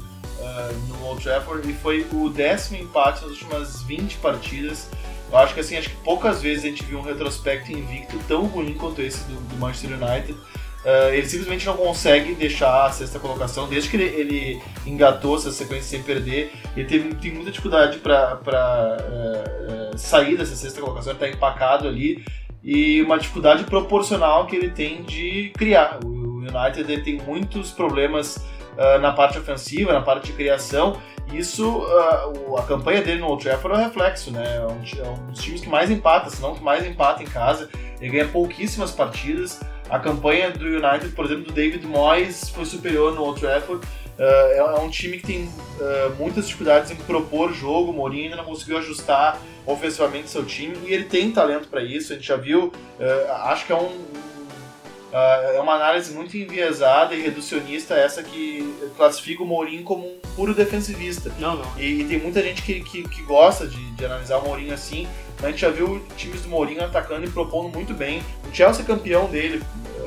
no 0.89 1.07
Old 1.07 1.23
Trafford 1.23 1.69
e 1.69 1.73
foi 1.75 2.07
o 2.13 2.29
décimo 2.29 2.79
empate 2.79 3.23
nas 3.23 3.33
últimas 3.33 3.83
20 3.83 4.17
partidas. 4.17 4.89
Eu 5.31 5.39
acho 5.39 5.55
que 5.55 5.61
assim, 5.61 5.77
acho 5.77 5.91
que 5.91 5.97
poucas 5.97 6.43
vezes 6.43 6.65
a 6.65 6.69
gente 6.69 6.85
viu 6.85 6.99
um 6.99 7.03
retrospecto 7.03 7.73
invicto 7.73 8.19
tão 8.27 8.47
ruim 8.47 8.75
quanto 8.75 9.01
esse 9.01 9.25
do, 9.25 9.41
do 9.41 9.57
Manchester 9.57 9.93
United. 9.93 10.33
Uh, 10.33 11.13
ele 11.13 11.29
simplesmente 11.29 11.67
não 11.67 11.77
consegue 11.77 12.35
deixar 12.35 12.87
a 12.87 12.91
sexta 12.91 13.19
colocação, 13.19 13.69
desde 13.69 13.91
que 13.91 13.97
ele, 13.97 14.05
ele 14.05 14.63
engatou 14.87 15.37
essa 15.37 15.53
sequência 15.53 15.91
sem 15.91 16.03
perder. 16.03 16.53
Ele 16.75 16.87
teve, 16.87 17.15
tem 17.17 17.33
muita 17.33 17.51
dificuldade 17.51 17.99
para 17.99 18.39
uh, 18.41 19.95
uh, 19.95 19.99
sair 19.99 20.39
dessa 20.39 20.57
sexta 20.57 20.81
colocação, 20.81 21.13
ele 21.13 21.23
está 21.23 21.29
empacado 21.29 21.87
ali. 21.87 22.25
E 22.63 23.03
uma 23.03 23.19
dificuldade 23.19 23.65
proporcional 23.65 24.47
que 24.47 24.57
ele 24.57 24.71
tem 24.71 25.03
de 25.03 25.53
criar. 25.57 25.99
O 26.05 26.39
United 26.39 27.03
tem 27.03 27.21
muitos 27.23 27.71
problemas 27.71 28.45
na 29.03 29.13
parte 29.13 29.39
ofensiva, 29.39 29.93
na 29.93 30.01
parte 30.01 30.29
de 30.29 30.33
criação, 30.33 30.99
isso, 31.33 31.79
uh, 31.79 32.57
a 32.57 32.63
campanha 32.65 33.03
dele 33.03 33.21
no 33.21 33.29
Old 33.29 33.43
Trafford 33.43 33.77
é 33.77 33.81
um 33.81 33.85
reflexo, 33.85 34.33
né? 34.33 34.57
É 34.57 34.61
um, 34.61 35.05
é 35.05 35.09
um, 35.09 35.27
dos 35.27 35.41
times 35.41 35.61
que 35.61 35.69
mais 35.69 35.91
empata, 35.91 36.29
se 36.29 36.43
não 36.43 36.55
que 36.55 36.63
mais 36.63 36.85
empata 36.85 37.23
em 37.23 37.27
casa. 37.27 37.69
Ele 38.01 38.11
ganha 38.11 38.27
pouquíssimas 38.27 38.91
partidas. 38.91 39.61
A 39.89 39.99
campanha 39.99 40.51
do 40.51 40.65
United, 40.65 41.09
por 41.15 41.25
exemplo, 41.25 41.45
do 41.45 41.53
David 41.53 41.87
Moyes 41.87 42.49
foi 42.51 42.65
superior 42.65 43.15
no 43.15 43.23
Old 43.23 43.41
Trafford. 43.41 43.87
Uh, 44.21 44.53
é, 44.53 44.59
é, 44.59 44.81
um 44.81 44.91
time 44.91 45.17
que 45.17 45.27
tem 45.27 45.45
uh, 45.45 46.15
muitas 46.19 46.45
dificuldades 46.47 46.91
em 46.91 46.97
propor 46.97 47.55
jogo. 47.55 47.91
O 47.91 47.95
Mourinho 47.95 48.25
ainda 48.25 48.37
não 48.37 48.45
conseguiu 48.45 48.77
ajustar 48.77 49.41
ofensivamente 49.65 50.29
seu 50.29 50.45
time 50.45 50.77
e 50.85 50.93
ele 50.93 51.05
tem 51.05 51.33
talento 51.33 51.69
para 51.69 51.83
isso. 51.83 52.13
A 52.13 52.17
gente 52.17 52.29
já 52.29 52.37
viu, 52.37 52.71
acho 53.45 53.65
que 53.65 53.73
é 53.73 53.77
um, 53.77 54.11
Uh, 55.11 55.57
é 55.57 55.61
uma 55.61 55.75
análise 55.75 56.13
muito 56.13 56.37
enviesada 56.37 57.17
e 57.17 57.21
reducionista 57.21 57.95
essa 57.95 58.23
que 58.23 58.73
classifica 58.97 59.43
o 59.43 59.47
Mourinho 59.47 59.83
como 59.83 60.07
um 60.07 60.19
puro 60.37 60.55
defensivista. 60.55 61.33
Não, 61.41 61.57
não. 61.57 61.67
E, 61.77 62.03
e 62.03 62.05
tem 62.05 62.21
muita 62.21 62.41
gente 62.41 62.63
que, 62.63 62.81
que, 62.81 63.03
que 63.09 63.23
gosta 63.23 63.67
de, 63.67 63.91
de, 63.91 64.05
analisar 64.05 64.39
o 64.39 64.45
Mourinho 64.45 64.73
assim. 64.73 65.09
A 65.43 65.49
gente 65.51 65.63
já 65.63 65.69
viu 65.69 66.01
times 66.17 66.43
do 66.43 66.49
Mourinho 66.49 66.85
atacando 66.85 67.27
e 67.27 67.31
propondo 67.31 67.69
muito 67.75 67.93
bem. 67.93 68.23
O 68.49 68.55
Chelsea 68.55 68.85
campeão 68.85 69.27
dele, 69.27 69.61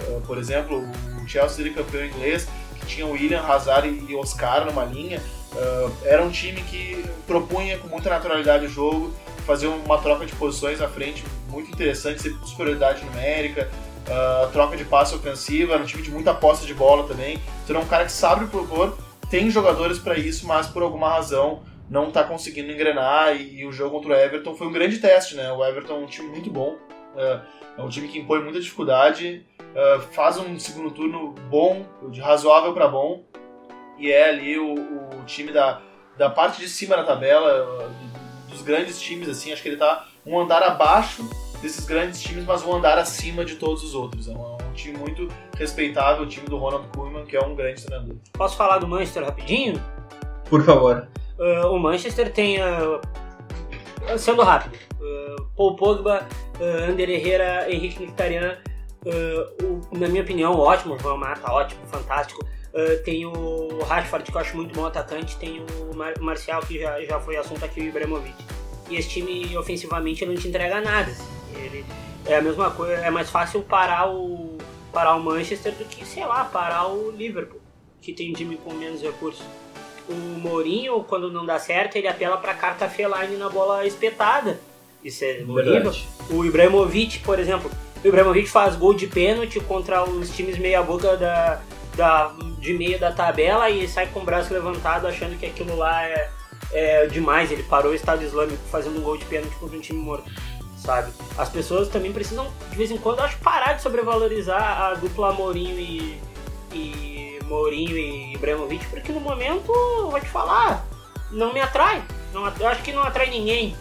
uh, 0.08 0.22
por 0.22 0.38
exemplo, 0.38 0.82
o 1.22 1.28
Chelsea 1.28 1.58
dele 1.58 1.76
campeão 1.76 2.06
inglês, 2.06 2.48
tinha 2.84 3.06
o 3.06 3.12
William, 3.12 3.42
Hazard 3.42 3.88
e 3.88 4.16
Oscar 4.16 4.66
numa 4.66 4.84
linha, 4.84 5.22
uh, 5.54 5.92
era 6.06 6.24
um 6.24 6.30
time 6.30 6.62
que 6.62 7.04
propunha 7.26 7.78
com 7.78 7.88
muita 7.88 8.10
naturalidade 8.10 8.66
o 8.66 8.70
jogo, 8.70 9.14
fazia 9.46 9.70
uma 9.70 9.98
troca 9.98 10.26
de 10.26 10.34
posições 10.36 10.82
à 10.82 10.88
frente 10.88 11.24
muito 11.50 11.72
interessante, 11.72 12.22
sempre 12.22 12.48
superioridade 12.48 13.04
numérica, 13.06 13.70
uh, 14.08 14.52
troca 14.52 14.76
de 14.76 14.86
passe 14.86 15.14
ofensiva, 15.16 15.74
era 15.74 15.84
um 15.84 15.86
time 15.86 16.02
de 16.02 16.12
muita 16.12 16.34
posse 16.34 16.66
de 16.66 16.74
bola 16.74 17.08
também. 17.08 17.40
Então 17.64 17.76
é 17.76 17.80
um 17.80 17.88
cara 17.88 18.06
que 18.06 18.12
sabe 18.12 18.46
propor, 18.48 18.98
tem 19.30 19.50
jogadores 19.50 20.00
para 20.00 20.18
isso, 20.18 20.48
mas 20.48 20.68
por 20.68 20.84
alguma 20.84 21.10
razão 21.10 21.62
não 21.90 22.08
está 22.08 22.24
conseguindo 22.24 22.72
engrenar. 22.72 23.36
E, 23.36 23.60
e, 23.60 23.66
o 23.66 23.72
jogo 23.72 23.98
contra 23.98 24.14
o 24.14 24.16
Everton 24.16 24.56
foi 24.56 24.68
um 24.68 24.72
grande 24.72 24.98
teste, 24.98 25.36
né? 25.36 25.52
O 25.52 25.64
Everton 25.64 25.94
é 25.94 25.98
um 25.98 26.06
time 26.06 26.30
muito 26.30 26.50
bom, 26.50 26.76
é 27.16 27.82
um 27.82 27.90
time 27.90 28.08
que 28.08 28.20
impõe 28.20 28.44
muita 28.44 28.60
dificuldade, 28.60 29.46
uh, 29.60 30.02
faz 30.14 30.38
um 30.38 30.58
segundo 30.60 30.92
turno 30.92 31.34
bom, 31.50 31.86
de 32.10 32.22
razoável 32.22 32.74
para 32.74 32.88
bom, 32.88 33.24
e 33.98 34.12
é 34.12 34.30
ali 34.30 34.58
o, 34.58 34.74
o, 34.74 35.24
time 35.26 35.52
da, 35.52 35.82
da 36.18 36.30
parte 36.30 36.60
de 36.60 36.68
cima 36.68 36.96
da 36.96 37.04
tabela, 37.04 37.90
dos 38.50 38.62
grandes 38.62 39.00
times, 39.00 39.30
assim, 39.30 39.52
acho 39.52 39.62
que 39.62 39.68
ele 39.70 39.76
está 39.76 40.08
um 40.26 40.40
andar 40.40 40.64
abaixo 40.64 41.28
desses 41.62 41.86
grandes 41.86 42.22
times, 42.22 42.46
mas 42.46 42.62
vão 42.62 42.76
andar 42.76 42.98
acima 42.98 43.46
de 43.46 43.56
todos 43.56 43.84
os 43.84 43.96
outros. 43.96 44.28
É 44.28 44.32
um, 44.32 44.58
é 44.60 44.64
um 44.64 44.74
time 44.74 44.98
muito 44.98 45.28
respeitável, 45.58 46.24
o 46.24 46.28
time 46.28 46.48
do 46.48 46.58
Ronald 46.58 46.88
Koeman, 46.96 47.26
que 47.26 47.36
é 47.36 47.42
um 47.42 47.56
grande 47.56 47.84
treinador. 47.84 48.16
Posso 48.34 48.58
falar 48.58 48.80
do 48.80 48.88
Manchester 48.88 49.24
rapidinho? 49.26 49.82
Por 50.50 50.64
favor. 50.64 51.08
Uh, 51.40 51.68
o 51.68 51.80
Manchester 51.80 52.32
tem, 52.32 52.58
uh, 52.62 53.00
sendo 54.18 54.44
rápido, 54.44 54.78
uh, 55.00 55.44
Paul 55.56 55.76
Pogba, 55.76 56.28
uh, 56.64 56.90
Ander 56.90 57.10
Herrera, 57.10 57.72
Henrique 57.72 58.04
Mkhitaryan, 58.04 58.58
o, 59.62 59.98
na 59.98 60.08
minha 60.08 60.24
opinião, 60.24 60.58
ótimo, 60.58 60.98
Van 60.98 61.18
Mata, 61.18 61.52
ótimo, 61.52 61.82
fantástico. 61.88 62.40
tem 63.04 63.26
o 63.26 63.80
Rashford, 63.84 64.32
que 64.32 64.38
eu 64.38 64.42
acho 64.42 64.56
muito 64.56 64.74
bom 64.74 64.86
atacante, 64.86 65.36
tem 65.38 65.60
o 65.60 65.96
Mar 65.96 66.14
Marcial, 66.20 66.62
que 66.62 66.80
já, 66.80 67.04
já 67.04 67.20
foi 67.20 67.36
assunto 67.36 67.66
aqui, 67.66 67.82
o 67.82 67.84
Ibrahimovic. 67.84 68.36
E 68.90 68.96
esse 68.96 69.10
time, 69.10 69.58
ofensivamente, 69.58 70.26
não 70.26 70.36
te 70.36 70.48
entrega 70.48 70.80
nada. 70.80 71.12
Assim. 71.12 71.28
Ele 71.56 71.86
é 72.26 72.38
a 72.38 72.42
mesma 72.42 72.72
coisa, 72.72 72.94
é 72.94 73.10
mais 73.10 73.30
fácil 73.30 73.62
parar 73.62 74.10
o 74.10 74.58
parar 74.94 75.16
o 75.16 75.20
Manchester 75.20 75.74
do 75.74 75.86
que, 75.86 76.06
sei 76.06 76.24
lá, 76.24 76.46
parar 76.46 76.88
o 76.88 77.10
Liverpool, 77.10 77.60
que 78.00 78.14
tem 78.14 78.32
time 78.32 78.56
com 78.56 78.74
menos 78.74 79.02
recursos. 79.02 79.44
O 80.08 80.14
Mourinho, 80.14 81.04
quando 81.04 81.32
não 81.32 81.46
dá 81.46 81.58
certo, 81.58 81.96
ele 81.96 82.08
apela 82.08 82.38
para 82.38 82.54
carta 82.54 82.88
feline 82.88 83.36
na 83.38 83.50
bola 83.50 83.86
espetada. 83.88 84.60
Isso 85.04 85.24
é 85.24 85.44
horrível. 85.48 85.94
O 86.30 86.46
Ibrahimovic, 86.46 87.20
por 87.20 87.40
exemplo, 87.40 87.70
o 88.04 88.08
Ibrahimovic 88.08 88.50
faz 88.50 88.76
gol 88.76 88.94
de 88.94 89.08
pênalti 89.08 89.60
contra 89.60 90.04
os 90.04 90.30
times 90.36 90.58
meia-boca 90.58 91.18
da, 91.18 91.62
da, 91.96 92.34
de 92.60 92.74
meio 92.74 93.00
da 93.00 93.12
tabela 93.12 93.70
e 93.70 93.88
sai 93.88 94.08
com 94.08 94.22
o 94.22 94.24
braço 94.24 94.54
levantado 94.54 95.08
achando 95.08 95.38
que 95.38 95.46
aquilo 95.46 95.76
lá 95.76 96.04
é, 96.04 96.30
é 96.72 97.08
demais. 97.08 97.52
Ele 97.52 97.64
parou 97.64 97.92
o 97.92 97.96
Estado 97.96 98.24
Islâmico 98.24 98.62
fazendo 98.72 99.00
um 99.00 99.02
gol 99.02 99.18
de 99.18 99.26
pênalti 99.26 99.56
contra 99.56 99.78
um 99.78 99.82
time 99.82 100.00
morto 100.00 100.32
sabe? 100.84 101.14
As 101.38 101.50
pessoas 101.50 101.88
também 101.88 102.12
precisam, 102.12 102.52
de 102.70 102.76
vez 102.76 102.92
em 102.92 102.98
quando, 102.98 103.22
acho, 103.22 103.38
parar 103.40 103.74
de 103.74 103.82
sobrevalorizar 103.82 104.82
a 104.82 104.94
dupla 104.96 105.32
Mourinho 105.32 105.80
e, 105.80 106.20
e 106.74 107.40
Mourinho 107.46 107.98
e 107.98 108.34
Ibrahimovic, 108.34 108.86
porque 108.88 109.12
no 109.12 109.22
momento, 109.22 109.68
vou 109.68 110.20
te 110.20 110.28
falar, 110.28 110.86
não 111.32 111.54
me 111.54 111.62
atrai. 111.62 112.04
Não, 112.34 112.46
eu 112.46 112.68
acho 112.68 112.84
que 112.84 112.92
não 112.92 113.02
atrai 113.02 113.30
ninguém. 113.30 113.76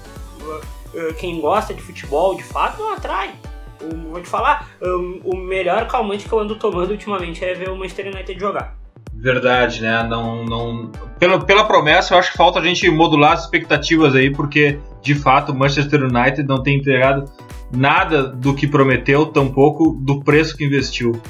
Quem 1.19 1.41
gosta 1.41 1.73
de 1.73 1.83
futebol, 1.83 2.35
de 2.35 2.45
fato, 2.45 2.81
não 2.81 2.93
atrai. 2.93 3.33
Eu 3.81 3.97
vou 4.11 4.21
te 4.21 4.29
falar, 4.29 4.69
o 5.25 5.37
melhor 5.37 5.89
calmante 5.89 6.29
que 6.29 6.33
eu 6.33 6.39
ando 6.39 6.57
tomando 6.57 6.91
ultimamente 6.91 7.45
é 7.45 7.55
ver 7.55 7.71
o 7.71 7.77
Manchester 7.77 8.07
United 8.07 8.39
jogar. 8.39 8.77
Verdade, 9.15 9.83
né? 9.83 10.03
Não, 10.03 10.45
não... 10.45 10.91
Pela, 11.19 11.45
pela 11.45 11.65
promessa, 11.65 12.15
eu 12.15 12.19
acho 12.19 12.33
que 12.33 12.37
falta 12.37 12.59
a 12.59 12.65
gente 12.65 12.91
modular 12.91 13.33
as 13.33 13.45
expectativas 13.45 14.15
aí, 14.15 14.31
porque 14.31 14.79
de 15.01 15.15
fato 15.15 15.53
o 15.53 15.55
Manchester 15.55 16.03
United 16.03 16.43
não 16.45 16.63
tem 16.63 16.79
entregado 16.79 17.31
nada 17.71 18.25
do 18.25 18.55
que 18.55 18.67
prometeu, 18.67 19.27
tampouco 19.27 19.93
do 20.01 20.23
preço 20.23 20.57
que 20.57 20.65
investiu. 20.65 21.21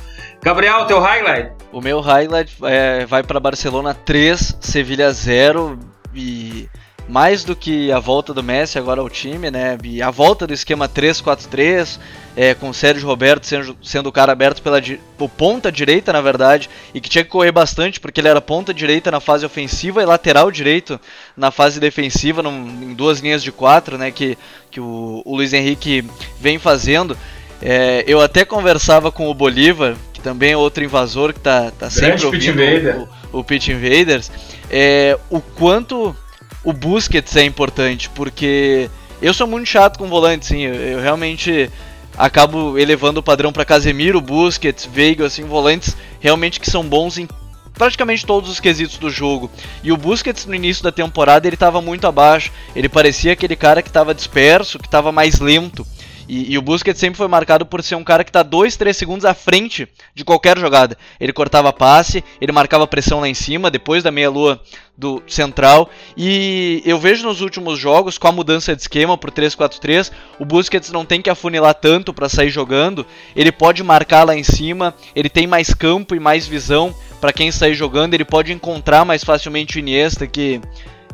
Gabriel, 0.43 0.87
teu 0.87 1.01
highlight? 1.01 1.53
O 1.71 1.81
meu 1.81 2.01
highlight 2.01 2.57
é, 2.65 3.07
vai 3.07 3.23
para 3.23 3.39
Barcelona 3.39 3.95
3, 3.95 4.59
Sevilha 4.61 5.13
0 5.13 5.79
e 6.15 6.69
mais 7.09 7.45
do 7.45 7.55
que 7.55 7.91
a 7.91 7.99
volta 7.99 8.33
do 8.33 8.43
Messi 8.43 8.79
agora 8.79 9.01
ao 9.01 9.11
time, 9.11 9.51
né? 9.51 9.77
E 9.83 10.01
a 10.01 10.11
volta 10.11 10.47
do 10.47 10.53
esquema 10.53 10.89
3-4-3, 10.89 11.99
é, 12.37 12.55
com 12.55 12.71
o 12.71 12.75
Sérgio 12.75 13.07
Roberto 13.07 13.47
sendo, 13.47 13.77
sendo 13.83 14.09
o 14.09 14.13
cara 14.13 14.33
aberto 14.33 14.63
pela 14.63 14.81
o 15.19 15.29
ponta 15.29 15.71
direita, 15.71 16.13
na 16.13 16.21
verdade, 16.21 16.71
e 16.95 17.01
que 17.01 17.09
tinha 17.09 17.25
que 17.25 17.31
correr 17.31 17.53
bastante 17.53 18.01
porque 18.01 18.21
ele 18.21 18.29
era 18.29 18.41
ponta 18.41 18.73
direita 18.73 19.11
na 19.11 19.21
fase 19.21 19.45
ofensiva 19.45 20.03
e 20.03 20.07
lateral 20.07 20.51
direito 20.51 21.01
na 21.37 21.51
fase 21.51 21.79
defensiva, 21.79 22.43
num, 22.43 22.67
em 22.83 22.95
duas 22.95 23.21
linhas 23.21 23.43
de 23.43 23.53
quatro, 23.53 23.99
né? 23.99 24.11
Que, 24.11 24.39
que 24.71 24.81
o, 24.81 25.23
o 25.25 25.37
Luiz 25.37 25.53
Henrique 25.53 26.05
vem 26.41 26.59
fazendo. 26.59 27.17
É, 27.61 28.05
eu 28.09 28.21
até 28.21 28.45
conversava 28.45 29.13
com 29.13 29.29
o 29.31 29.35
Bolívar, 29.35 29.95
que 30.13 30.21
também 30.21 30.53
é 30.53 30.57
outro 30.57 30.83
invasor 30.83 31.33
que 31.33 31.41
tá, 31.41 31.71
tá 31.71 31.89
sempre 31.89 32.25
ouvindo 32.27 32.61
o, 33.33 33.39
o 33.39 33.45
Pitch 33.45 33.69
Invaders, 33.69 34.33
é, 34.69 35.17
o 35.31 35.41
quanto 35.41 36.17
o 36.65 36.73
Busquets 36.73 37.37
é 37.37 37.45
importante, 37.45 38.09
porque 38.11 38.91
eu 39.21 39.35
sou 39.35 39.47
muito 39.47 39.67
chato 39.69 39.99
com 39.99 40.09
volante, 40.09 40.47
sim. 40.47 40.63
Eu, 40.63 40.75
eu 40.75 41.01
realmente 41.01 41.71
acabo 42.17 42.79
elevando 42.79 43.21
o 43.21 43.23
padrão 43.23 43.53
para 43.53 43.65
Casemiro, 43.65 44.21
Busquets, 44.21 44.85
Veiga, 44.85 45.27
assim, 45.27 45.45
volantes 45.45 45.97
realmente 46.21 46.61
que 46.61 46.71
são 46.71 46.85
bons 46.85 47.19
em 47.19 47.27
praticamente 47.75 48.25
todos 48.25 48.51
os 48.51 48.61
quesitos 48.61 48.99
do 48.99 49.11
jogo. 49.11 49.51
E 49.83 49.91
o 49.91 49.97
Busquets 49.97 50.47
no 50.47 50.55
início 50.55 50.85
da 50.85 50.93
temporada 50.93 51.47
ele 51.47 51.57
estava 51.57 51.81
muito 51.81 52.07
abaixo. 52.07 52.53
Ele 52.77 52.89
parecia 52.89 53.33
aquele 53.33 53.57
cara 53.57 53.83
que 53.83 53.89
estava 53.89 54.15
disperso, 54.15 54.79
que 54.79 54.87
estava 54.87 55.11
mais 55.11 55.41
lento. 55.41 55.87
E, 56.29 56.53
e, 56.53 56.59
o 56.59 56.63
Busquets 56.63 56.99
sempre 56.99 57.17
foi 57.17 57.29
marcado 57.29 57.67
por 57.67 57.83
ser 57.83 57.95
um 57.95 58.05
cara 58.05 58.25
que 58.25 58.31
está 58.31 58.43
2, 58.43 58.77
3 58.77 58.97
segundos 58.97 59.25
à 59.25 59.35
frente 59.35 59.89
de 60.15 60.25
qualquer 60.25 60.59
jogada. 60.59 60.97
Ele 61.21 61.33
cortava 61.33 61.73
passe, 61.73 62.23
ele 62.41 62.53
marcava 62.53 62.87
pressão 62.87 63.21
lá 63.21 63.29
em 63.29 63.35
cima, 63.35 63.71
depois 63.71 64.03
da 64.03 64.11
meia-lua 64.11 64.61
do 64.97 65.23
central. 65.27 65.91
E 66.17 66.83
eu 66.85 66.99
vejo 66.99 67.27
nos 67.27 67.41
últimos 67.41 67.79
jogos, 67.79 68.19
com 68.19 68.29
a 68.29 68.33
mudança 68.33 68.75
de 68.75 68.83
esquema 68.83 69.17
para 69.17 69.31
o 69.31 69.33
3-4-3, 69.33 70.13
o 70.39 70.45
Busquets 70.45 70.91
não 70.91 71.05
tem 71.05 71.21
que 71.21 71.31
afunilar 71.31 71.75
tanto 71.75 72.13
para 72.13 72.29
sair 72.29 72.51
jogando. 72.51 73.07
Ele 73.35 73.51
pode 73.51 73.83
marcar 73.83 74.25
lá 74.25 74.37
em 74.37 74.45
cima, 74.45 74.95
ele 75.15 75.29
tem 75.29 75.47
mais 75.47 75.75
campo 75.75 76.15
e 76.15 76.21
mais 76.21 76.47
visão 76.47 76.95
para 77.21 77.33
quem 77.33 77.51
sair 77.51 77.75
jogando. 77.75 78.15
Ele 78.15 78.25
pode 78.25 78.53
encontrar 78.53 79.05
mais 79.05 79.25
facilmente 79.25 79.77
o 79.77 79.81
Iniesta, 79.81 80.27
que 80.27 80.61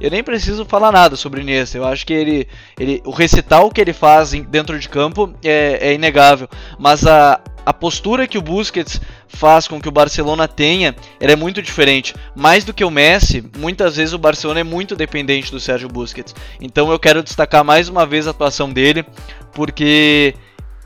eu 0.00 0.10
nem 0.10 0.22
preciso 0.22 0.64
falar 0.64 0.92
nada 0.92 1.16
sobre 1.16 1.40
Iniesta. 1.40 1.76
Eu 1.76 1.84
acho 1.84 2.06
que 2.06 2.12
ele, 2.12 2.48
ele 2.78 3.02
o 3.04 3.10
recital 3.10 3.70
que 3.70 3.80
ele 3.80 3.92
faz 3.92 4.30
dentro 4.30 4.78
de 4.78 4.88
campo 4.88 5.32
é, 5.42 5.90
é 5.90 5.94
inegável. 5.94 6.48
Mas 6.78 7.06
a, 7.06 7.40
a 7.66 7.72
postura 7.72 8.26
que 8.26 8.38
o 8.38 8.42
Busquets 8.42 9.00
faz 9.28 9.68
com 9.68 9.80
que 9.80 9.88
o 9.88 9.92
Barcelona 9.92 10.48
tenha, 10.48 10.94
ela 11.20 11.32
é 11.32 11.36
muito 11.36 11.60
diferente. 11.60 12.14
Mais 12.34 12.64
do 12.64 12.72
que 12.72 12.84
o 12.84 12.90
Messi, 12.90 13.44
muitas 13.58 13.96
vezes 13.96 14.14
o 14.14 14.18
Barcelona 14.18 14.60
é 14.60 14.64
muito 14.64 14.96
dependente 14.96 15.50
do 15.50 15.60
Sérgio 15.60 15.88
Busquets. 15.88 16.34
Então 16.60 16.90
eu 16.90 16.98
quero 16.98 17.22
destacar 17.22 17.64
mais 17.64 17.88
uma 17.88 18.06
vez 18.06 18.26
a 18.26 18.30
atuação 18.30 18.70
dele, 18.70 19.04
porque 19.52 20.34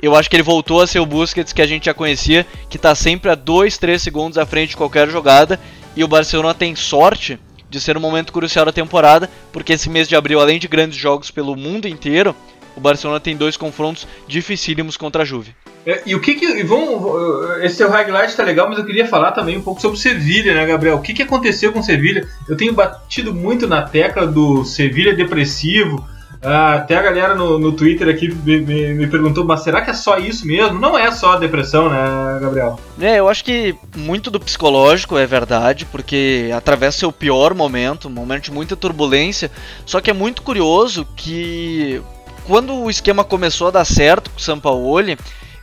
eu 0.00 0.16
acho 0.16 0.28
que 0.28 0.34
ele 0.34 0.42
voltou 0.42 0.80
a 0.80 0.86
ser 0.86 0.98
o 0.98 1.06
Busquets 1.06 1.52
que 1.52 1.62
a 1.62 1.66
gente 1.66 1.84
já 1.84 1.94
conhecia, 1.94 2.44
que 2.68 2.76
está 2.76 2.94
sempre 2.94 3.30
a 3.30 3.34
2, 3.34 3.78
3 3.78 4.02
segundos 4.02 4.36
à 4.36 4.44
frente 4.44 4.70
de 4.70 4.76
qualquer 4.76 5.08
jogada, 5.08 5.60
e 5.94 6.02
o 6.02 6.08
Barcelona 6.08 6.54
tem 6.54 6.74
sorte 6.74 7.38
de 7.72 7.80
ser 7.80 7.96
um 7.96 8.00
momento 8.00 8.32
crucial 8.32 8.66
da 8.66 8.72
temporada, 8.72 9.28
porque 9.50 9.72
esse 9.72 9.88
mês 9.88 10.06
de 10.06 10.14
abril, 10.14 10.38
além 10.38 10.60
de 10.60 10.68
grandes 10.68 10.96
jogos 10.96 11.30
pelo 11.30 11.56
mundo 11.56 11.88
inteiro, 11.88 12.36
o 12.76 12.80
Barcelona 12.80 13.18
tem 13.18 13.34
dois 13.34 13.56
confrontos 13.56 14.06
dificílimos 14.28 14.96
contra 14.96 15.22
a 15.22 15.24
Juve. 15.24 15.54
É, 15.84 16.02
e 16.06 16.14
o 16.14 16.20
que 16.20 16.34
que. 16.34 16.44
E 16.44 16.62
vamos, 16.62 17.58
esse 17.62 17.76
seu 17.76 17.90
highlight 17.90 18.36
tá 18.36 18.44
legal, 18.44 18.68
mas 18.68 18.78
eu 18.78 18.84
queria 18.84 19.06
falar 19.06 19.32
também 19.32 19.56
um 19.56 19.62
pouco 19.62 19.80
sobre 19.80 19.96
o 19.96 20.00
Sevilha, 20.00 20.54
né, 20.54 20.64
Gabriel? 20.64 20.96
O 20.96 21.02
que, 21.02 21.14
que 21.14 21.22
aconteceu 21.22 21.72
com 21.72 21.80
o 21.80 21.82
Sevilha? 21.82 22.28
Eu 22.48 22.56
tenho 22.56 22.72
batido 22.72 23.34
muito 23.34 23.66
na 23.66 23.82
tecla 23.82 24.26
do 24.26 24.64
Sevilha 24.64 25.16
depressivo, 25.16 26.06
até 26.42 26.96
a 26.96 27.02
galera 27.02 27.34
no, 27.36 27.56
no 27.56 27.72
Twitter 27.72 28.08
aqui 28.08 28.28
me, 28.28 28.58
me, 28.60 28.94
me, 28.94 29.06
perguntou, 29.06 29.44
mas 29.44 29.62
será 29.62 29.80
que 29.80 29.90
é 29.90 29.94
só 29.94 30.18
isso 30.18 30.44
mesmo? 30.44 30.78
Não 30.78 30.98
é 30.98 31.10
só 31.12 31.36
depressão, 31.36 31.88
né, 31.88 32.38
Gabriel? 32.40 32.80
É, 33.00 33.20
eu 33.20 33.28
acho 33.28 33.44
que 33.44 33.76
muito 33.96 34.28
do 34.28 34.40
psicológico 34.40 35.16
é 35.16 35.24
verdade, 35.24 35.86
porque 35.86 36.50
atravessa 36.54 37.06
o 37.06 37.12
pior 37.12 37.54
momento, 37.54 38.08
um 38.08 38.12
momento 38.12 38.44
de 38.44 38.52
muita 38.52 38.74
turbulência. 38.74 39.52
Só 39.86 40.00
que 40.00 40.10
é 40.10 40.12
muito 40.12 40.42
curioso 40.42 41.06
que 41.16 42.02
quando 42.44 42.74
o 42.74 42.90
esquema 42.90 43.22
começou 43.22 43.68
a 43.68 43.72
dar 43.72 43.84
certo 43.84 44.30
com 44.30 44.38
o 44.38 44.42
Sampaoli, 44.42 45.16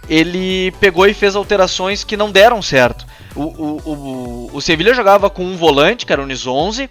ele 0.10 0.72
pegou 0.80 1.06
e 1.06 1.14
fez 1.14 1.36
alterações 1.36 2.06
que 2.06 2.16
não 2.16 2.32
deram 2.32 2.62
certo. 2.62 3.06
O, 3.36 3.44
o, 3.44 3.82
o, 3.86 4.50
o 4.54 4.62
Sevilha 4.62 4.94
jogava 4.94 5.30
com 5.30 5.44
um 5.44 5.58
volante, 5.58 6.06
que 6.06 6.14
era 6.14 6.22
o 6.22 6.26
Nis 6.26 6.48
11, 6.48 6.90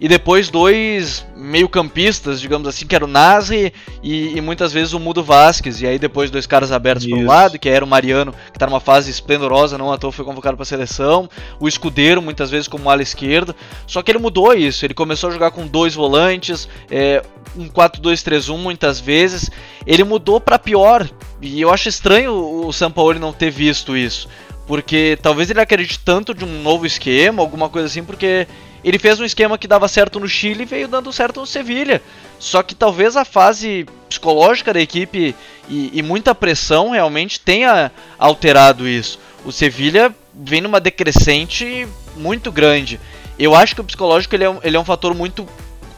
e 0.00 0.06
depois 0.06 0.48
dois 0.48 1.26
meio-campistas, 1.34 2.40
digamos 2.40 2.68
assim, 2.68 2.86
que 2.86 2.94
era 2.94 3.04
o 3.04 3.08
Nasri 3.08 3.72
e, 4.02 4.36
e, 4.36 4.40
muitas 4.40 4.72
vezes 4.72 4.92
o 4.92 5.00
Mudo 5.00 5.24
Vasquez. 5.24 5.80
E 5.80 5.86
aí 5.86 5.98
depois 5.98 6.30
dois 6.30 6.46
caras 6.46 6.70
abertos 6.70 7.06
para 7.06 7.16
um 7.16 7.26
lado, 7.26 7.58
que 7.58 7.68
era 7.68 7.84
o 7.84 7.88
Mariano, 7.88 8.32
que 8.32 8.56
está 8.56 8.66
numa 8.66 8.78
fase 8.80 9.10
esplendorosa, 9.10 9.76
não 9.76 9.92
à 9.92 9.98
toa 9.98 10.12
foi 10.12 10.24
convocado 10.24 10.56
para 10.56 10.62
a 10.62 10.66
seleção. 10.66 11.28
O 11.58 11.66
Escudeiro, 11.66 12.22
muitas 12.22 12.48
vezes 12.48 12.68
como 12.68 12.88
ala 12.88 13.02
esquerdo. 13.02 13.54
Só 13.88 14.00
que 14.00 14.12
ele 14.12 14.18
mudou 14.18 14.54
isso, 14.54 14.84
ele 14.86 14.94
começou 14.94 15.30
a 15.30 15.32
jogar 15.32 15.50
com 15.50 15.66
dois 15.66 15.96
volantes, 15.96 16.68
é, 16.88 17.22
um 17.56 17.68
4-2-3-1 17.68 18.56
muitas 18.56 19.00
vezes. 19.00 19.50
Ele 19.84 20.04
mudou 20.04 20.40
para 20.40 20.60
pior, 20.60 21.08
e 21.42 21.60
eu 21.60 21.70
acho 21.70 21.88
estranho 21.88 22.32
o 22.66 22.72
Sampaoli 22.72 23.18
não 23.18 23.32
ter 23.32 23.50
visto 23.50 23.96
isso. 23.96 24.28
Porque 24.64 25.18
talvez 25.22 25.50
ele 25.50 25.60
acredite 25.60 25.98
tanto 25.98 26.34
de 26.34 26.44
um 26.44 26.62
novo 26.62 26.84
esquema, 26.86 27.42
alguma 27.42 27.68
coisa 27.68 27.86
assim, 27.86 28.04
porque 28.04 28.46
ele 28.84 28.98
fez 28.98 29.18
um 29.20 29.24
esquema 29.24 29.58
que 29.58 29.66
dava 29.66 29.88
certo 29.88 30.20
no 30.20 30.28
Chile 30.28 30.62
e 30.62 30.66
veio 30.66 30.88
dando 30.88 31.12
certo 31.12 31.40
no 31.40 31.46
Sevilha. 31.46 32.02
Só 32.38 32.62
que 32.62 32.74
talvez 32.74 33.16
a 33.16 33.24
fase 33.24 33.86
psicológica 34.08 34.72
da 34.72 34.80
equipe 34.80 35.34
e, 35.68 35.90
e 35.92 36.02
muita 36.02 36.34
pressão 36.34 36.90
realmente 36.90 37.40
tenha 37.40 37.90
alterado 38.18 38.88
isso. 38.88 39.18
O 39.44 39.52
Sevilha 39.52 40.14
vem 40.34 40.60
numa 40.60 40.80
decrescente 40.80 41.86
muito 42.16 42.52
grande. 42.52 43.00
Eu 43.38 43.54
acho 43.54 43.74
que 43.74 43.80
o 43.80 43.84
psicológico 43.84 44.34
ele 44.34 44.44
é 44.44 44.50
um, 44.50 44.60
ele 44.62 44.76
é 44.76 44.80
um 44.80 44.84
fator 44.84 45.14
muito 45.14 45.46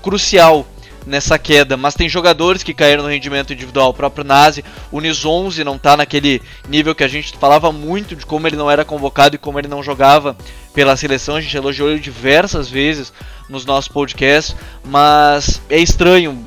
crucial 0.03 0.67
nessa 1.07 1.39
queda, 1.39 1.77
mas 1.77 1.95
tem 1.95 2.09
jogadores 2.09 2.63
que 2.63 2.75
caíram 2.75 3.03
no 3.03 3.09
rendimento 3.09 3.53
individual. 3.53 3.91
O 3.91 3.95
próprio 3.95 4.25
Nazi, 4.25 4.65
o 4.91 5.01
Nis 5.01 5.25
11 5.25 5.65
não 5.65 5.77
está 5.77 5.97
naquele 5.97 6.43
nível 6.69 6.95
que 6.95 7.05
a 7.05 7.09
gente 7.09 7.37
falava 7.37 7.73
muito 7.73 8.15
de 8.15 8.27
como 8.27 8.47
ele 8.47 8.57
não 8.57 8.71
era 8.71 8.85
convocado 8.85 9.35
e 9.35 9.39
como 9.39 9.59
ele 9.59 9.69
não 9.69 9.83
jogava 9.83 10.37
pela 10.75 10.97
seleção. 10.97 11.37
A 11.37 11.41
gente 11.41 11.57
elogiou 11.57 11.91
ele 11.91 12.01
diversas 12.01 12.69
vezes 12.69 13.13
nos 13.49 13.65
nossos 13.65 13.89
podcasts, 13.89 14.55
mas 14.85 15.61
é 15.69 15.79
estranho. 15.79 16.39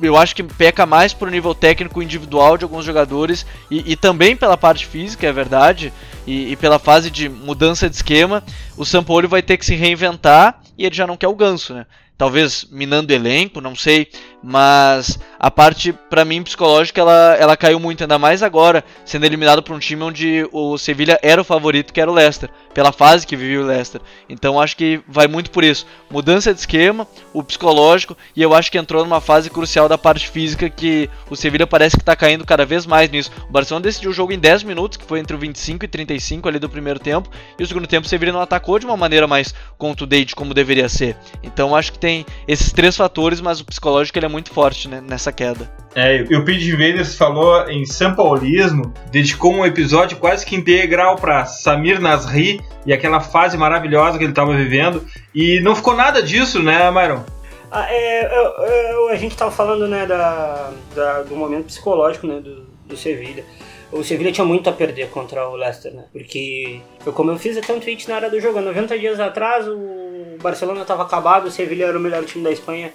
Eu 0.00 0.16
acho 0.16 0.34
que 0.34 0.44
peca 0.44 0.86
mais 0.86 1.12
pro 1.12 1.30
nível 1.30 1.54
técnico 1.54 2.00
individual 2.00 2.56
de 2.56 2.64
alguns 2.64 2.84
jogadores 2.84 3.44
e, 3.68 3.92
e 3.92 3.96
também 3.96 4.36
pela 4.36 4.56
parte 4.56 4.86
física, 4.86 5.26
é 5.26 5.32
verdade, 5.32 5.92
e, 6.24 6.52
e, 6.52 6.56
pela 6.56 6.78
fase 6.78 7.10
de 7.10 7.28
mudança 7.28 7.90
de 7.90 7.96
esquema. 7.96 8.44
O 8.76 8.84
Sampaoli 8.84 9.26
vai 9.26 9.42
ter 9.42 9.56
que 9.56 9.66
se 9.66 9.74
reinventar 9.74 10.60
e 10.76 10.86
ele 10.86 10.94
já 10.94 11.04
não 11.04 11.16
quer 11.16 11.26
o 11.26 11.34
ganso, 11.34 11.74
né? 11.74 11.84
Talvez 12.18 12.66
minando 12.70 13.14
elenco, 13.14 13.60
não 13.60 13.76
sei, 13.76 14.08
mas 14.42 15.18
a 15.38 15.50
parte 15.50 15.92
para 15.92 16.24
mim 16.24 16.42
psicológica 16.42 17.00
ela, 17.00 17.36
ela 17.38 17.56
caiu 17.56 17.78
muito 17.78 18.02
ainda 18.02 18.18
mais 18.18 18.42
agora, 18.42 18.84
sendo 19.04 19.24
eliminado 19.24 19.62
por 19.62 19.74
um 19.74 19.78
time 19.78 20.02
onde 20.02 20.48
o 20.52 20.76
Sevilha 20.76 21.18
era 21.22 21.40
o 21.40 21.44
favorito, 21.44 21.92
que 21.92 22.00
era 22.00 22.10
o 22.10 22.14
Leicester, 22.14 22.50
pela 22.74 22.92
fase 22.92 23.26
que 23.26 23.36
vivia 23.36 23.60
o 23.60 23.66
Leicester. 23.66 24.00
Então 24.28 24.60
acho 24.60 24.76
que 24.76 25.00
vai 25.06 25.26
muito 25.26 25.50
por 25.50 25.64
isso, 25.64 25.86
mudança 26.10 26.52
de 26.52 26.60
esquema, 26.60 27.06
o 27.32 27.42
psicológico 27.42 28.16
e 28.34 28.42
eu 28.42 28.54
acho 28.54 28.70
que 28.70 28.78
entrou 28.78 29.04
numa 29.04 29.20
fase 29.20 29.50
crucial 29.50 29.88
da 29.88 29.98
parte 29.98 30.28
física 30.28 30.68
que 30.68 31.08
o 31.30 31.36
Sevilha 31.36 31.66
parece 31.66 31.96
que 31.96 32.02
está 32.02 32.16
caindo 32.16 32.44
cada 32.44 32.64
vez 32.64 32.86
mais 32.86 33.10
nisso. 33.10 33.30
O 33.48 33.52
Barcelona 33.52 33.84
decidiu 33.84 34.10
o 34.10 34.14
jogo 34.14 34.32
em 34.32 34.38
10 34.38 34.62
minutos, 34.64 34.98
que 34.98 35.04
foi 35.04 35.20
entre 35.20 35.36
o 35.36 35.38
25 35.38 35.84
e 35.84 35.88
35 35.88 36.48
ali 36.48 36.58
do 36.58 36.68
primeiro 36.68 36.98
tempo, 36.98 37.28
e 37.58 37.62
o 37.62 37.66
segundo 37.66 37.86
tempo 37.86 38.06
o 38.06 38.08
Sevilha 38.08 38.32
não 38.32 38.40
atacou 38.40 38.78
de 38.78 38.86
uma 38.86 38.96
maneira 38.96 39.26
mais 39.26 39.54
contundente 39.76 40.34
como 40.34 40.54
deveria 40.54 40.88
ser. 40.88 41.16
Então 41.42 41.74
acho 41.74 41.92
que 41.92 41.98
tem 41.98 42.26
esses 42.46 42.72
três 42.72 42.96
fatores, 42.96 43.40
mas 43.40 43.60
o 43.60 43.64
psicológico 43.64 44.18
ele 44.18 44.26
é 44.26 44.28
muito 44.28 44.50
forte 44.50 44.88
né, 44.88 45.00
nessa 45.00 45.27
queda. 45.32 45.70
É, 45.94 46.24
e 46.28 46.36
o 46.36 46.44
Pete 46.44 46.68
Invaders 46.68 47.16
falou 47.16 47.68
em 47.68 47.84
São 47.86 48.14
Paulismo, 48.14 48.92
dedicou 49.10 49.52
um 49.52 49.66
episódio 49.66 50.16
quase 50.18 50.46
que 50.46 50.54
integral 50.54 51.16
para 51.16 51.44
Samir 51.44 52.00
Nasri 52.00 52.60
e 52.86 52.92
aquela 52.92 53.20
fase 53.20 53.56
maravilhosa 53.56 54.18
que 54.18 54.24
ele 54.24 54.32
estava 54.32 54.54
vivendo. 54.54 55.04
E 55.34 55.60
não 55.60 55.74
ficou 55.74 55.94
nada 55.94 56.22
disso, 56.22 56.62
né, 56.62 56.90
Myron? 56.90 57.24
Ah, 57.70 57.86
é, 57.90 58.24
eu, 58.24 58.64
eu, 58.64 59.08
a 59.08 59.16
gente 59.16 59.32
estava 59.32 59.50
falando 59.50 59.88
né, 59.88 60.06
da, 60.06 60.70
da, 60.94 61.22
do 61.22 61.36
momento 61.36 61.66
psicológico 61.66 62.26
né, 62.26 62.40
do, 62.40 62.66
do 62.86 62.96
Sevilha 62.96 63.44
o 63.90 64.04
Sevilla 64.04 64.30
tinha 64.30 64.44
muito 64.44 64.68
a 64.68 64.72
perder 64.72 65.08
contra 65.08 65.48
o 65.48 65.56
Leicester, 65.56 65.92
né? 65.94 66.04
Porque, 66.12 66.80
foi 67.00 67.12
como 67.12 67.30
eu 67.30 67.38
fiz 67.38 67.56
até 67.56 67.72
um 67.72 67.80
tweet 67.80 68.08
na 68.08 68.16
área 68.16 68.30
do 68.30 68.40
jogo, 68.40 68.60
90 68.60 68.98
dias 68.98 69.18
atrás 69.18 69.66
o 69.66 70.36
Barcelona 70.42 70.82
estava 70.82 71.02
acabado, 71.02 71.46
o 71.46 71.50
Sevilla 71.50 71.84
era 71.84 71.98
o 71.98 72.00
melhor 72.00 72.24
time 72.24 72.44
da 72.44 72.50
Espanha. 72.50 72.92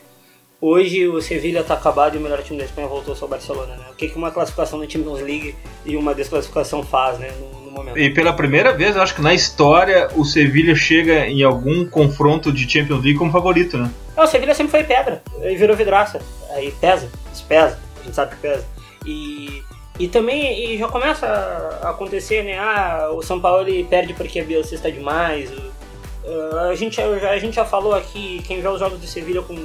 Hoje 0.65 1.05
o 1.09 1.21
Sevilla 1.21 1.59
está 1.59 1.73
acabado 1.73 2.15
e 2.15 2.17
o 2.17 2.21
melhor 2.21 2.41
time 2.41 2.57
da 2.57 2.63
Espanha 2.63 2.87
voltou 2.87 3.13
ao 3.21 3.27
Barcelona, 3.27 3.75
né? 3.75 3.83
O 3.91 3.95
que, 3.95 4.07
que 4.07 4.15
uma 4.15 4.31
classificação 4.31 4.79
na 4.79 4.87
Champions 4.87 5.19
League 5.19 5.53
e 5.85 5.97
uma 5.97 6.15
desclassificação 6.15 6.81
faz, 6.81 7.19
né? 7.19 7.33
No, 7.37 7.65
no, 7.65 7.71
momento. 7.71 7.99
E 7.99 8.09
pela 8.13 8.31
primeira 8.31 8.71
vez, 8.71 8.95
eu 8.95 9.01
acho 9.01 9.13
que 9.13 9.21
na 9.21 9.33
história 9.33 10.07
o 10.15 10.23
Sevilla 10.23 10.73
chega 10.73 11.27
em 11.27 11.43
algum 11.43 11.85
confronto 11.85 12.49
de 12.49 12.63
Champions 12.63 13.03
League 13.03 13.19
como 13.19 13.29
favorito, 13.29 13.77
né? 13.77 13.91
Não, 14.15 14.23
o 14.23 14.27
Sevilla 14.27 14.53
sempre 14.53 14.71
foi 14.71 14.85
pedra, 14.85 15.21
e 15.41 15.53
virou 15.57 15.75
vidraça. 15.75 16.21
Aí 16.51 16.71
pesa, 16.79 17.09
isso 17.33 17.43
pesa, 17.45 17.77
a 17.99 18.03
gente 18.05 18.15
sabe 18.15 18.33
que 18.33 18.41
pesa. 18.41 18.65
E 19.05 19.61
e 19.99 20.07
também 20.07 20.73
e 20.73 20.77
já 20.77 20.87
começa 20.87 21.27
a 21.27 21.89
acontecer, 21.89 22.41
né? 22.41 22.57
Ah, 22.57 23.09
o 23.13 23.21
São 23.21 23.37
Paulo 23.37 23.65
perde 23.89 24.13
porque 24.13 24.39
a 24.39 24.45
Bielsa 24.45 24.75
está 24.75 24.89
demais. 24.89 25.51
Uh, 25.51 26.69
a, 26.71 26.75
gente, 26.75 27.01
a 27.01 27.37
gente 27.37 27.53
já 27.53 27.65
falou 27.65 27.93
aqui, 27.93 28.41
quem 28.47 28.61
vê 28.61 28.67
os 28.69 28.79
jogos 28.79 28.97
do 28.97 29.05
Sevilha 29.05 29.41
com, 29.41 29.55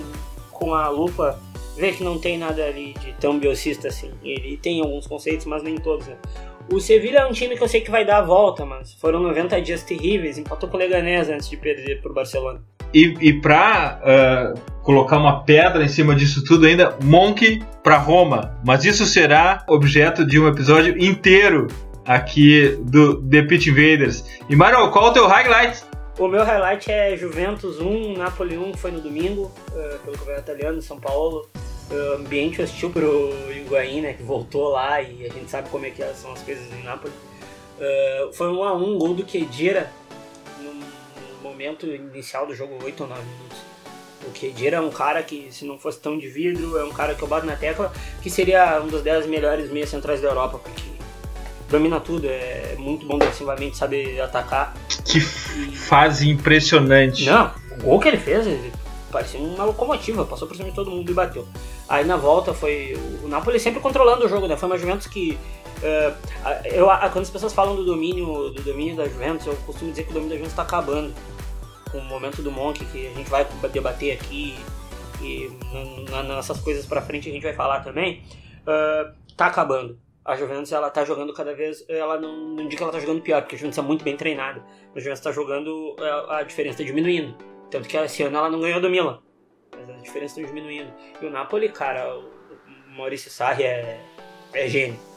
com 0.59 0.75
a 0.75 0.89
lupa 0.89 1.39
vê 1.77 1.93
que 1.93 2.03
não 2.03 2.19
tem 2.19 2.37
nada 2.37 2.65
ali 2.65 2.95
de 3.01 3.13
tão 3.21 3.39
biocista 3.39 3.89
assim. 3.89 4.11
Ele 4.23 4.57
tem 4.57 4.81
alguns 4.81 5.07
conceitos, 5.07 5.47
mas 5.47 5.63
nem 5.63 5.77
todos, 5.77 6.07
né? 6.07 6.17
O 6.71 6.81
Sevilha 6.81 7.21
é 7.21 7.27
um 7.27 7.33
time 7.33 7.57
que 7.57 7.63
eu 7.63 7.69
sei 7.69 7.81
que 7.81 7.91
vai 7.91 8.05
dar 8.05 8.19
a 8.19 8.23
volta, 8.23 8.67
mas 8.67 8.93
foram 8.95 9.21
90 9.21 9.63
dias 9.63 9.83
terríveis, 9.83 10.37
empatou 10.37 10.69
com 10.69 10.77
o 10.77 10.81
Leganés 10.81 11.31
antes 11.31 11.49
de 11.49 11.57
perder 11.57 12.03
pro 12.03 12.13
Barcelona. 12.13 12.61
E, 12.93 13.15
e 13.21 13.41
pra 13.41 14.01
uh, 14.03 14.61
colocar 14.83 15.19
uma 15.19 15.45
pedra 15.45 15.83
em 15.83 15.89
cima 15.89 16.15
disso 16.15 16.45
tudo 16.45 16.67
ainda, 16.67 16.97
Monk 17.03 17.63
para 17.83 17.97
Roma. 17.97 18.59
Mas 18.67 18.85
isso 18.85 19.07
será 19.07 19.65
objeto 19.67 20.27
de 20.27 20.39
um 20.39 20.47
episódio 20.47 21.03
inteiro 21.03 21.69
aqui 22.05 22.77
do 22.83 23.23
The 23.23 23.43
Pitch 23.43 23.69
Invaders. 23.69 24.25
E 24.49 24.57
Mário, 24.57 24.91
qual 24.91 25.07
é 25.07 25.11
o 25.11 25.13
teu 25.13 25.27
highlight? 25.27 25.88
O 26.19 26.27
meu 26.27 26.43
highlight 26.43 26.91
é 26.91 27.17
Juventus 27.17 27.79
1, 27.79 28.15
Napoli 28.15 28.59
1, 28.59 28.73
que 28.73 28.79
foi 28.79 28.91
no 28.91 29.01
domingo, 29.01 29.53
uh, 29.69 29.99
pelo 30.01 30.19
governo 30.19 30.41
italiano, 30.41 30.83
São 30.83 30.99
Paulo. 30.99 31.49
uh, 31.93 32.15
ambiente 32.17 32.61
hostil 32.61 32.91
pro 32.91 33.31
Higuaín, 33.53 34.01
né, 34.01 34.15
que 34.15 34.25
voltou 34.25 34.71
lá 34.71 35.01
e 35.01 35.25
a 35.25 35.33
gente 35.33 35.49
sabe 35.49 35.69
como 35.69 35.87
é 35.87 35.91
que 35.91 36.03
são 36.15 36.33
as 36.33 36.43
coisas 36.43 36.67
em 36.73 36.83
Nápoles. 36.83 37.15
Uh, 37.15 38.33
foi 38.33 38.49
um 38.49 38.65
a 38.65 38.75
um 38.75 38.99
gol 38.99 39.15
do 39.15 39.25
Kedira 39.25 39.93
no 40.61 41.41
momento 41.41 41.87
inicial 41.87 42.49
do 42.49 42.55
jogo, 42.55 42.77
8 42.83 43.01
ou 43.01 43.09
9 43.09 43.23
minutos. 43.23 43.59
O 44.27 44.33
Kedira 44.33 44.79
é 44.79 44.81
um 44.81 44.91
cara 44.91 45.23
que, 45.23 45.53
se 45.53 45.65
não 45.65 45.79
fosse 45.79 46.01
tão 46.01 46.19
de 46.19 46.29
vidro, 46.29 46.77
é 46.79 46.85
um 46.85 46.93
cara 46.93 47.15
que 47.15 47.23
eu 47.23 47.29
bato 47.29 47.47
na 47.47 47.55
tecla, 47.55 47.93
que 48.21 48.29
seria 48.29 48.83
um 48.83 48.89
dos 48.89 49.03
10 49.03 49.29
melhores 49.29 49.71
meias 49.71 49.89
centrais 49.89 50.21
da 50.21 50.27
Europa, 50.31 50.59
porque 50.59 50.98
domina 51.69 52.01
tudo, 52.01 52.27
é 52.27 52.75
muito 52.79 53.07
bom 53.07 53.19
defensivamente, 53.19 53.77
sabe 53.77 54.21
atacar. 54.21 54.75
Que 55.05 55.21
fase 55.21 56.29
impressionante. 56.29 57.27
Não, 57.27 57.51
o 57.81 57.83
gol 57.83 58.01
que 58.01 58.09
ele 58.09 58.19
fez, 58.19 58.47
ele 58.47 58.73
parecia 59.11 59.41
uma 59.41 59.65
locomotiva, 59.65 60.25
passou 60.25 60.47
por 60.47 60.57
cima 60.57 60.69
de 60.69 60.75
todo 60.75 60.91
mundo 60.91 61.11
e 61.11 61.15
bateu. 61.15 61.47
Aí 61.89 62.05
na 62.05 62.17
volta 62.17 62.53
foi 62.53 62.99
o 63.23 63.29
Napoli 63.29 63.59
sempre 63.59 63.81
controlando 63.81 64.27
o 64.27 64.29
jogo, 64.29 64.47
né? 64.47 64.57
Foi 64.57 64.69
uma 64.69 64.79
Juventus 64.79 65.07
que 65.07 65.39
Uh, 65.79 66.13
eu, 66.65 66.87
quando 67.13 67.23
as 67.23 67.31
pessoas 67.31 67.53
falam 67.53 67.77
do 67.77 67.85
domínio, 67.85 68.51
do 68.51 68.63
domínio 68.63 68.97
da 68.97 69.07
Juventus, 69.07 69.47
eu 69.47 69.55
costumo 69.65 69.91
dizer 69.91 70.05
que 70.05 70.11
o 70.11 70.15
domínio 70.15 70.31
da 70.31 70.37
Juventus 70.37 70.53
está 70.53 70.63
acabando 70.63 71.15
com 71.93 71.99
o 71.99 72.05
momento 72.05 72.43
do 72.43 72.51
Monk, 72.51 72.85
que 72.87 73.07
a 73.07 73.15
gente 73.15 73.31
vai 73.31 73.47
debater 73.73 74.13
aqui 74.13 74.59
e 75.21 75.51
nessas 76.27 76.61
coisas 76.61 76.87
para 76.87 77.03
frente 77.03 77.29
a 77.29 77.33
gente 77.33 77.43
vai 77.43 77.53
falar 77.53 77.81
também. 77.81 78.23
Uh, 78.63 79.13
tá 79.37 79.47
acabando. 79.47 79.97
A 80.29 80.37
Juventus 80.37 80.71
ela 80.73 80.91
tá 80.91 81.05
jogando 81.05 81.33
cada 81.33 81.55
vez, 81.55 81.85
ela 81.89 82.21
não, 82.21 82.51
não 82.51 82.69
diz 82.69 82.77
que 82.77 82.83
ela 82.83 82.93
tá 82.93 83.01
jogando 83.01 83.23
pior, 83.23 83.41
porque 83.41 83.57
a 83.57 83.59
Juventus 83.59 83.79
é 83.79 83.83
muito 83.83 84.05
bem 84.05 84.17
treinada. 84.17 84.63
A 84.95 84.99
Juventus 84.99 85.21
tá 85.21 85.33
jogando, 85.33 85.97
a, 85.99 86.39
a 86.39 86.43
diferença 86.43 86.79
tá 86.79 86.85
diminuindo. 86.85 87.35
Tanto 87.71 87.89
que 87.89 87.97
esse 87.97 88.23
ano 88.23 88.37
ela 88.37 88.51
não 88.51 88.61
ganhou 88.61 88.81
do 88.81 88.91
Milan. 88.91 89.21
Mas 89.75 89.89
a 89.89 89.95
diferença 89.95 90.41
tá 90.41 90.47
diminuindo. 90.47 90.93
E 91.21 91.27
o 91.27 91.31
Napoli, 91.31 91.71
cara, 91.71 92.19
o 92.19 92.31
Maurício 92.95 93.31
Sarri 93.31 93.65
é, 93.65 94.01
é 94.53 94.69
gênio 94.69 95.09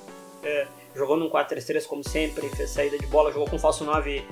é, 0.44 0.68
jogou 0.96 1.18
num 1.18 1.30
4-3-3 1.30 1.86
como 1.86 2.04
sempre, 2.04 2.50
fez 2.50 2.70
saída 2.70 2.98
de 2.98 3.06
bola, 3.08 3.32
jogou 3.32 3.50
com 3.50 3.60
falso 3.60 3.84
9, 3.84 4.24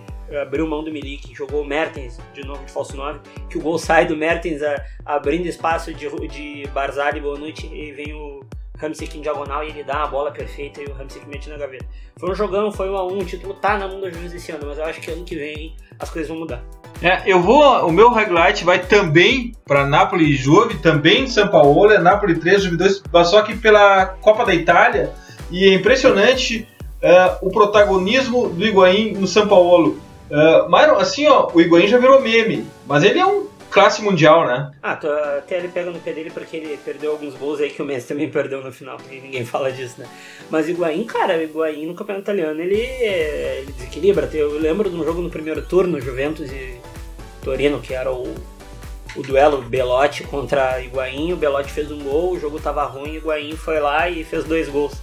abriu 0.41 0.67
mão 0.67 0.83
do 0.83 0.91
Milik, 0.91 1.33
jogou 1.33 1.61
o 1.61 1.65
Mertens 1.65 2.19
de 2.33 2.45
novo 2.45 2.63
de 2.65 2.71
falso 2.71 2.95
9, 2.95 3.19
que 3.49 3.57
o 3.57 3.61
gol 3.61 3.77
sai 3.77 4.05
do 4.05 4.15
Mertens 4.15 4.61
a, 4.61 4.85
abrindo 5.05 5.47
espaço 5.47 5.93
de, 5.93 6.09
de 6.27 6.67
Barzali 6.69 7.19
e 7.19 7.21
Bonucci 7.21 7.67
e 7.67 7.91
vem 7.91 8.13
o 8.13 8.41
Hamsik 8.81 9.17
em 9.17 9.21
diagonal 9.21 9.63
e 9.63 9.69
ele 9.69 9.83
dá 9.83 10.03
a 10.03 10.07
bola 10.07 10.31
perfeita 10.31 10.81
e 10.81 10.85
o 10.85 10.95
Hamsik 10.99 11.27
mete 11.27 11.49
na 11.49 11.57
gaveta. 11.57 11.85
Foi 12.17 12.31
um 12.31 12.35
jogão, 12.35 12.71
foi 12.71 12.89
um 12.89 12.95
a 12.95 13.05
um, 13.05 13.19
o 13.19 13.25
título 13.25 13.53
tá 13.53 13.77
na 13.77 13.87
mão 13.87 13.99
da 13.99 14.09
Juventus 14.09 14.33
esse 14.33 14.51
ano, 14.51 14.65
mas 14.67 14.77
eu 14.77 14.85
acho 14.85 15.01
que 15.01 15.11
ano 15.11 15.23
que 15.23 15.35
vem 15.35 15.75
as 15.99 16.09
coisas 16.09 16.29
vão 16.29 16.39
mudar. 16.39 16.63
É, 17.01 17.21
eu 17.25 17.41
vou, 17.41 17.63
o 17.87 17.91
meu 17.91 18.09
highlight 18.09 18.63
vai 18.63 18.79
também 18.79 19.53
para 19.65 19.85
Napoli 19.85 20.33
e 20.33 20.35
Juve, 20.35 20.79
também 20.79 21.27
São 21.27 21.47
Paulo, 21.47 21.91
é 21.91 21.99
Napoli 21.99 22.35
3, 22.39 22.63
Juve 22.63 22.77
2, 22.77 23.03
só 23.25 23.41
que 23.41 23.55
pela 23.55 24.05
Copa 24.05 24.45
da 24.45 24.53
Itália, 24.53 25.13
e 25.49 25.69
é 25.69 25.73
impressionante 25.73 26.67
uh, 27.01 27.47
o 27.47 27.49
protagonismo 27.49 28.49
do 28.49 28.65
Higuaín 28.65 29.13
no 29.13 29.27
São 29.27 29.47
Paulo. 29.47 29.99
Uh, 30.29 30.69
mas 30.69 30.89
assim, 30.91 31.27
ó, 31.27 31.49
o 31.53 31.61
Higuaín 31.61 31.87
já 31.87 31.97
virou 31.97 32.21
meme, 32.21 32.65
mas 32.85 33.03
ele 33.03 33.19
é 33.19 33.25
um 33.25 33.48
classe 33.69 34.01
mundial, 34.01 34.45
né? 34.45 34.71
Ah, 34.81 34.93
até 34.93 35.57
ele 35.57 35.67
pega 35.69 35.91
no 35.91 35.99
pé 35.99 36.13
dele 36.13 36.31
porque 36.31 36.57
ele 36.57 36.77
perdeu 36.77 37.11
alguns 37.11 37.35
gols 37.35 37.59
aí 37.59 37.69
que 37.69 37.81
o 37.81 37.85
Messi 37.85 38.07
também 38.07 38.29
perdeu 38.31 38.63
no 38.63 38.71
final, 38.71 38.97
e 39.09 39.19
ninguém 39.19 39.45
fala 39.45 39.71
disso, 39.71 39.95
né? 39.99 40.07
Mas 40.49 40.67
Higuaín, 40.67 41.03
cara, 41.05 41.37
o 41.37 41.41
Higuaín 41.41 41.85
no 41.85 41.95
campeonato 41.95 42.23
italiano, 42.23 42.59
ele, 42.59 42.79
ele 42.79 43.71
desequilibra. 43.71 44.29
Eu 44.33 44.59
lembro 44.59 44.89
de 44.89 44.95
um 44.95 45.03
jogo 45.03 45.21
no 45.21 45.29
primeiro 45.29 45.61
turno, 45.61 46.01
Juventus 46.01 46.51
e 46.51 46.79
Torino, 47.43 47.79
que 47.79 47.93
era 47.93 48.11
o, 48.11 48.33
o 49.15 49.21
duelo 49.21 49.61
Belotti 49.61 50.23
contra 50.23 50.81
Higuaín, 50.81 51.33
o 51.33 51.37
Belotti 51.37 51.71
fez 51.71 51.91
um 51.91 51.99
gol, 51.99 52.33
o 52.33 52.39
jogo 52.39 52.59
tava 52.59 52.83
ruim, 52.85 53.15
Higuaín 53.15 53.55
foi 53.55 53.79
lá 53.79 54.09
e 54.09 54.23
fez 54.23 54.43
dois 54.43 54.67
gols 54.67 54.93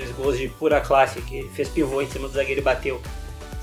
dois 0.00 0.10
gols 0.12 0.38
de 0.38 0.48
pura 0.48 0.80
classe, 0.80 1.20
que 1.20 1.48
fez 1.50 1.68
pivô 1.68 2.00
em 2.00 2.08
cima 2.08 2.26
do 2.26 2.34
zagueiro 2.34 2.60
e 2.60 2.64
bateu, 2.64 3.00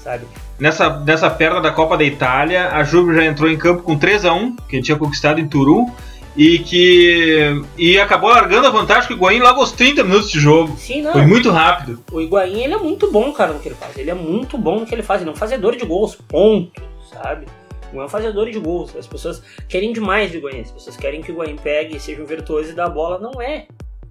sabe? 0.04 0.28
Nessa, 0.60 0.90
nessa 1.00 1.30
perna 1.30 1.62
da 1.62 1.72
Copa 1.72 1.98
da 1.98 2.04
Itália, 2.04 2.70
a 2.70 2.84
Juve 2.84 3.14
já 3.14 3.24
entrou 3.24 3.50
em 3.50 3.58
campo 3.58 3.84
com 3.84 3.98
3 3.98 4.26
a 4.26 4.34
1 4.34 4.56
que 4.68 4.82
tinha 4.82 4.98
conquistado 4.98 5.40
em 5.40 5.48
Turum, 5.48 5.92
e 6.38 6.60
que 6.60 7.64
e 7.78 8.00
acabou 8.00 8.30
largando 8.30 8.68
a 8.68 8.70
vantagem 8.70 9.08
com 9.08 9.14
o 9.14 9.18
Higuaín 9.18 9.40
logo 9.40 9.60
aos 9.60 9.72
30 9.72 10.04
minutos 10.04 10.30
de 10.30 10.40
jogo. 10.40 10.78
Sim, 10.78 11.02
não. 11.02 11.12
Foi 11.12 11.26
muito 11.26 11.50
rápido. 11.50 12.04
O 12.12 12.22
Higuaín, 12.22 12.64
ele 12.64 12.76
é 12.76 12.78
muito 12.78 13.12
bom, 13.12 13.34
cara, 13.34 13.54
no 13.54 13.60
que 13.60 13.68
ele 13.68 13.76
faz. 13.76 13.98
Ele 13.98 14.12
é 14.12 14.14
muito 14.14 14.56
bom 14.58 14.80
no 14.80 14.86
que 14.86 14.94
ele 14.94 15.02
faz. 15.02 15.22
Ele 15.22 15.32
é 15.32 15.34
um 15.34 15.36
fazedor 15.36 15.76
de 15.76 15.84
gols, 15.84 16.16
ponto, 16.16 16.82
sabe? 17.12 17.48
Não 17.92 18.04
é 18.04 18.06
um 18.06 18.10
fazedor 18.10 18.50
de 18.52 18.60
gols. 18.60 18.96
As 18.96 19.08
pessoas 19.08 19.42
querem 19.68 19.92
demais 19.92 20.32
do 20.32 20.38
Higuaín. 20.38 20.62
As 20.62 20.72
pessoas 20.72 20.96
querem 20.96 21.22
que 21.22 21.32
o 21.32 21.34
Higuaín 21.34 21.56
pegue, 21.56 22.00
seja 22.00 22.22
um 22.22 22.26
virtuoso 22.26 22.70
e 22.70 22.74
dá 22.74 22.86
a 22.86 22.90
bola. 22.90 23.18
Não 23.18 23.42
é. 23.42 23.66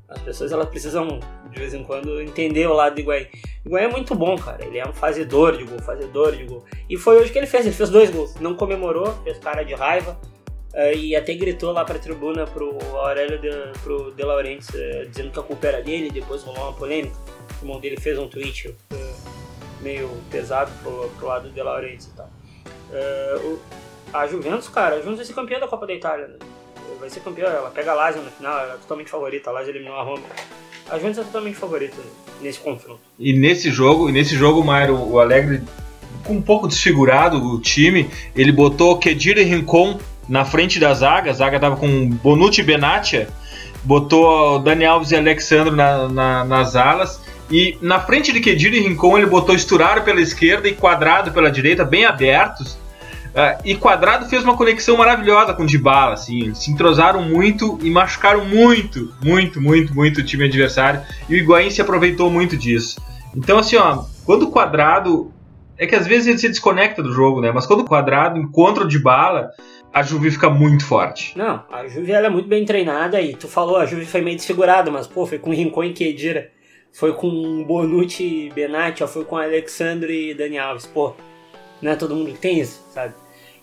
As 0.08 0.20
pessoas 0.22 0.52
elas 0.52 0.68
precisam, 0.68 1.18
de 1.50 1.58
vez 1.58 1.74
em 1.74 1.82
quando, 1.82 2.20
entender 2.20 2.66
o 2.66 2.72
lado 2.72 2.94
do 2.94 3.00
Higuaín. 3.00 3.26
Higuaín 3.64 3.84
é 3.84 3.88
muito 3.88 4.14
bom, 4.14 4.36
cara. 4.38 4.64
Ele 4.64 4.78
é 4.78 4.88
um 4.88 4.92
fazedor 4.92 5.56
de 5.56 5.64
gol, 5.64 5.80
fazedor 5.80 6.36
de 6.36 6.44
gol. 6.44 6.64
E 6.88 6.96
foi 6.96 7.16
hoje 7.16 7.32
que 7.32 7.38
ele 7.38 7.46
fez. 7.46 7.66
Ele 7.66 7.74
fez 7.74 7.90
dois 7.90 8.10
gols. 8.10 8.36
Não 8.36 8.54
comemorou, 8.54 9.12
fez 9.24 9.38
cara 9.38 9.64
de 9.64 9.74
raiva. 9.74 10.18
Uh, 10.72 10.94
e 10.94 11.16
até 11.16 11.34
gritou 11.34 11.72
lá 11.72 11.84
pra 11.84 11.98
tribuna 11.98 12.46
pro 12.46 12.78
Aurélio 12.94 13.40
de, 13.40 13.50
pro 13.82 14.12
De 14.12 14.22
Laurentiis, 14.22 14.68
uh, 14.68 15.08
dizendo 15.08 15.30
que 15.30 15.40
a 15.40 15.42
culpa 15.42 15.66
era 15.66 15.82
dele. 15.82 16.10
Depois 16.10 16.42
rolou 16.42 16.64
uma 16.64 16.72
polêmica. 16.74 17.16
O 17.60 17.64
irmão 17.64 17.80
dele 17.80 17.96
fez 17.98 18.18
um 18.18 18.28
tweet 18.28 18.68
uh, 18.68 18.74
meio 19.80 20.08
pesado 20.30 20.70
pro, 20.82 21.08
pro 21.16 21.26
lado 21.26 21.48
do 21.48 21.54
De 21.54 21.62
Laurentiis 21.62 22.06
e 22.06 22.16
tal. 22.16 22.30
A 24.12 24.26
Juventus, 24.26 24.68
cara, 24.68 24.94
a 24.94 24.98
Juventus 24.98 25.16
vai 25.16 25.26
ser 25.26 25.34
campeã 25.34 25.58
da 25.58 25.66
Copa 25.66 25.86
da 25.86 25.92
Itália, 25.92 26.28
né? 26.28 26.38
Vai 26.98 27.10
ser 27.10 27.20
campeã. 27.20 27.46
Ela 27.46 27.70
pega 27.70 27.92
a 27.92 27.94
Lazio 27.94 28.22
no 28.22 28.30
final, 28.30 28.58
ela 28.58 28.74
é 28.74 28.76
totalmente 28.76 29.10
favorita. 29.10 29.50
A 29.50 29.52
Lazio 29.52 29.72
eliminou 29.72 29.96
a 29.96 30.02
Roma. 30.02 30.22
A 30.88 30.96
Juventus 30.96 31.18
é 31.18 31.22
totalmente 31.24 31.56
favorita 31.56 31.96
nesse 32.40 32.60
confronto. 32.60 33.00
E 33.18 33.32
nesse 33.32 33.70
jogo, 33.70 34.08
e 34.08 34.12
nesse 34.12 34.36
jogo, 34.36 34.62
Mário, 34.64 34.96
o 34.96 35.18
Alegre 35.18 35.62
com 36.24 36.34
um 36.34 36.42
pouco 36.42 36.66
desfigurado 36.66 37.38
o 37.38 37.60
time, 37.60 38.10
ele 38.34 38.52
botou 38.52 38.98
Kedira 38.98 39.40
e 39.40 39.44
Rincon 39.44 39.98
na 40.28 40.44
frente 40.44 40.80
da 40.80 40.92
zaga, 40.92 41.30
a 41.30 41.34
zaga 41.34 41.60
tava 41.60 41.76
com 41.76 42.08
Bonucci 42.08 42.60
e 42.60 42.64
Benatia, 42.64 43.28
botou 43.84 44.58
Dani 44.58 44.84
Alves 44.84 45.12
e 45.12 45.16
Alexandre 45.16 45.74
na, 45.74 46.08
na, 46.08 46.44
nas 46.44 46.74
alas, 46.74 47.22
e 47.48 47.78
na 47.80 48.00
frente 48.00 48.32
de 48.32 48.40
Kedira 48.40 48.76
e 48.76 48.80
Rincon 48.80 49.16
ele 49.16 49.26
botou 49.26 49.54
Esturaro 49.54 50.02
pela 50.02 50.20
esquerda 50.20 50.68
e 50.68 50.74
Quadrado 50.74 51.30
pela 51.30 51.50
direita, 51.50 51.84
bem 51.84 52.04
abertos, 52.04 52.76
Uh, 53.36 53.60
e 53.66 53.76
Quadrado 53.76 54.24
fez 54.30 54.42
uma 54.42 54.56
conexão 54.56 54.96
maravilhosa 54.96 55.52
com 55.52 55.64
o 55.64 55.66
Dybala, 55.66 56.14
assim, 56.14 56.44
eles 56.44 56.58
se 56.58 56.70
entrosaram 56.70 57.20
muito 57.20 57.78
e 57.82 57.90
machucaram 57.90 58.46
muito, 58.46 59.12
muito, 59.22 59.60
muito, 59.60 59.94
muito 59.94 60.20
o 60.22 60.24
time 60.24 60.46
adversário, 60.46 61.02
e 61.28 61.34
o 61.34 61.36
Higuaín 61.36 61.68
se 61.68 61.82
aproveitou 61.82 62.30
muito 62.30 62.56
disso. 62.56 62.98
Então, 63.36 63.58
assim, 63.58 63.76
ó, 63.76 64.04
quando 64.24 64.44
o 64.44 64.50
Quadrado 64.50 65.30
é 65.76 65.86
que 65.86 65.94
às 65.94 66.06
vezes 66.06 66.28
ele 66.28 66.38
se 66.38 66.48
desconecta 66.48 67.02
do 67.02 67.12
jogo, 67.12 67.42
né? 67.42 67.52
Mas 67.52 67.66
quando 67.66 67.80
o 67.80 67.84
Quadrado 67.84 68.38
encontra 68.38 68.84
o 68.84 68.88
Dybala, 68.88 69.50
a 69.92 70.02
Juve 70.02 70.30
fica 70.30 70.48
muito 70.48 70.86
forte. 70.86 71.36
Não, 71.36 71.62
a 71.70 71.86
Juve 71.86 72.12
ela 72.12 72.28
é 72.28 72.30
muito 72.30 72.48
bem 72.48 72.64
treinada 72.64 73.20
e 73.20 73.36
tu 73.36 73.48
falou, 73.48 73.76
a 73.76 73.84
Juve 73.84 74.06
foi 74.06 74.22
meio 74.22 74.38
desfigurada, 74.38 74.90
mas 74.90 75.06
pô, 75.06 75.26
foi 75.26 75.38
com 75.38 75.50
Rincon 75.50 75.84
e 75.84 75.92
Kedira, 75.92 76.50
foi 76.90 77.12
com 77.12 77.62
Bonucci 77.64 78.24
e 78.24 78.50
Benatia, 78.54 79.06
foi 79.06 79.26
com 79.26 79.36
Alexandre 79.36 80.30
e 80.30 80.34
Dani 80.34 80.56
Alves, 80.58 80.86
pô. 80.86 81.14
Não 81.82 81.92
é 81.92 81.96
todo 81.96 82.16
mundo 82.16 82.32
que 82.32 82.38
tem 82.38 82.58
isso, 82.58 82.82
sabe? 82.90 83.12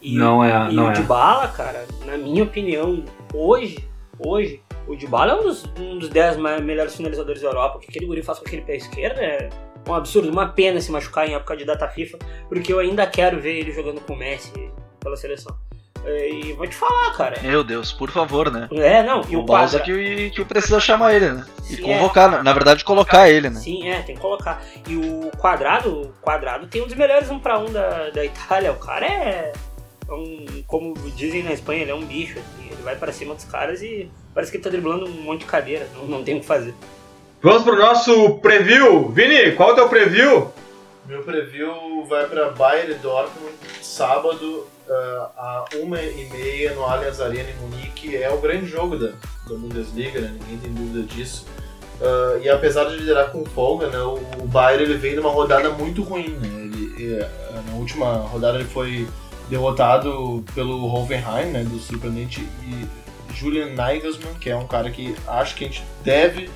E, 0.04 0.16
não 0.16 0.43
é, 0.43 0.70
e 0.70 0.76
não 0.76 0.88
o 0.88 0.89
é. 0.89 0.93
Dybala, 0.93 1.47
cara, 1.47 1.86
na 2.06 2.18
minha 2.18 2.43
opinião, 2.43 3.06
hoje, 3.34 3.88
hoje, 4.20 4.62
o 4.86 4.95
Dybala 4.95 5.32
é 5.32 5.36
um 5.36 5.43
dos, 5.43 5.64
um 5.80 5.97
dos 5.97 6.10
10 6.10 6.38
melhores 6.62 6.93
finalizadores 6.95 7.41
da 7.41 7.47
Europa. 7.47 7.78
O 7.78 7.80
que 7.80 7.88
aquele 7.89 8.06
guri 8.06 8.22
faz 8.22 8.38
com 8.38 8.45
aquele 8.45 8.64
pé 8.64 8.76
esquerdo 8.76 9.20
é 9.20 9.49
um 9.88 9.93
absurdo, 9.93 10.30
uma 10.30 10.47
pena 10.47 10.82
se 10.82 10.91
machucar 10.91 11.28
em 11.28 11.36
época 11.36 11.56
de 11.56 11.64
data 11.64 11.88
FIFA, 11.88 12.18
porque 12.49 12.72
eu 12.72 12.80
ainda 12.80 13.08
quero 13.08 13.39
ver 13.39 13.60
ele 13.60 13.72
jogando 13.72 14.01
com 14.01 14.14
o 14.14 14.18
Messi 14.18 14.51
pela 14.99 15.16
seleção. 15.16 15.56
E 16.06 16.51
vou 16.54 16.68
te 16.68 16.76
falar, 16.76 17.14
cara. 17.16 17.41
Meu 17.41 17.64
Deus, 17.64 17.93
por 17.93 18.12
favor, 18.12 18.51
né? 18.51 18.68
É, 18.74 19.01
não, 19.01 19.22
e 19.30 19.38
o, 19.38 19.41
o 19.41 19.45
quadra... 19.45 19.80
que, 19.80 20.32
que 20.32 20.43
precisa 20.43 20.78
chamar 20.78 21.14
ele, 21.14 21.32
né? 21.32 21.45
E 21.70 21.78
Sim, 21.78 21.82
convocar, 21.82 22.34
é. 22.34 22.43
na 22.43 22.51
verdade, 22.51 22.84
colocar 22.84 23.30
ele, 23.30 23.49
né? 23.49 23.60
Sim, 23.62 23.88
é, 23.88 24.01
tem 24.01 24.16
que 24.16 24.22
colocar. 24.22 24.62
E 24.86 24.97
o 24.97 25.32
quadrado, 25.38 26.01
o 26.01 26.14
quadrado 26.22 26.68
tem 26.68 26.82
um 26.82 26.88
dos 26.88 26.95
melhores 26.95 27.30
um 27.30 27.39
para 27.39 27.58
um 27.58 27.72
da, 27.72 28.10
da 28.10 28.26
Itália. 28.26 28.74
O 28.74 28.80
cara 28.80 29.06
é 29.06 29.54
um, 30.10 30.64
como 30.68 30.93
dizem 31.12 31.43
na 31.43 31.54
Espanha, 31.54 31.82
ele 31.82 31.91
é 31.91 31.95
um 31.95 32.06
bicho. 32.06 32.39
Assim, 32.39 32.68
ele 32.72 32.82
vai 32.84 32.95
para 32.95 33.12
cima 33.12 33.34
dos 33.36 33.45
caras 33.45 33.82
e 33.82 34.10
parece 34.34 34.51
que 34.51 34.58
ele 34.58 34.64
tá 34.64 34.70
driblando 34.70 35.06
um 35.06 35.22
monte 35.24 35.41
de 35.41 35.45
cadeira. 35.45 35.88
Não, 35.95 36.06
não 36.06 36.24
tem 36.24 36.38
o 36.38 36.39
que 36.39 36.45
fazer. 36.45 36.74
Vamos 37.41 37.64
pro 37.64 37.78
nosso 37.78 38.36
preview. 38.39 39.10
Vini, 39.10 39.51
qual 39.54 39.70
é 39.70 39.74
o 39.74 39.76
teu 39.76 39.89
preview? 39.89 40.51
Meu 41.06 41.22
preview 41.24 42.06
vai 42.08 42.26
para 42.28 42.51
Bayern 42.51 42.93
Dortmund, 42.95 43.54
sábado, 43.82 44.66
uh, 44.88 45.28
a 45.38 45.66
uma 45.76 46.01
e 46.01 46.30
meia 46.30 46.74
no 46.74 46.86
Allianz 46.86 47.20
Arena 47.20 47.49
em 47.49 47.56
Munique. 47.56 48.16
É 48.16 48.30
o 48.30 48.39
grande 48.39 48.68
jogo 48.68 48.97
da, 48.97 49.08
da 49.08 49.56
Bundesliga, 49.56 50.22
né? 50.22 50.34
ninguém 50.39 50.58
tem 50.58 50.74
dúvida 50.74 51.06
disso. 51.06 51.45
Uh, 51.99 52.41
e 52.41 52.49
apesar 52.49 52.86
de 52.86 52.95
liderar 52.95 53.32
com 53.32 53.45
folga, 53.45 53.88
né, 53.88 53.99
o, 53.99 54.16
o 54.41 54.47
Bayern 54.47 54.84
ele 54.84 54.95
vem 54.95 55.16
numa 55.16 55.30
rodada 55.30 55.70
muito 55.70 56.01
ruim. 56.01 56.30
Né? 56.30 56.47
Ele, 56.47 57.04
ele, 57.04 57.26
na 57.68 57.76
última 57.76 58.16
rodada 58.16 58.58
ele 58.58 58.68
foi 58.68 59.06
derrotado 59.54 60.43
pelo 60.56 60.91
Hoffenheim, 60.91 61.51
né, 61.51 61.64
do 61.64 61.78
surpreendente 61.78 62.41
e 62.64 63.36
Julian 63.36 63.70
Nagelsmann, 63.76 64.34
que 64.41 64.49
é 64.49 64.56
um 64.56 64.66
cara 64.66 64.89
que 64.89 65.16
acho 65.28 65.56
que 65.56 65.66
a 65.66 65.68
gente 65.68 65.84
deve 66.04 66.49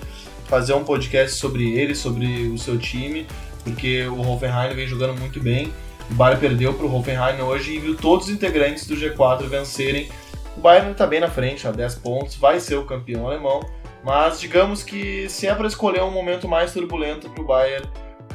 fazer 0.48 0.74
um 0.74 0.84
podcast 0.84 1.38
sobre 1.38 1.78
ele, 1.78 1.94
sobre 1.94 2.48
o 2.48 2.58
seu 2.58 2.76
time, 2.80 3.28
porque 3.64 4.08
o 4.08 4.20
Hoffenheim 4.28 4.74
vem 4.74 4.88
jogando 4.88 5.20
muito 5.20 5.40
bem. 5.40 5.72
O 6.10 6.16
Bayern 6.16 6.42
perdeu 6.42 6.74
para 6.74 6.88
o 6.88 6.96
Hoffenheim 6.96 7.40
hoje 7.42 7.76
e 7.76 7.80
viu 7.80 7.96
todos 7.96 8.28
os 8.28 8.34
integrantes 8.34 8.88
do 8.88 8.96
G4 8.96 9.44
vencerem. 9.44 10.10
O 10.56 10.62
Bayern 10.62 10.92
está 10.92 11.06
bem 11.06 11.20
na 11.20 11.30
frente, 11.30 11.68
a 11.68 11.72
10 11.72 11.96
pontos, 11.96 12.36
vai 12.36 12.60
ser 12.60 12.78
o 12.78 12.86
campeão 12.86 13.28
alemão. 13.28 13.60
Mas 14.04 14.40
digamos 14.40 14.82
que 14.82 15.30
se 15.30 15.46
é 15.46 15.54
para 15.54 15.68
escolher 15.68 16.02
um 16.02 16.12
momento 16.12 16.48
mais 16.48 16.74
turbulento 16.74 17.30
para 17.30 17.44
o 17.44 17.46
Bayern 17.46 17.88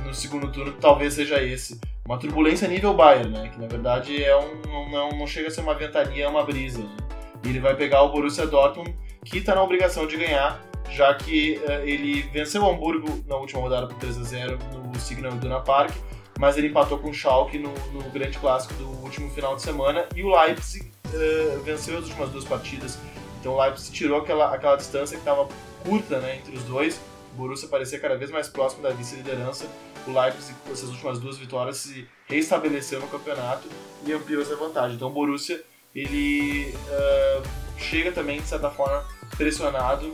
no 0.04 0.14
segundo 0.14 0.52
turno, 0.52 0.72
talvez 0.80 1.14
seja 1.14 1.42
esse. 1.42 1.80
Uma 2.04 2.18
turbulência 2.18 2.66
nível 2.66 2.94
Bayern, 2.94 3.30
né? 3.30 3.48
Que 3.48 3.60
na 3.60 3.68
verdade 3.68 4.22
é 4.22 4.36
um, 4.36 4.90
não, 4.90 5.10
não 5.10 5.26
chega 5.26 5.48
a 5.48 5.50
ser 5.50 5.60
uma 5.60 5.74
ventania, 5.74 6.24
é 6.24 6.28
uma 6.28 6.44
brisa. 6.44 6.82
Né? 6.82 6.96
E 7.44 7.48
ele 7.48 7.60
vai 7.60 7.76
pegar 7.76 8.02
o 8.02 8.10
Borussia 8.10 8.46
Dortmund, 8.46 8.94
que 9.24 9.38
está 9.38 9.54
na 9.54 9.62
obrigação 9.62 10.06
de 10.06 10.16
ganhar, 10.16 10.60
já 10.90 11.14
que 11.14 11.60
uh, 11.66 11.86
ele 11.86 12.22
venceu 12.22 12.62
o 12.62 12.70
Hamburgo 12.70 13.22
na 13.26 13.36
última 13.36 13.60
rodada 13.60 13.86
por 13.86 13.96
3 13.98 14.18
a 14.18 14.22
0 14.22 14.58
no 14.92 14.98
Signal 14.98 15.32
Iduna 15.32 15.60
Park, 15.60 15.94
mas 16.38 16.56
ele 16.56 16.68
empatou 16.68 16.98
com 16.98 17.10
o 17.10 17.14
Schalke 17.14 17.58
no, 17.58 17.72
no 17.92 18.02
grande 18.10 18.38
clássico 18.38 18.74
do 18.74 18.88
último 19.02 19.30
final 19.30 19.54
de 19.54 19.62
semana 19.62 20.06
e 20.14 20.22
o 20.22 20.36
Leipzig 20.36 20.90
uh, 21.06 21.60
venceu 21.62 21.98
as 21.98 22.04
últimas 22.04 22.30
duas 22.30 22.44
partidas. 22.44 22.98
Então 23.40 23.52
o 23.54 23.62
Leipzig 23.62 23.92
tirou 23.92 24.20
aquela, 24.20 24.52
aquela 24.52 24.76
distância 24.76 25.16
que 25.16 25.22
estava 25.22 25.48
curta 25.84 26.18
né, 26.18 26.36
entre 26.36 26.56
os 26.56 26.62
dois. 26.64 27.00
O 27.34 27.36
Borussia 27.36 27.68
parecia 27.68 27.98
cada 27.98 28.16
vez 28.16 28.30
mais 28.30 28.48
próximo 28.48 28.82
da 28.82 28.90
vice-liderança. 28.90 29.66
O 30.06 30.12
Leipzig, 30.12 30.54
com 30.64 30.72
essas 30.72 30.88
últimas 30.88 31.18
duas 31.18 31.38
vitórias, 31.38 31.76
se 31.76 32.08
reestabeleceu 32.26 33.00
no 33.00 33.08
campeonato 33.08 33.68
e 34.04 34.12
ampliou 34.12 34.42
essa 34.42 34.56
vantagem. 34.56 34.96
Então 34.96 35.08
o 35.08 35.12
Borussia 35.12 35.62
ele 35.94 36.74
uh, 36.74 37.42
chega 37.78 38.10
também, 38.12 38.40
de 38.40 38.46
certa 38.48 38.70
forma, 38.70 39.04
pressionado 39.36 40.12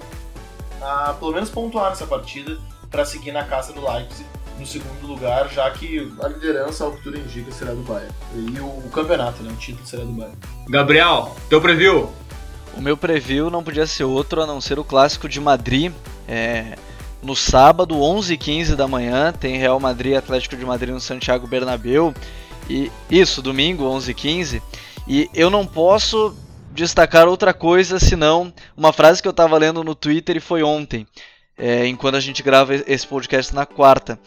a 0.80 1.14
pelo 1.14 1.32
menos 1.32 1.51
pontuar 1.51 1.91
nessa 1.91 2.07
partida 2.07 2.59
para 2.91 3.05
seguir 3.05 3.32
na 3.32 3.45
caça 3.45 3.72
do 3.72 3.80
Leipzig 3.80 4.26
no 4.59 4.66
segundo 4.66 5.07
lugar, 5.07 5.49
já 5.49 5.70
que 5.70 6.12
a 6.20 6.28
liderança, 6.28 6.84
ao 6.84 6.93
que 6.93 7.03
tudo 7.03 7.16
indica, 7.16 7.51
será 7.53 7.72
do 7.72 7.82
Bayern. 7.82 8.12
E 8.34 8.59
o, 8.59 8.66
o 8.66 8.91
campeonato, 8.93 9.43
né, 9.43 9.53
o 9.53 9.57
título 9.57 9.86
será 9.86 10.03
do 10.03 10.12
Bayern. 10.12 10.36
Gabriel, 10.68 11.36
teu 11.49 11.61
preview? 11.61 12.11
O 12.76 12.80
meu 12.80 12.97
preview 12.97 13.51
não 13.51 13.62
podia 13.62 13.86
ser 13.86 14.05
outro 14.05 14.43
a 14.43 14.47
não 14.47 14.61
ser 14.61 14.78
o 14.78 14.84
clássico 14.84 15.28
de 15.28 15.41
Madrid. 15.41 15.93
É, 16.26 16.76
no 17.22 17.34
sábado, 17.34 17.96
11h15 17.96 18.74
da 18.74 18.86
manhã, 18.86 19.32
tem 19.32 19.58
Real 19.58 19.78
Madrid 19.80 20.16
Atlético 20.16 20.56
de 20.56 20.64
Madrid 20.64 20.92
no 20.92 21.00
Santiago 21.00 21.46
Bernabéu. 21.46 22.14
E 22.68 22.90
isso, 23.10 23.42
domingo, 23.42 23.84
11h15. 23.84 24.62
E 25.06 25.30
eu 25.34 25.50
não 25.50 25.66
posso 25.66 26.34
destacar 26.72 27.26
outra 27.26 27.52
coisa 27.52 27.98
senão 27.98 28.52
uma 28.76 28.92
frase 28.92 29.20
que 29.20 29.26
eu 29.26 29.32
estava 29.32 29.58
lendo 29.58 29.82
no 29.82 29.94
Twitter 29.94 30.36
e 30.36 30.40
foi 30.40 30.62
ontem, 30.62 31.06
é, 31.56 31.86
enquanto 31.86 32.14
a 32.14 32.20
gente 32.20 32.42
grava 32.42 32.74
esse 32.74 33.06
podcast 33.06 33.54
na 33.54 33.66
quarta. 33.66 34.18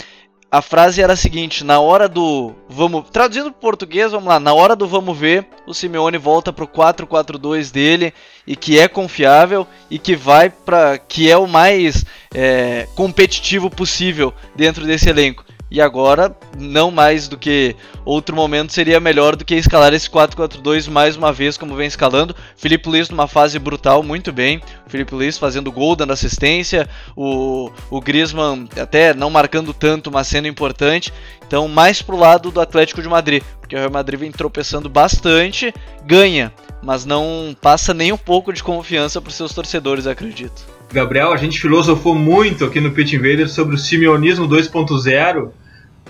A 0.50 0.62
frase 0.62 1.02
era 1.02 1.14
a 1.14 1.18
seguinte: 1.18 1.64
na 1.64 1.80
hora 1.80 2.10
do 2.10 2.54
vamos 2.68 3.10
traduzindo 3.10 3.52
para 3.52 3.62
português, 3.62 4.12
vamos 4.12 4.28
lá, 4.28 4.40
na 4.40 4.54
hora 4.54 4.76
do 4.76 4.86
vamos 4.86 5.18
ver, 5.18 5.48
o 5.66 5.74
Simeone 5.74 6.18
volta 6.18 6.52
pro 6.52 6.68
4-4-2 6.68 7.72
dele 7.72 8.14
e 8.46 8.56
que 8.56 8.80
é 8.80 8.88
confiável 8.88 9.68
e 9.90 10.00
que 10.00 10.16
vai 10.16 10.50
para 10.50 10.98
que 10.98 11.30
é 11.30 11.38
o 11.38 11.48
mais 11.48 12.06
é, 12.34 12.88
competitivo 12.96 13.70
possível 13.70 14.34
dentro 14.56 14.86
desse 14.86 15.10
elenco. 15.10 15.46
E 15.72 15.80
agora, 15.80 16.36
não 16.60 16.92
mais 16.92 17.30
do 17.30 17.38
que 17.38 17.78
outro 18.04 18.36
momento 18.36 18.74
seria 18.74 19.00
melhor 19.00 19.38
do 19.38 19.46
que 19.46 19.56
escalar 19.56 19.94
esse 19.94 20.10
4-4-2 20.10 20.90
mais 20.90 21.16
uma 21.16 21.32
vez, 21.32 21.58
como 21.58 21.78
vem 21.78 21.88
escalando. 21.88 22.36
Felipe 22.58 22.90
Luiz 22.90 23.10
numa 23.10 23.26
fase 23.26 23.58
brutal, 23.58 24.04
muito 24.04 24.34
bem. 24.34 24.62
Felipe 24.88 25.16
Luiz 25.16 25.38
fazendo 25.38 25.72
gol, 25.72 25.96
dando 25.96 26.12
assistência. 26.12 26.90
O, 27.16 27.72
o 27.90 28.02
Griezmann 28.02 28.68
até 28.78 29.14
não 29.14 29.30
marcando 29.30 29.74
tanto, 29.74 30.12
mas 30.12 30.28
sendo 30.28 30.50
importante. 30.50 31.14
Então, 31.48 31.70
mais 31.70 32.02
pro 32.02 32.18
lado 32.18 32.52
do 32.52 32.60
Atlético 32.60 33.02
de 33.02 33.08
Madrid, 33.08 33.42
porque 33.62 33.74
o 33.74 33.80
Real 33.80 33.92
Madrid 33.92 34.20
vem 34.20 34.32
tropeçando 34.32 34.90
bastante, 34.90 35.74
ganha, 36.04 36.52
mas 36.84 37.06
não 37.06 37.56
passa 37.62 37.94
nem 37.94 38.12
um 38.12 38.18
pouco 38.18 38.52
de 38.52 38.62
confiança 38.62 39.22
para 39.22 39.32
seus 39.32 39.54
torcedores, 39.54 40.06
acredito. 40.06 40.81
Gabriel, 40.92 41.32
a 41.32 41.38
gente 41.38 41.60
filosofou 41.60 42.14
muito 42.14 42.66
aqui 42.66 42.82
no 42.82 42.92
Pit 42.92 43.16
Invader 43.16 43.50
sobre 43.50 43.76
o 43.76 43.78
simeonismo 43.78 44.48
2.0 44.48 45.52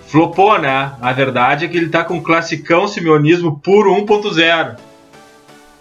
flopou, 0.06 0.58
né? 0.58 0.92
A 1.00 1.12
verdade 1.12 1.64
é 1.64 1.68
que 1.68 1.76
ele 1.76 1.88
tá 1.88 2.04
com 2.04 2.20
classicão 2.20 2.86
simeonismo 2.86 3.58
puro 3.58 3.94
1.0. 3.94 4.76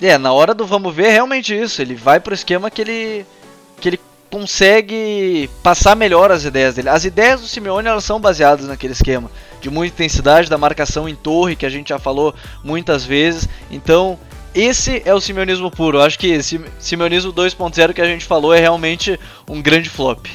É, 0.01 0.17
na 0.17 0.31
hora 0.31 0.53
do 0.53 0.65
vamos 0.65 0.95
ver, 0.95 1.07
é 1.07 1.11
realmente 1.11 1.53
isso. 1.53 1.81
Ele 1.81 1.95
vai 1.95 2.19
pro 2.19 2.33
esquema 2.33 2.71
que 2.71 2.81
ele 2.81 3.25
que 3.79 3.89
ele 3.89 3.99
consegue 4.31 5.49
passar 5.61 5.95
melhor 5.95 6.31
as 6.31 6.45
ideias 6.45 6.75
dele. 6.75 6.89
As 6.89 7.03
ideias 7.03 7.41
do 7.41 7.47
Simeone 7.47 7.87
elas 7.87 8.05
são 8.05 8.19
baseadas 8.19 8.65
naquele 8.65 8.93
esquema 8.93 9.29
de 9.59 9.69
muita 9.69 9.95
intensidade, 9.95 10.49
da 10.49 10.57
marcação 10.57 11.09
em 11.09 11.15
torre, 11.15 11.55
que 11.55 11.65
a 11.65 11.69
gente 11.69 11.89
já 11.89 11.99
falou 11.99 12.33
muitas 12.63 13.03
vezes. 13.03 13.49
Então, 13.69 14.17
esse 14.53 15.01
é 15.05 15.13
o 15.13 15.21
simeonismo 15.21 15.71
puro. 15.71 15.97
Eu 15.97 16.01
acho 16.01 16.19
que 16.19 16.27
esse 16.27 16.59
simeonismo 16.79 17.31
2.0 17.31 17.93
que 17.93 18.01
a 18.01 18.05
gente 18.05 18.25
falou 18.25 18.53
é 18.53 18.59
realmente 18.59 19.19
um 19.49 19.61
grande 19.61 19.89
flop. 19.89 20.25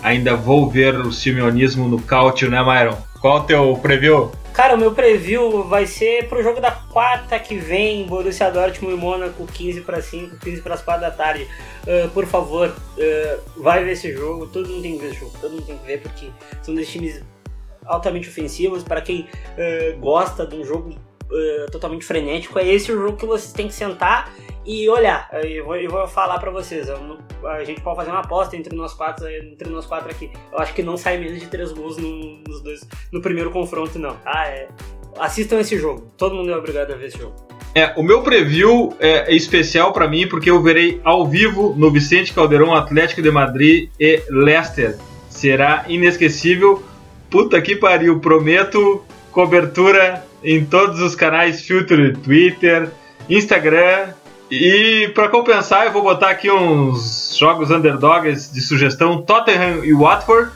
Ainda 0.00 0.36
vou 0.36 0.68
ver 0.68 0.96
o 0.96 1.10
simeonismo 1.10 1.88
no 1.88 2.00
Cautio, 2.00 2.50
né, 2.50 2.62
Myron? 2.62 2.96
Qual 3.20 3.38
o 3.38 3.44
teu 3.44 3.78
preview? 3.80 4.30
Cara, 4.52 4.74
o 4.74 4.78
meu 4.78 4.92
preview 4.92 5.64
vai 5.64 5.86
ser 5.86 6.28
pro 6.28 6.42
jogo 6.42 6.60
da 6.60 6.70
quarta 6.70 7.38
que 7.40 7.56
vem, 7.56 8.06
Borussia 8.06 8.50
Dortmund 8.50 8.94
e 8.94 8.96
Mônaco, 8.96 9.44
15 9.46 9.80
para 9.80 10.00
5, 10.00 10.36
15 10.38 10.60
para 10.60 10.74
as 10.74 10.82
4 10.82 11.00
da 11.00 11.10
tarde. 11.10 11.48
Uh, 11.82 12.08
por 12.10 12.26
favor, 12.26 12.68
uh, 12.68 13.62
vai 13.62 13.82
ver 13.82 13.92
esse 13.92 14.12
jogo, 14.12 14.46
todo 14.46 14.68
mundo 14.68 14.82
tem 14.82 14.92
que 14.96 15.02
ver 15.02 15.10
esse 15.10 15.20
jogo, 15.20 15.32
todo 15.40 15.50
mundo 15.52 15.66
tem 15.66 15.76
que 15.76 15.86
ver 15.86 16.02
porque 16.02 16.28
são 16.62 16.72
dois 16.72 16.88
times 16.88 17.20
altamente 17.84 18.28
ofensivos, 18.28 18.84
para 18.84 19.00
quem 19.00 19.22
uh, 19.22 19.98
gosta 19.98 20.46
de 20.46 20.54
um 20.54 20.64
jogo 20.64 20.94
totalmente 21.70 22.04
frenético, 22.04 22.58
é 22.58 22.66
esse 22.66 22.92
o 22.92 23.00
jogo 23.00 23.16
que 23.16 23.26
vocês 23.26 23.52
têm 23.52 23.68
que 23.68 23.74
sentar 23.74 24.32
e 24.64 24.88
olhar, 24.88 25.28
eu 25.44 25.64
vou, 25.64 25.76
eu 25.76 25.90
vou 25.90 26.06
falar 26.06 26.38
para 26.38 26.50
vocês, 26.50 26.88
a 26.88 27.64
gente 27.64 27.80
pode 27.82 27.96
fazer 27.96 28.10
uma 28.10 28.20
aposta 28.20 28.56
entre 28.56 28.74
nós 28.74 28.94
quatro, 28.94 29.28
entre 29.28 29.68
nós 29.68 29.84
quatro 29.84 30.10
aqui. 30.10 30.30
Eu 30.50 30.58
acho 30.58 30.72
que 30.72 30.82
não 30.82 30.96
sai 30.96 31.18
menos 31.18 31.38
de 31.38 31.46
três 31.46 31.70
gols 31.72 31.98
no, 31.98 32.38
nos 32.48 32.62
dois, 32.62 32.80
no 33.12 33.20
primeiro 33.20 33.50
confronto, 33.50 33.98
não. 33.98 34.16
Ah, 34.24 34.46
é. 34.46 34.68
Assistam 35.18 35.60
esse 35.60 35.78
jogo. 35.78 36.10
Todo 36.16 36.34
mundo 36.34 36.50
é 36.50 36.56
obrigado 36.56 36.92
a 36.92 36.96
ver 36.96 37.06
esse 37.06 37.18
jogo. 37.18 37.34
É, 37.74 37.92
o 37.96 38.02
meu 38.02 38.22
preview 38.22 38.94
é 38.98 39.34
especial 39.34 39.92
para 39.92 40.08
mim 40.08 40.28
porque 40.28 40.50
eu 40.50 40.62
verei 40.62 41.00
ao 41.04 41.26
vivo 41.26 41.74
no 41.76 41.90
Vicente 41.90 42.32
Caldeirão 42.32 42.74
Atlético 42.74 43.20
de 43.20 43.30
Madrid 43.30 43.90
e 43.98 44.22
Leicester. 44.28 44.96
Será 45.28 45.84
inesquecível. 45.88 46.82
Puta 47.30 47.60
que 47.60 47.76
pariu, 47.76 48.20
prometo 48.20 49.04
cobertura 49.30 50.24
em 50.44 50.64
todos 50.64 51.00
os 51.00 51.16
canais 51.16 51.62
Filter, 51.62 52.16
Twitter, 52.18 52.90
Instagram 53.28 54.12
e 54.50 55.10
para 55.14 55.28
compensar, 55.28 55.86
eu 55.86 55.92
vou 55.92 56.02
botar 56.02 56.28
aqui 56.28 56.50
uns 56.50 57.34
jogos 57.36 57.70
underdogs 57.70 58.52
de 58.52 58.60
sugestão: 58.60 59.22
Tottenham 59.22 59.84
e 59.84 59.92
Watford. 59.94 60.52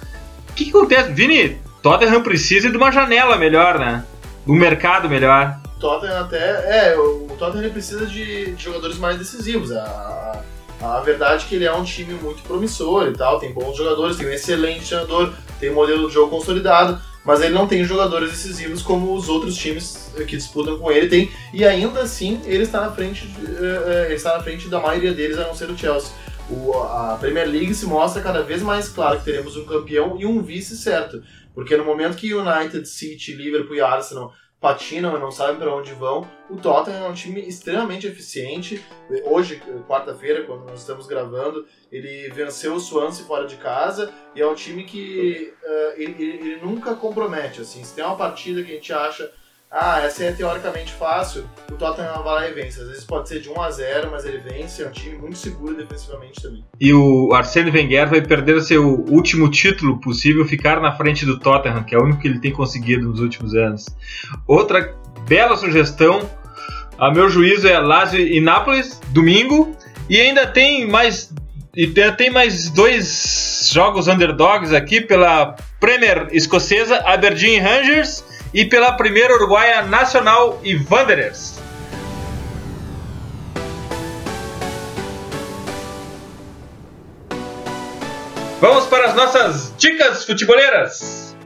O 0.51 0.53
que, 0.53 0.66
que 0.66 0.70
acontece? 0.70 1.11
Vini, 1.12 1.61
Tottenham 1.82 2.22
precisa 2.22 2.70
de 2.70 2.76
uma 2.76 2.93
janela 2.93 3.36
melhor, 3.36 3.78
né? 3.78 4.05
Um 4.47 4.55
mercado 4.55 5.09
melhor. 5.09 5.59
Tottenham 5.80 6.20
até. 6.20 6.91
É, 6.91 6.99
o 6.99 7.28
Tottenham 7.39 7.70
precisa 7.70 8.07
de, 8.07 8.53
de 8.53 8.62
jogadores 8.62 8.99
mais 8.99 9.16
decisivos. 9.16 9.72
A, 9.72 10.43
a, 10.82 11.01
verdade 11.01 11.45
é 11.45 11.49
que 11.49 11.55
ele 11.55 11.64
é 11.64 11.72
um 11.72 11.84
time 11.84 12.14
muito 12.14 12.43
promissor 12.43 13.09
e 13.09 13.12
tal, 13.14 13.41
tem 13.41 13.53
bons 13.53 13.76
jogadores, 13.76 14.16
tem 14.16 14.26
um 14.26 14.32
excelente 14.32 14.86
treinador, 14.86 15.32
tem 15.59 15.70
um 15.70 15.74
modelo 15.74 16.09
de 16.09 16.14
jogo 16.14 16.30
consolidado 16.30 17.01
mas 17.29 17.43
ele 17.43 17.53
não 17.53 17.66
tem 17.66 17.85
jogadores 17.85 18.31
decisivos 18.31 18.81
como 18.81 19.12
os 19.12 19.29
outros 19.29 19.55
times 19.55 20.11
que 20.16 20.35
disputam 20.35 20.79
com 20.79 20.91
ele 20.91 21.09
tem, 21.09 21.31
e 21.53 21.62
ainda 21.62 22.01
assim 22.01 22.41
ele 22.47 22.62
está 22.62 22.81
na 22.81 22.91
frente, 22.91 23.26
uh, 23.26 24.07
ele 24.07 24.14
está 24.14 24.39
na 24.39 24.43
frente 24.43 24.66
da 24.66 24.81
maioria 24.81 25.12
deles, 25.12 25.37
a 25.37 25.47
não 25.47 25.55
ser 25.55 25.68
o 25.70 25.76
Chelsea. 25.76 26.11
O, 26.49 26.72
a 26.72 27.18
Premier 27.20 27.47
League 27.47 27.74
se 27.74 27.85
mostra 27.85 28.22
cada 28.22 28.43
vez 28.43 28.62
mais 28.62 28.89
claro 28.89 29.18
que 29.18 29.26
teremos 29.26 29.59
um 29.59 29.66
campeão 29.66 30.16
e 30.18 30.24
um 30.24 30.41
vice 30.41 30.74
certo, 30.74 31.22
porque 31.55 31.76
no 31.76 31.85
momento 31.85 32.16
que 32.16 32.33
United, 32.33 32.89
City, 32.89 33.35
Liverpool 33.35 33.76
e 33.76 33.83
Arsenal 33.83 34.33
patinam 34.61 35.16
e 35.16 35.20
não 35.20 35.30
sabem 35.30 35.56
para 35.56 35.74
onde 35.74 35.92
vão. 35.92 36.28
O 36.50 36.56
Tottenham 36.56 37.06
é 37.06 37.09
um 37.09 37.14
time 37.14 37.40
extremamente 37.40 38.06
eficiente. 38.06 38.84
Hoje, 39.24 39.62
quarta-feira, 39.86 40.44
quando 40.44 40.64
nós 40.64 40.80
estamos 40.80 41.06
gravando, 41.06 41.66
ele 41.92 42.28
venceu 42.30 42.74
o 42.74 42.80
Swansea 42.80 43.24
fora 43.24 43.46
de 43.46 43.56
casa 43.56 44.12
e 44.34 44.40
é 44.40 44.46
um 44.46 44.54
time 44.54 44.84
que 44.84 45.54
uh, 45.62 46.00
ele, 46.00 46.22
ele, 46.22 46.56
nunca 46.56 46.94
compromete. 46.94 47.61
Assim, 47.61 47.84
se 47.84 47.94
tem 47.94 48.04
uma 48.04 48.16
partida 48.16 48.62
que 48.62 48.72
a 48.72 48.74
gente 48.74 48.92
acha 48.92 49.32
ah, 49.70 50.00
essa 50.02 50.24
é 50.24 50.32
teoricamente 50.32 50.92
fácil, 50.94 51.44
o 51.70 51.74
Tottenham 51.74 52.22
vai 52.22 52.34
lá 52.34 52.48
e 52.48 52.54
vence. 52.54 52.80
Às 52.80 52.88
vezes 52.88 53.04
pode 53.04 53.28
ser 53.28 53.40
de 53.40 53.50
1 53.50 53.60
a 53.60 53.70
0 53.70 54.10
mas 54.10 54.24
ele 54.24 54.38
vence, 54.38 54.82
é 54.82 54.88
um 54.88 54.90
time 54.90 55.18
muito 55.18 55.36
seguro 55.36 55.76
defensivamente 55.76 56.40
também. 56.40 56.64
E 56.80 56.94
o 56.94 57.34
Arsene 57.34 57.70
Wenger 57.70 58.08
vai 58.08 58.22
perder 58.22 58.62
seu 58.62 58.82
último 59.10 59.50
título 59.50 60.00
possível, 60.00 60.44
ficar 60.46 60.80
na 60.80 60.92
frente 60.92 61.26
do 61.26 61.38
Tottenham, 61.38 61.84
que 61.84 61.94
é 61.94 61.98
o 61.98 62.02
único 62.02 62.22
que 62.22 62.28
ele 62.28 62.40
tem 62.40 62.50
conseguido 62.50 63.08
nos 63.08 63.20
últimos 63.20 63.54
anos. 63.54 63.86
Outra 64.46 64.94
bela 65.28 65.54
sugestão, 65.54 66.28
a 66.98 67.12
meu 67.12 67.28
juízo, 67.28 67.68
é 67.68 67.78
Lazio 67.78 68.20
e 68.20 68.40
Nápoles, 68.40 68.98
domingo. 69.10 69.76
E 70.08 70.18
ainda 70.18 70.46
tem 70.46 70.88
mais 70.88 71.30
e 71.76 71.86
tem, 71.86 72.30
mais 72.30 72.70
dois 72.70 73.68
jogos 73.70 74.08
underdogs 74.08 74.72
aqui 74.72 75.00
pela 75.00 75.54
Premier 75.78 76.26
escocesa 76.32 76.96
Aberdeen 77.04 77.60
Rangers 77.60 78.24
e 78.53 78.64
pela 78.64 78.92
primeira 78.92 79.34
uruguaia 79.34 79.82
Nacional 79.82 80.61
e 80.62 80.76
Wanderers. 80.90 81.61
Vamos 88.61 88.86
para 88.86 89.07
as 89.07 89.14
nossas 89.14 89.72
dicas 89.78 90.24
futeboleiras. 90.24 91.36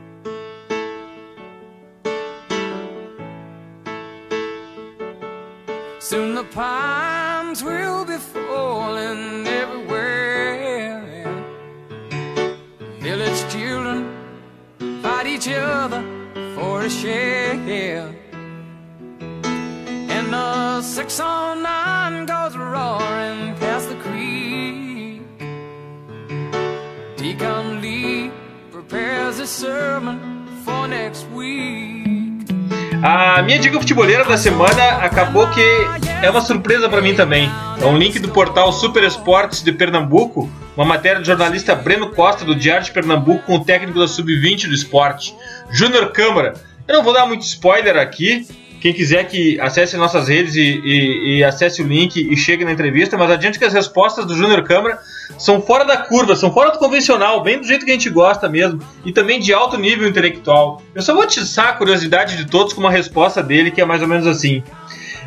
Soon 5.99 6.35
the 6.35 6.43
palms 6.45 7.63
will 7.63 8.03
be 8.05 8.17
falling 8.17 9.47
everywhere. 9.47 11.03
Village 12.99 13.47
children 13.49 14.09
fight 15.01 15.27
each 15.27 15.47
other 15.49 16.22
a 16.83 16.89
share. 16.89 18.09
And 20.09 20.33
the 20.33 20.81
609 20.81 22.25
goes 22.25 22.57
roaring 22.57 23.55
past 23.55 23.87
the 23.87 23.95
creek. 24.03 25.21
Deacon 27.15 27.79
Lee 27.79 28.31
prepares 28.69 29.49
sermon 29.49 30.45
for 30.65 30.87
next 30.87 31.25
week. 31.33 32.03
A 33.01 33.41
minha 33.41 33.59
dica 33.59 33.79
futeboleira 33.79 34.25
da 34.25 34.37
semana 34.37 34.97
acabou 35.01 35.49
que 35.49 35.61
é 36.21 36.29
uma 36.29 36.41
surpresa 36.41 36.89
para 36.89 37.01
mim 37.01 37.13
também. 37.13 37.49
É 37.81 37.85
um 37.85 37.97
link 37.97 38.19
do 38.19 38.29
portal 38.29 38.71
Super 38.73 39.03
Esportes 39.03 39.61
de 39.61 39.71
Pernambuco, 39.71 40.49
uma 40.75 40.85
matéria 40.85 41.19
do 41.19 41.25
jornalista 41.25 41.75
Breno 41.75 42.11
Costa 42.11 42.43
do 42.45 42.55
Diário 42.55 42.85
de 42.85 42.91
Pernambuco 42.91 43.43
com 43.45 43.55
o 43.55 43.63
técnico 43.63 43.99
da 43.99 44.07
Sub-20 44.07 44.67
do 44.67 44.73
esporte, 44.73 45.35
Júnior 45.69 46.11
Câmara. 46.11 46.53
Eu 46.87 46.95
não 46.95 47.03
vou 47.03 47.13
dar 47.13 47.25
muito 47.25 47.43
spoiler 47.43 47.97
aqui, 47.97 48.45
quem 48.83 48.91
quiser 48.91 49.25
que 49.29 49.57
acesse 49.61 49.95
nossas 49.95 50.27
redes 50.27 50.55
e, 50.55 50.81
e, 50.83 51.37
e, 51.37 51.43
acesse 51.45 51.81
o 51.81 51.87
link 51.87 52.17
e 52.17 52.35
chegue 52.35 52.65
na 52.65 52.73
entrevista, 52.73 53.17
mas 53.17 53.31
adiante 53.31 53.57
que 53.57 53.63
as 53.63 53.71
respostas 53.71 54.25
do 54.25 54.35
Júnior 54.35 54.61
Câmara 54.65 54.99
são 55.37 55.61
fora 55.61 55.85
da 55.85 55.95
curva, 55.95 56.35
são 56.35 56.53
fora 56.53 56.69
do 56.69 56.77
convencional, 56.77 57.41
bem 57.41 57.57
do 57.57 57.65
jeito 57.65 57.85
que 57.85 57.91
a 57.91 57.93
gente 57.93 58.09
gosta 58.09 58.49
mesmo, 58.49 58.81
e 59.05 59.13
também 59.13 59.39
de 59.39 59.53
alto 59.53 59.77
nível 59.77 60.05
intelectual. 60.05 60.81
Eu 60.93 61.01
só 61.01 61.13
vou 61.13 61.23
atiçar 61.23 61.69
a 61.69 61.73
curiosidade 61.73 62.35
de 62.35 62.45
todos 62.45 62.73
com 62.73 62.81
uma 62.81 62.91
resposta 62.91 63.41
dele 63.41 63.71
que 63.71 63.79
é 63.79 63.85
mais 63.85 64.01
ou 64.01 64.07
menos 64.09 64.27
assim: 64.27 64.61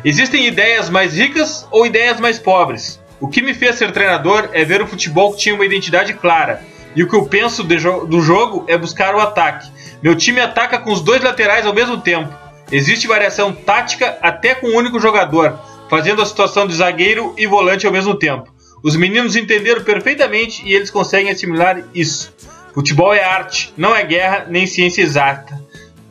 Existem 0.05 0.45
ideias 0.45 0.87
mais 0.87 1.15
ricas 1.15 1.67
ou 1.71 1.83
ideias 1.83 2.19
mais 2.19 2.37
pobres? 2.37 3.01
O 3.19 3.27
que 3.27 3.41
me 3.41 3.55
fez 3.55 3.77
ser 3.77 3.91
treinador 3.91 4.49
é 4.53 4.63
ver 4.63 4.83
o 4.83 4.87
futebol 4.87 5.33
que 5.33 5.39
tinha 5.39 5.55
uma 5.55 5.65
identidade 5.65 6.13
clara. 6.13 6.61
E 6.97 7.03
o 7.03 7.07
que 7.07 7.15
eu 7.15 7.27
penso 7.27 7.63
do 7.63 8.21
jogo 8.21 8.65
é 8.67 8.75
buscar 8.75 9.13
o 9.13 9.19
ataque. 9.19 9.69
Meu 10.01 10.15
time 10.15 10.41
ataca 10.41 10.79
com 10.79 10.91
os 10.91 10.99
dois 10.99 11.21
laterais 11.21 11.63
ao 11.63 11.73
mesmo 11.73 12.01
tempo. 12.01 12.33
Existe 12.71 13.05
variação 13.05 13.53
tática 13.53 14.17
até 14.19 14.55
com 14.55 14.69
um 14.69 14.75
único 14.75 14.99
jogador, 14.99 15.59
fazendo 15.91 16.23
a 16.23 16.25
situação 16.25 16.65
de 16.65 16.73
zagueiro 16.73 17.35
e 17.37 17.45
volante 17.45 17.85
ao 17.85 17.93
mesmo 17.93 18.15
tempo. 18.15 18.51
Os 18.81 18.95
meninos 18.95 19.35
entenderam 19.35 19.83
perfeitamente 19.83 20.63
e 20.65 20.73
eles 20.73 20.89
conseguem 20.89 21.31
assimilar 21.31 21.83
isso. 21.93 22.33
Futebol 22.73 23.13
é 23.13 23.23
arte, 23.23 23.71
não 23.77 23.95
é 23.95 24.03
guerra 24.03 24.47
nem 24.49 24.65
ciência 24.65 25.03
exata. 25.03 25.61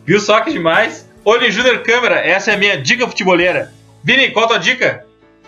Viu 0.04 0.20
só 0.20 0.38
que 0.38 0.52
demais? 0.52 1.08
Olhe 1.24 1.50
Júnior 1.50 1.82
Câmera, 1.82 2.20
essa 2.20 2.52
é 2.52 2.54
a 2.54 2.58
minha 2.58 2.80
dica 2.80 3.08
futeboleira. 3.08 3.72
Vini, 4.04 4.30
qual 4.30 4.44
a 4.44 4.48
tua 4.50 4.58
dica? 4.58 5.04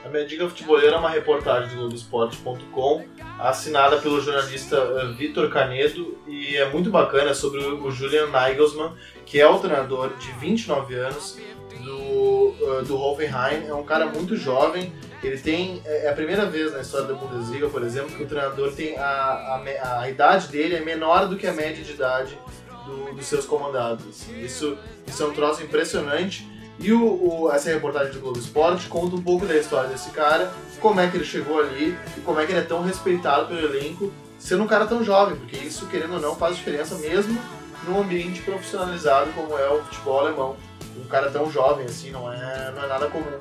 A 0.09 0.11
minha 0.11 0.25
dica 0.25 0.49
futeboleira 0.49 0.97
é 0.97 0.99
uma 0.99 1.11
reportagem 1.11 1.69
do 1.69 1.81
Globoesporte.com 1.81 3.05
assinada 3.39 3.99
pelo 3.99 4.19
jornalista 4.23 4.77
eh, 4.77 5.13
Vitor 5.13 5.51
Canedo 5.51 6.17
e 6.27 6.57
é 6.57 6.67
muito 6.67 6.91
bacana 6.91 7.35
sobre 7.35 7.61
o 7.61 7.91
Julian 7.91 8.29
Nagelsmann, 8.29 8.95
que 9.27 9.39
é 9.39 9.47
o 9.47 9.59
treinador 9.59 10.17
de 10.17 10.33
29 10.33 10.95
anos 10.95 11.39
do, 11.85 11.93
uh, 11.93 12.83
do 12.87 12.99
Hoffenheim. 12.99 13.67
É 13.69 13.75
um 13.75 13.85
cara 13.85 14.07
muito 14.07 14.35
jovem. 14.35 14.95
Ele 15.23 15.37
tem. 15.37 15.83
É, 15.85 16.07
é 16.07 16.11
a 16.11 16.15
primeira 16.15 16.47
vez 16.47 16.73
na 16.73 16.81
história 16.81 17.07
da 17.07 17.13
Bundesliga, 17.13 17.69
por 17.69 17.83
exemplo, 17.83 18.17
que 18.17 18.23
o 18.23 18.27
treinador 18.27 18.73
tem. 18.73 18.97
A, 18.97 19.05
a, 19.05 20.01
a 20.01 20.09
idade 20.09 20.49
dele 20.49 20.77
é 20.77 20.81
menor 20.81 21.29
do 21.29 21.37
que 21.37 21.47
a 21.47 21.53
média 21.53 21.85
de 21.85 21.93
idade 21.93 22.39
do, 22.87 23.13
dos 23.13 23.27
seus 23.27 23.45
comandados. 23.45 24.27
Isso, 24.31 24.79
isso 25.07 25.23
é 25.23 25.27
um 25.27 25.35
troço 25.35 25.63
impressionante. 25.63 26.49
E 26.79 26.93
o, 26.93 27.03
o, 27.03 27.53
essa 27.53 27.71
reportagem 27.71 28.13
do 28.13 28.21
Globo 28.21 28.39
Esporte 28.39 28.87
conta 28.89 29.17
um 29.17 29.23
pouco 29.23 29.45
da 29.45 29.57
história 29.57 29.89
desse 29.89 30.11
cara, 30.11 30.53
como 30.81 31.01
é 31.01 31.09
que 31.09 31.17
ele 31.17 31.25
chegou 31.25 31.59
ali 31.59 31.97
e 32.17 32.21
como 32.21 32.39
é 32.41 32.47
que 32.47 32.53
ele 32.53 32.61
é 32.61 32.65
tão 32.65 32.83
respeitado 32.83 33.47
pelo 33.47 33.61
elenco, 33.61 34.13
sendo 34.39 34.63
um 34.63 34.67
cara 34.67 34.87
tão 34.87 35.03
jovem, 35.03 35.37
porque 35.37 35.57
isso, 35.57 35.87
querendo 35.87 36.15
ou 36.15 36.21
não, 36.21 36.37
faz 36.37 36.57
diferença 36.57 36.95
mesmo 36.97 37.39
num 37.85 38.01
ambiente 38.01 38.43
profissionalizado 38.43 39.31
como 39.33 39.59
é 39.59 39.69
o 39.69 39.83
futebol 39.85 40.21
alemão. 40.21 40.57
Um 40.97 41.07
cara 41.09 41.31
tão 41.31 41.51
jovem 41.51 41.87
assim 41.87 42.11
não 42.11 42.33
é, 42.33 42.73
não 42.75 42.85
é 42.85 42.87
nada 42.87 43.09
comum. 43.09 43.39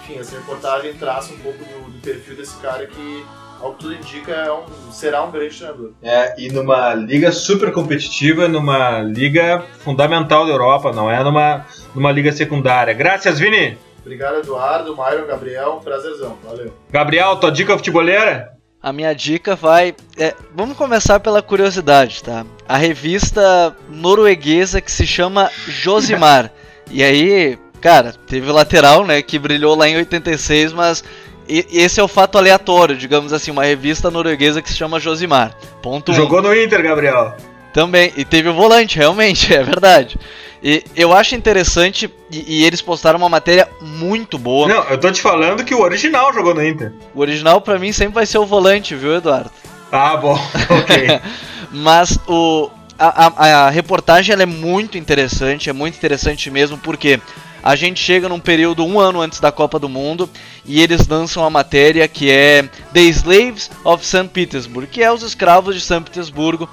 enfim, 0.00 0.18
essa 0.18 0.36
reportagem 0.36 0.94
traça 0.94 1.32
um 1.32 1.38
pouco 1.38 1.58
do, 1.58 1.90
do 1.90 2.00
perfil 2.00 2.36
desse 2.36 2.56
cara 2.56 2.86
que, 2.86 3.26
ao 3.60 3.72
que 3.72 3.78
tudo 3.80 3.94
indica, 3.94 4.32
é 4.32 4.52
um, 4.52 4.64
será 4.90 5.22
um 5.24 5.30
grande 5.30 5.56
treinador. 5.56 5.92
É, 6.02 6.34
e 6.38 6.50
numa 6.50 6.94
liga 6.94 7.32
super 7.32 7.72
competitiva, 7.72 8.48
numa 8.48 9.00
liga 9.00 9.64
fundamental 9.80 10.46
da 10.46 10.52
Europa, 10.52 10.92
não 10.92 11.10
é 11.10 11.22
numa, 11.22 11.64
numa 11.94 12.12
liga 12.12 12.32
secundária. 12.32 12.92
Graças, 12.92 13.38
Vini! 13.38 13.78
Obrigado, 14.00 14.40
Eduardo, 14.40 14.94
Myron, 14.94 15.26
Gabriel, 15.26 15.78
um 15.80 15.80
prazerzão. 15.80 16.36
Valeu. 16.44 16.72
Gabriel, 16.90 17.36
tua 17.36 17.50
dica 17.50 17.76
futeboleira? 17.76 18.54
A 18.82 18.92
minha 18.92 19.14
dica 19.14 19.56
vai. 19.56 19.94
É, 20.18 20.34
vamos 20.54 20.76
começar 20.76 21.18
pela 21.18 21.40
curiosidade, 21.40 22.22
tá? 22.22 22.44
A 22.68 22.76
revista 22.76 23.74
norueguesa 23.88 24.78
que 24.82 24.92
se 24.92 25.06
chama 25.06 25.50
Josimar. 25.66 26.52
e 26.92 27.02
aí, 27.02 27.58
cara, 27.80 28.12
teve 28.26 28.50
o 28.50 28.52
lateral, 28.52 29.06
né, 29.06 29.22
que 29.22 29.38
brilhou 29.38 29.74
lá 29.74 29.88
em 29.88 29.96
86, 29.96 30.74
mas 30.74 31.02
esse 31.48 32.00
é 32.00 32.02
o 32.02 32.08
fato 32.08 32.38
aleatório, 32.38 32.96
digamos 32.96 33.32
assim, 33.32 33.50
uma 33.50 33.64
revista 33.64 34.10
norueguesa 34.10 34.62
que 34.62 34.70
se 34.70 34.76
chama 34.76 35.00
Josimar. 35.00 35.54
Ponto 35.82 36.12
Jogou 36.12 36.40
um. 36.40 36.42
no 36.42 36.54
Inter, 36.54 36.82
Gabriel. 36.82 37.34
Também, 37.72 38.12
e 38.16 38.24
teve 38.24 38.48
o 38.48 38.54
volante, 38.54 38.96
realmente, 38.98 39.52
é 39.52 39.62
verdade. 39.62 40.18
E 40.62 40.82
eu 40.96 41.12
acho 41.12 41.34
interessante, 41.34 42.10
e, 42.30 42.60
e, 42.60 42.64
eles 42.64 42.80
postaram 42.80 43.18
uma 43.18 43.28
matéria 43.28 43.68
muito 43.82 44.38
boa. 44.38 44.66
Não, 44.66 44.84
eu 44.84 44.98
tô 44.98 45.10
te 45.10 45.20
falando 45.20 45.62
que 45.62 45.74
o 45.74 45.80
original 45.80 46.32
jogou 46.32 46.54
no 46.54 46.64
Inter. 46.64 46.92
O 47.14 47.20
original 47.20 47.60
para 47.60 47.78
mim 47.78 47.92
sempre 47.92 48.14
vai 48.14 48.24
ser 48.24 48.38
o 48.38 48.46
volante, 48.46 48.94
viu, 48.94 49.14
Eduardo? 49.14 49.50
Ah, 49.92 50.16
bom, 50.16 50.32
ok. 50.70 51.20
Mas 51.70 52.18
o, 52.26 52.70
a, 52.98 53.26
a, 53.26 53.66
a 53.66 53.70
reportagem 53.70 54.34
é 54.34 54.46
muito 54.46 54.96
interessante, 54.96 55.68
é 55.68 55.72
muito 55.72 55.96
interessante 55.96 56.50
mesmo, 56.50 56.78
porque 56.78 57.20
a 57.64 57.74
gente 57.74 57.98
chega 57.98 58.28
num 58.28 58.38
período 58.38 58.84
um 58.84 59.00
ano 59.00 59.22
antes 59.22 59.40
da 59.40 59.50
Copa 59.50 59.78
do 59.78 59.88
Mundo 59.88 60.28
e 60.66 60.82
eles 60.82 61.08
lançam 61.08 61.42
a 61.42 61.48
matéria 61.48 62.06
que 62.06 62.30
é 62.30 62.68
The 62.92 63.00
Slaves 63.00 63.70
of 63.82 64.04
St. 64.04 64.28
Petersburg, 64.28 64.86
que 64.86 65.02
é 65.02 65.10
os 65.10 65.22
escravos 65.22 65.74
de 65.74 65.80
São 65.80 66.02
Petersburgo 66.02 66.68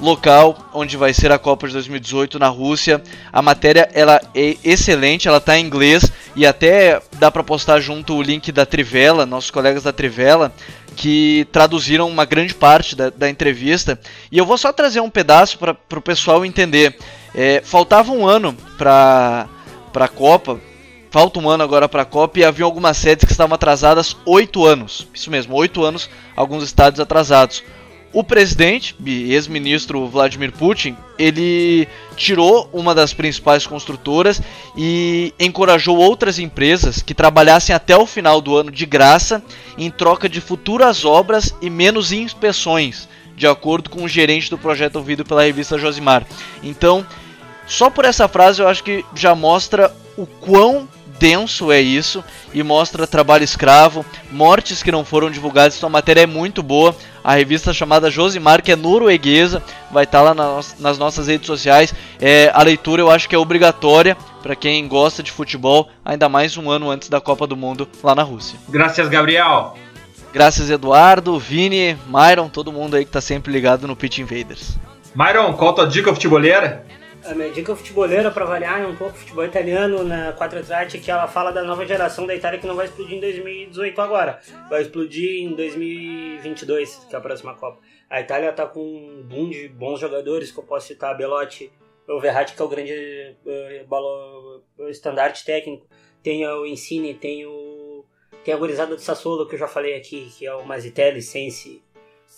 local 0.00 0.58
onde 0.74 0.96
vai 0.96 1.14
ser 1.14 1.30
a 1.30 1.38
Copa 1.38 1.68
de 1.68 1.74
2018 1.74 2.40
na 2.40 2.48
Rússia. 2.48 3.00
A 3.32 3.40
matéria 3.40 3.88
ela 3.94 4.20
é 4.34 4.56
excelente, 4.64 5.28
ela 5.28 5.36
está 5.36 5.56
em 5.56 5.64
inglês 5.64 6.10
e 6.34 6.44
até 6.44 7.00
dá 7.12 7.30
para 7.30 7.44
postar 7.44 7.78
junto 7.78 8.16
o 8.16 8.20
link 8.22 8.50
da 8.50 8.66
Trivela, 8.66 9.24
nossos 9.24 9.52
colegas 9.52 9.84
da 9.84 9.92
Trivela, 9.92 10.52
que 10.96 11.46
traduziram 11.52 12.08
uma 12.08 12.24
grande 12.24 12.54
parte 12.54 12.96
da, 12.96 13.08
da 13.08 13.30
entrevista. 13.30 14.00
E 14.32 14.36
eu 14.36 14.44
vou 14.44 14.58
só 14.58 14.72
trazer 14.72 14.98
um 14.98 15.10
pedaço 15.10 15.58
para 15.60 15.76
o 15.96 16.00
pessoal 16.00 16.44
entender. 16.44 16.96
É, 17.32 17.62
faltava 17.64 18.10
um 18.10 18.26
ano 18.26 18.52
para 18.76 19.48
a 20.02 20.08
Copa, 20.08 20.60
falta 21.10 21.38
um 21.38 21.48
ano 21.48 21.62
agora 21.62 21.88
para 21.88 22.02
a 22.02 22.06
Copa 22.06 22.40
e 22.40 22.44
havia 22.44 22.64
algumas 22.64 22.96
sedes 22.96 23.24
que 23.24 23.30
estavam 23.30 23.54
atrasadas 23.54 24.16
oito 24.26 24.64
anos. 24.64 25.06
Isso 25.14 25.30
mesmo, 25.30 25.54
oito 25.54 25.84
anos, 25.84 26.10
alguns 26.34 26.64
estados 26.64 26.98
atrasados. 26.98 27.62
O 28.12 28.22
presidente, 28.22 28.94
ex-ministro 29.04 30.06
Vladimir 30.06 30.52
Putin, 30.52 30.96
ele 31.18 31.88
tirou 32.16 32.70
uma 32.72 32.94
das 32.94 33.12
principais 33.12 33.66
construtoras 33.66 34.40
e 34.76 35.34
encorajou 35.38 35.96
outras 35.96 36.38
empresas 36.38 37.02
que 37.02 37.12
trabalhassem 37.12 37.74
até 37.74 37.96
o 37.96 38.06
final 38.06 38.40
do 38.40 38.56
ano 38.56 38.70
de 38.70 38.86
graça 38.86 39.42
em 39.76 39.90
troca 39.90 40.28
de 40.28 40.40
futuras 40.40 41.04
obras 41.04 41.56
e 41.60 41.68
menos 41.68 42.12
inspeções, 42.12 43.08
de 43.36 43.48
acordo 43.48 43.90
com 43.90 44.04
o 44.04 44.08
gerente 44.08 44.48
do 44.48 44.56
projeto 44.56 44.94
ouvido 44.94 45.24
pela 45.24 45.42
revista 45.42 45.76
Josimar. 45.76 46.24
Então, 46.62 47.04
só 47.66 47.90
por 47.90 48.04
essa 48.04 48.28
frase 48.28 48.60
eu 48.60 48.68
acho 48.68 48.82
que 48.82 49.04
já 49.14 49.34
mostra 49.34 49.92
o 50.16 50.26
quão 50.26 50.88
denso 51.18 51.70
é 51.70 51.80
isso 51.80 52.24
e 52.52 52.62
mostra 52.62 53.06
trabalho 53.06 53.44
escravo, 53.44 54.04
mortes 54.30 54.82
que 54.82 54.92
não 54.92 55.04
foram 55.04 55.30
divulgadas. 55.30 55.76
Então 55.76 55.86
a 55.88 55.92
matéria 55.92 56.22
é 56.22 56.26
muito 56.26 56.62
boa. 56.62 56.94
A 57.22 57.34
revista 57.34 57.72
chamada 57.72 58.10
Josimar, 58.10 58.62
que 58.62 58.70
é 58.70 58.76
norueguesa, 58.76 59.62
vai 59.90 60.04
estar 60.04 60.20
lá 60.20 60.34
nas, 60.34 60.98
nossas 60.98 61.26
redes 61.26 61.46
sociais. 61.46 61.94
É, 62.20 62.50
a 62.52 62.62
leitura 62.62 63.00
eu 63.00 63.10
acho 63.10 63.28
que 63.28 63.34
é 63.34 63.38
obrigatória 63.38 64.16
para 64.42 64.54
quem 64.54 64.86
gosta 64.86 65.22
de 65.22 65.32
futebol, 65.32 65.88
ainda 66.04 66.28
mais 66.28 66.56
um 66.58 66.70
ano 66.70 66.90
antes 66.90 67.08
da 67.08 67.20
Copa 67.20 67.46
do 67.46 67.56
Mundo 67.56 67.88
lá 68.02 68.14
na 68.14 68.22
Rússia. 68.22 68.58
Graças, 68.68 69.08
Gabriel. 69.08 69.74
Graças 70.34 70.68
Eduardo, 70.68 71.38
Vini, 71.38 71.96
Myron, 72.06 72.48
todo 72.48 72.72
mundo 72.72 72.96
aí 72.96 73.04
que 73.04 73.10
tá 73.10 73.20
sempre 73.20 73.52
ligado 73.52 73.86
no 73.86 73.96
Pitch 73.96 74.18
Invaders. 74.18 74.76
Myron, 75.14 75.52
qual 75.52 75.70
a 75.70 75.74
tua 75.74 75.86
dica 75.86 76.12
futeboleira? 76.12 76.84
A 77.26 77.34
minha 77.34 77.50
dica 77.50 77.74
futebolera, 77.74 78.30
para 78.30 78.44
variar 78.44 78.82
é 78.82 78.86
um 78.86 78.96
pouco 78.96 79.16
futebol 79.16 79.44
italiano 79.44 80.04
na 80.04 80.32
4 80.34 80.62
Trate, 80.62 80.98
que 80.98 81.10
ela 81.10 81.26
fala 81.26 81.50
da 81.50 81.62
nova 81.62 81.86
geração 81.86 82.26
da 82.26 82.34
Itália 82.34 82.58
que 82.58 82.66
não 82.66 82.76
vai 82.76 82.86
explodir 82.86 83.16
em 83.16 83.20
2018 83.20 84.00
agora, 84.00 84.40
vai 84.68 84.82
explodir 84.82 85.42
em 85.42 85.54
2022, 85.54 87.06
que 87.08 87.14
é 87.14 87.18
a 87.18 87.20
próxima 87.22 87.54
Copa. 87.54 87.80
A 88.10 88.20
Itália 88.20 88.52
tá 88.52 88.66
com 88.66 88.80
um 88.80 89.22
boom 89.22 89.48
de 89.48 89.68
bons 89.68 90.00
jogadores, 90.00 90.52
que 90.52 90.58
eu 90.58 90.64
posso 90.64 90.88
citar 90.88 91.16
Belotti, 91.16 91.72
o 92.06 92.20
Verratti, 92.20 92.54
que 92.54 92.60
é 92.60 92.64
o 92.64 92.68
grande 92.68 93.36
uh, 93.46 94.88
estandarte 94.90 95.44
técnico, 95.44 95.86
tem 96.22 96.46
o 96.46 96.66
Insigne, 96.66 97.14
tem 97.14 97.46
o 97.46 98.04
tem 98.44 98.52
a 98.52 98.58
gurizada 98.58 98.94
do 98.94 99.00
Sassuolo, 99.00 99.48
que 99.48 99.54
eu 99.54 99.58
já 99.58 99.66
falei 99.66 99.96
aqui, 99.96 100.30
que 100.36 100.46
é 100.46 100.54
o 100.54 100.66
Mazitelli, 100.66 101.22
Sensi, 101.22 101.82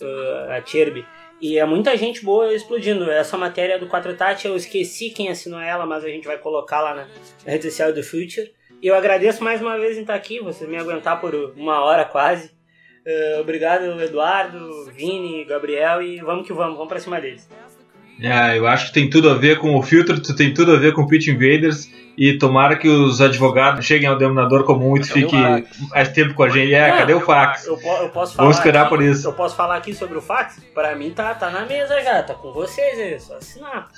uh, 0.00 0.52
a 0.52 0.64
Cherby. 0.64 1.04
E 1.40 1.58
é 1.58 1.64
muita 1.66 1.96
gente 1.96 2.24
boa 2.24 2.54
explodindo. 2.54 3.10
Essa 3.10 3.36
matéria 3.36 3.78
do 3.78 3.86
4 3.86 4.14
Tati, 4.14 4.46
eu 4.46 4.56
esqueci 4.56 5.10
quem 5.10 5.28
assinou 5.28 5.60
ela, 5.60 5.84
mas 5.84 6.04
a 6.04 6.08
gente 6.08 6.26
vai 6.26 6.38
colocar 6.38 6.80
lá 6.80 6.94
na 6.94 7.06
rede 7.50 7.64
social 7.64 7.92
do 7.92 8.02
Future. 8.02 8.50
Eu 8.82 8.94
agradeço 8.94 9.42
mais 9.42 9.60
uma 9.60 9.78
vez 9.78 9.96
em 9.96 10.02
estar 10.02 10.14
aqui, 10.14 10.40
vocês 10.40 10.68
me 10.68 10.76
aguentar 10.76 11.20
por 11.20 11.34
uma 11.56 11.80
hora 11.80 12.04
quase. 12.04 12.50
Uh, 13.06 13.40
obrigado, 13.40 14.00
Eduardo, 14.00 14.90
Vini, 14.92 15.44
Gabriel, 15.44 16.02
e 16.02 16.18
vamos 16.18 16.46
que 16.46 16.52
vamos, 16.52 16.74
vamos 16.74 16.88
pra 16.88 17.00
cima 17.00 17.20
deles. 17.20 17.48
É, 18.20 18.58
eu 18.58 18.66
acho 18.66 18.88
que 18.88 18.94
tem 18.94 19.10
tudo 19.10 19.28
a 19.30 19.34
ver 19.34 19.58
com 19.58 19.76
o 19.76 19.82
filtro, 19.82 20.20
tem 20.34 20.52
tudo 20.52 20.72
a 20.72 20.78
ver 20.78 20.92
com 20.92 21.02
o 21.02 21.06
Pitch 21.06 21.28
Invaders 21.28 21.90
e 22.16 22.38
tomara 22.38 22.76
que 22.76 22.88
os 22.88 23.20
advogados 23.20 23.84
cheguem 23.84 24.08
ao 24.08 24.16
denominador 24.16 24.64
comum 24.64 24.96
e 24.96 25.00
tu 25.00 25.08
fique 25.08 25.36
mais 25.90 26.08
tempo 26.08 26.34
com 26.34 26.42
a 26.42 26.48
gente. 26.48 26.72
É, 26.72 26.88
cadê 26.88 27.12
o 27.12 27.20
fax? 27.20 27.66
Eu, 27.66 27.74
eu, 27.74 28.08
posso 28.08 28.34
falar 28.34 28.44
Vamos 28.44 28.56
esperar 28.56 28.80
aqui, 28.82 28.88
por 28.88 29.02
isso. 29.02 29.28
Eu 29.28 29.32
posso 29.32 29.54
falar 29.54 29.76
aqui 29.76 29.94
sobre 29.94 30.16
o 30.16 30.22
fax? 30.22 30.58
Pra 30.74 30.96
mim 30.96 31.10
tá, 31.10 31.34
tá 31.34 31.50
na 31.50 31.66
mesa 31.66 32.00
já, 32.02 32.22
tá 32.22 32.34
com 32.34 32.52
vocês, 32.52 32.98
é 32.98 33.18
só 33.18 33.36
assinar. 33.36 33.88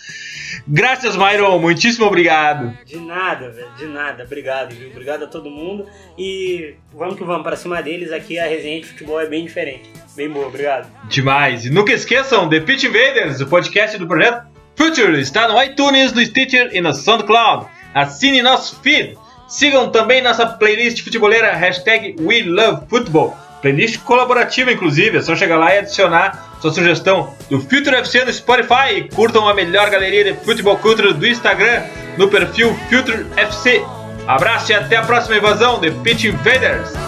Graças, 0.67 1.17
Myron, 1.17 1.59
muitíssimo 1.59 2.07
obrigado. 2.07 2.77
De 2.85 2.99
nada, 2.99 3.51
velho, 3.51 3.71
de 3.79 3.87
nada, 3.87 4.25
obrigado, 4.25 4.75
viu? 4.75 4.91
Obrigado 4.91 5.25
a 5.25 5.27
todo 5.27 5.49
mundo 5.49 5.87
e 6.19 6.75
vamos 6.93 7.17
que 7.17 7.25
vamos, 7.25 7.43
pra 7.43 7.57
cima 7.57 7.81
deles 7.83 8.11
aqui 8.11 8.39
a 8.39 8.47
resenha 8.47 8.81
de 8.81 8.89
futebol 8.89 9.21
é 9.21 9.27
bem 9.27 9.45
diferente. 9.45 9.91
Bem 10.17 10.29
boa, 10.29 10.49
obrigado. 10.49 10.91
Demais. 11.09 11.65
E 11.65 11.71
nunca 11.71 11.93
esqueçam, 11.93 12.49
The 12.49 12.61
Pitch 12.61 12.85
Invaders, 12.85 13.41
o 13.41 13.47
podcast 13.47 13.97
do 13.97 14.07
projeto 14.07 14.47
Future, 14.75 15.21
está 15.21 15.49
no 15.49 15.61
iTunes, 15.61 16.13
no 16.13 16.25
Stitcher 16.25 16.71
e 16.73 16.81
no 16.81 16.93
SoundCloud. 16.95 17.67
Assine 17.99 18.43
nosso 18.43 18.77
feed. 18.81 19.19
Sigam 19.49 19.91
também 19.91 20.23
nossa 20.23 20.47
playlist 20.47 21.03
futeboleira, 21.03 21.53
hashtag 21.57 22.15
WeLoveFootball. 22.21 23.37
Playlist 23.61 23.99
colaborativa, 24.05 24.71
inclusive, 24.71 25.19
é 25.19 25.21
só 25.21 25.35
chegar 25.35 25.57
lá 25.57 25.75
e 25.75 25.79
adicionar 25.79 26.57
sua 26.61 26.73
sugestão 26.73 27.35
do 27.51 27.61
Future 27.61 27.97
FC 27.97 28.25
no 28.25 28.33
Spotify 28.33 28.95
e 28.99 29.09
curtam 29.09 29.49
a 29.49 29.55
melhor 29.55 29.91
galeria 29.91 30.33
de 30.33 30.35
futebol 30.45 30.77
culture 30.77 31.13
do 31.13 31.27
Instagram 31.27 31.83
no 32.17 32.29
perfil 32.29 32.73
Future 32.89 33.27
FC. 33.37 33.83
Abraço 34.29 34.71
e 34.71 34.75
até 34.77 34.97
a 34.97 35.03
próxima 35.03 35.37
invasão 35.37 35.81
de 35.81 35.91
Pitch 35.91 36.25
Invaders! 36.25 37.08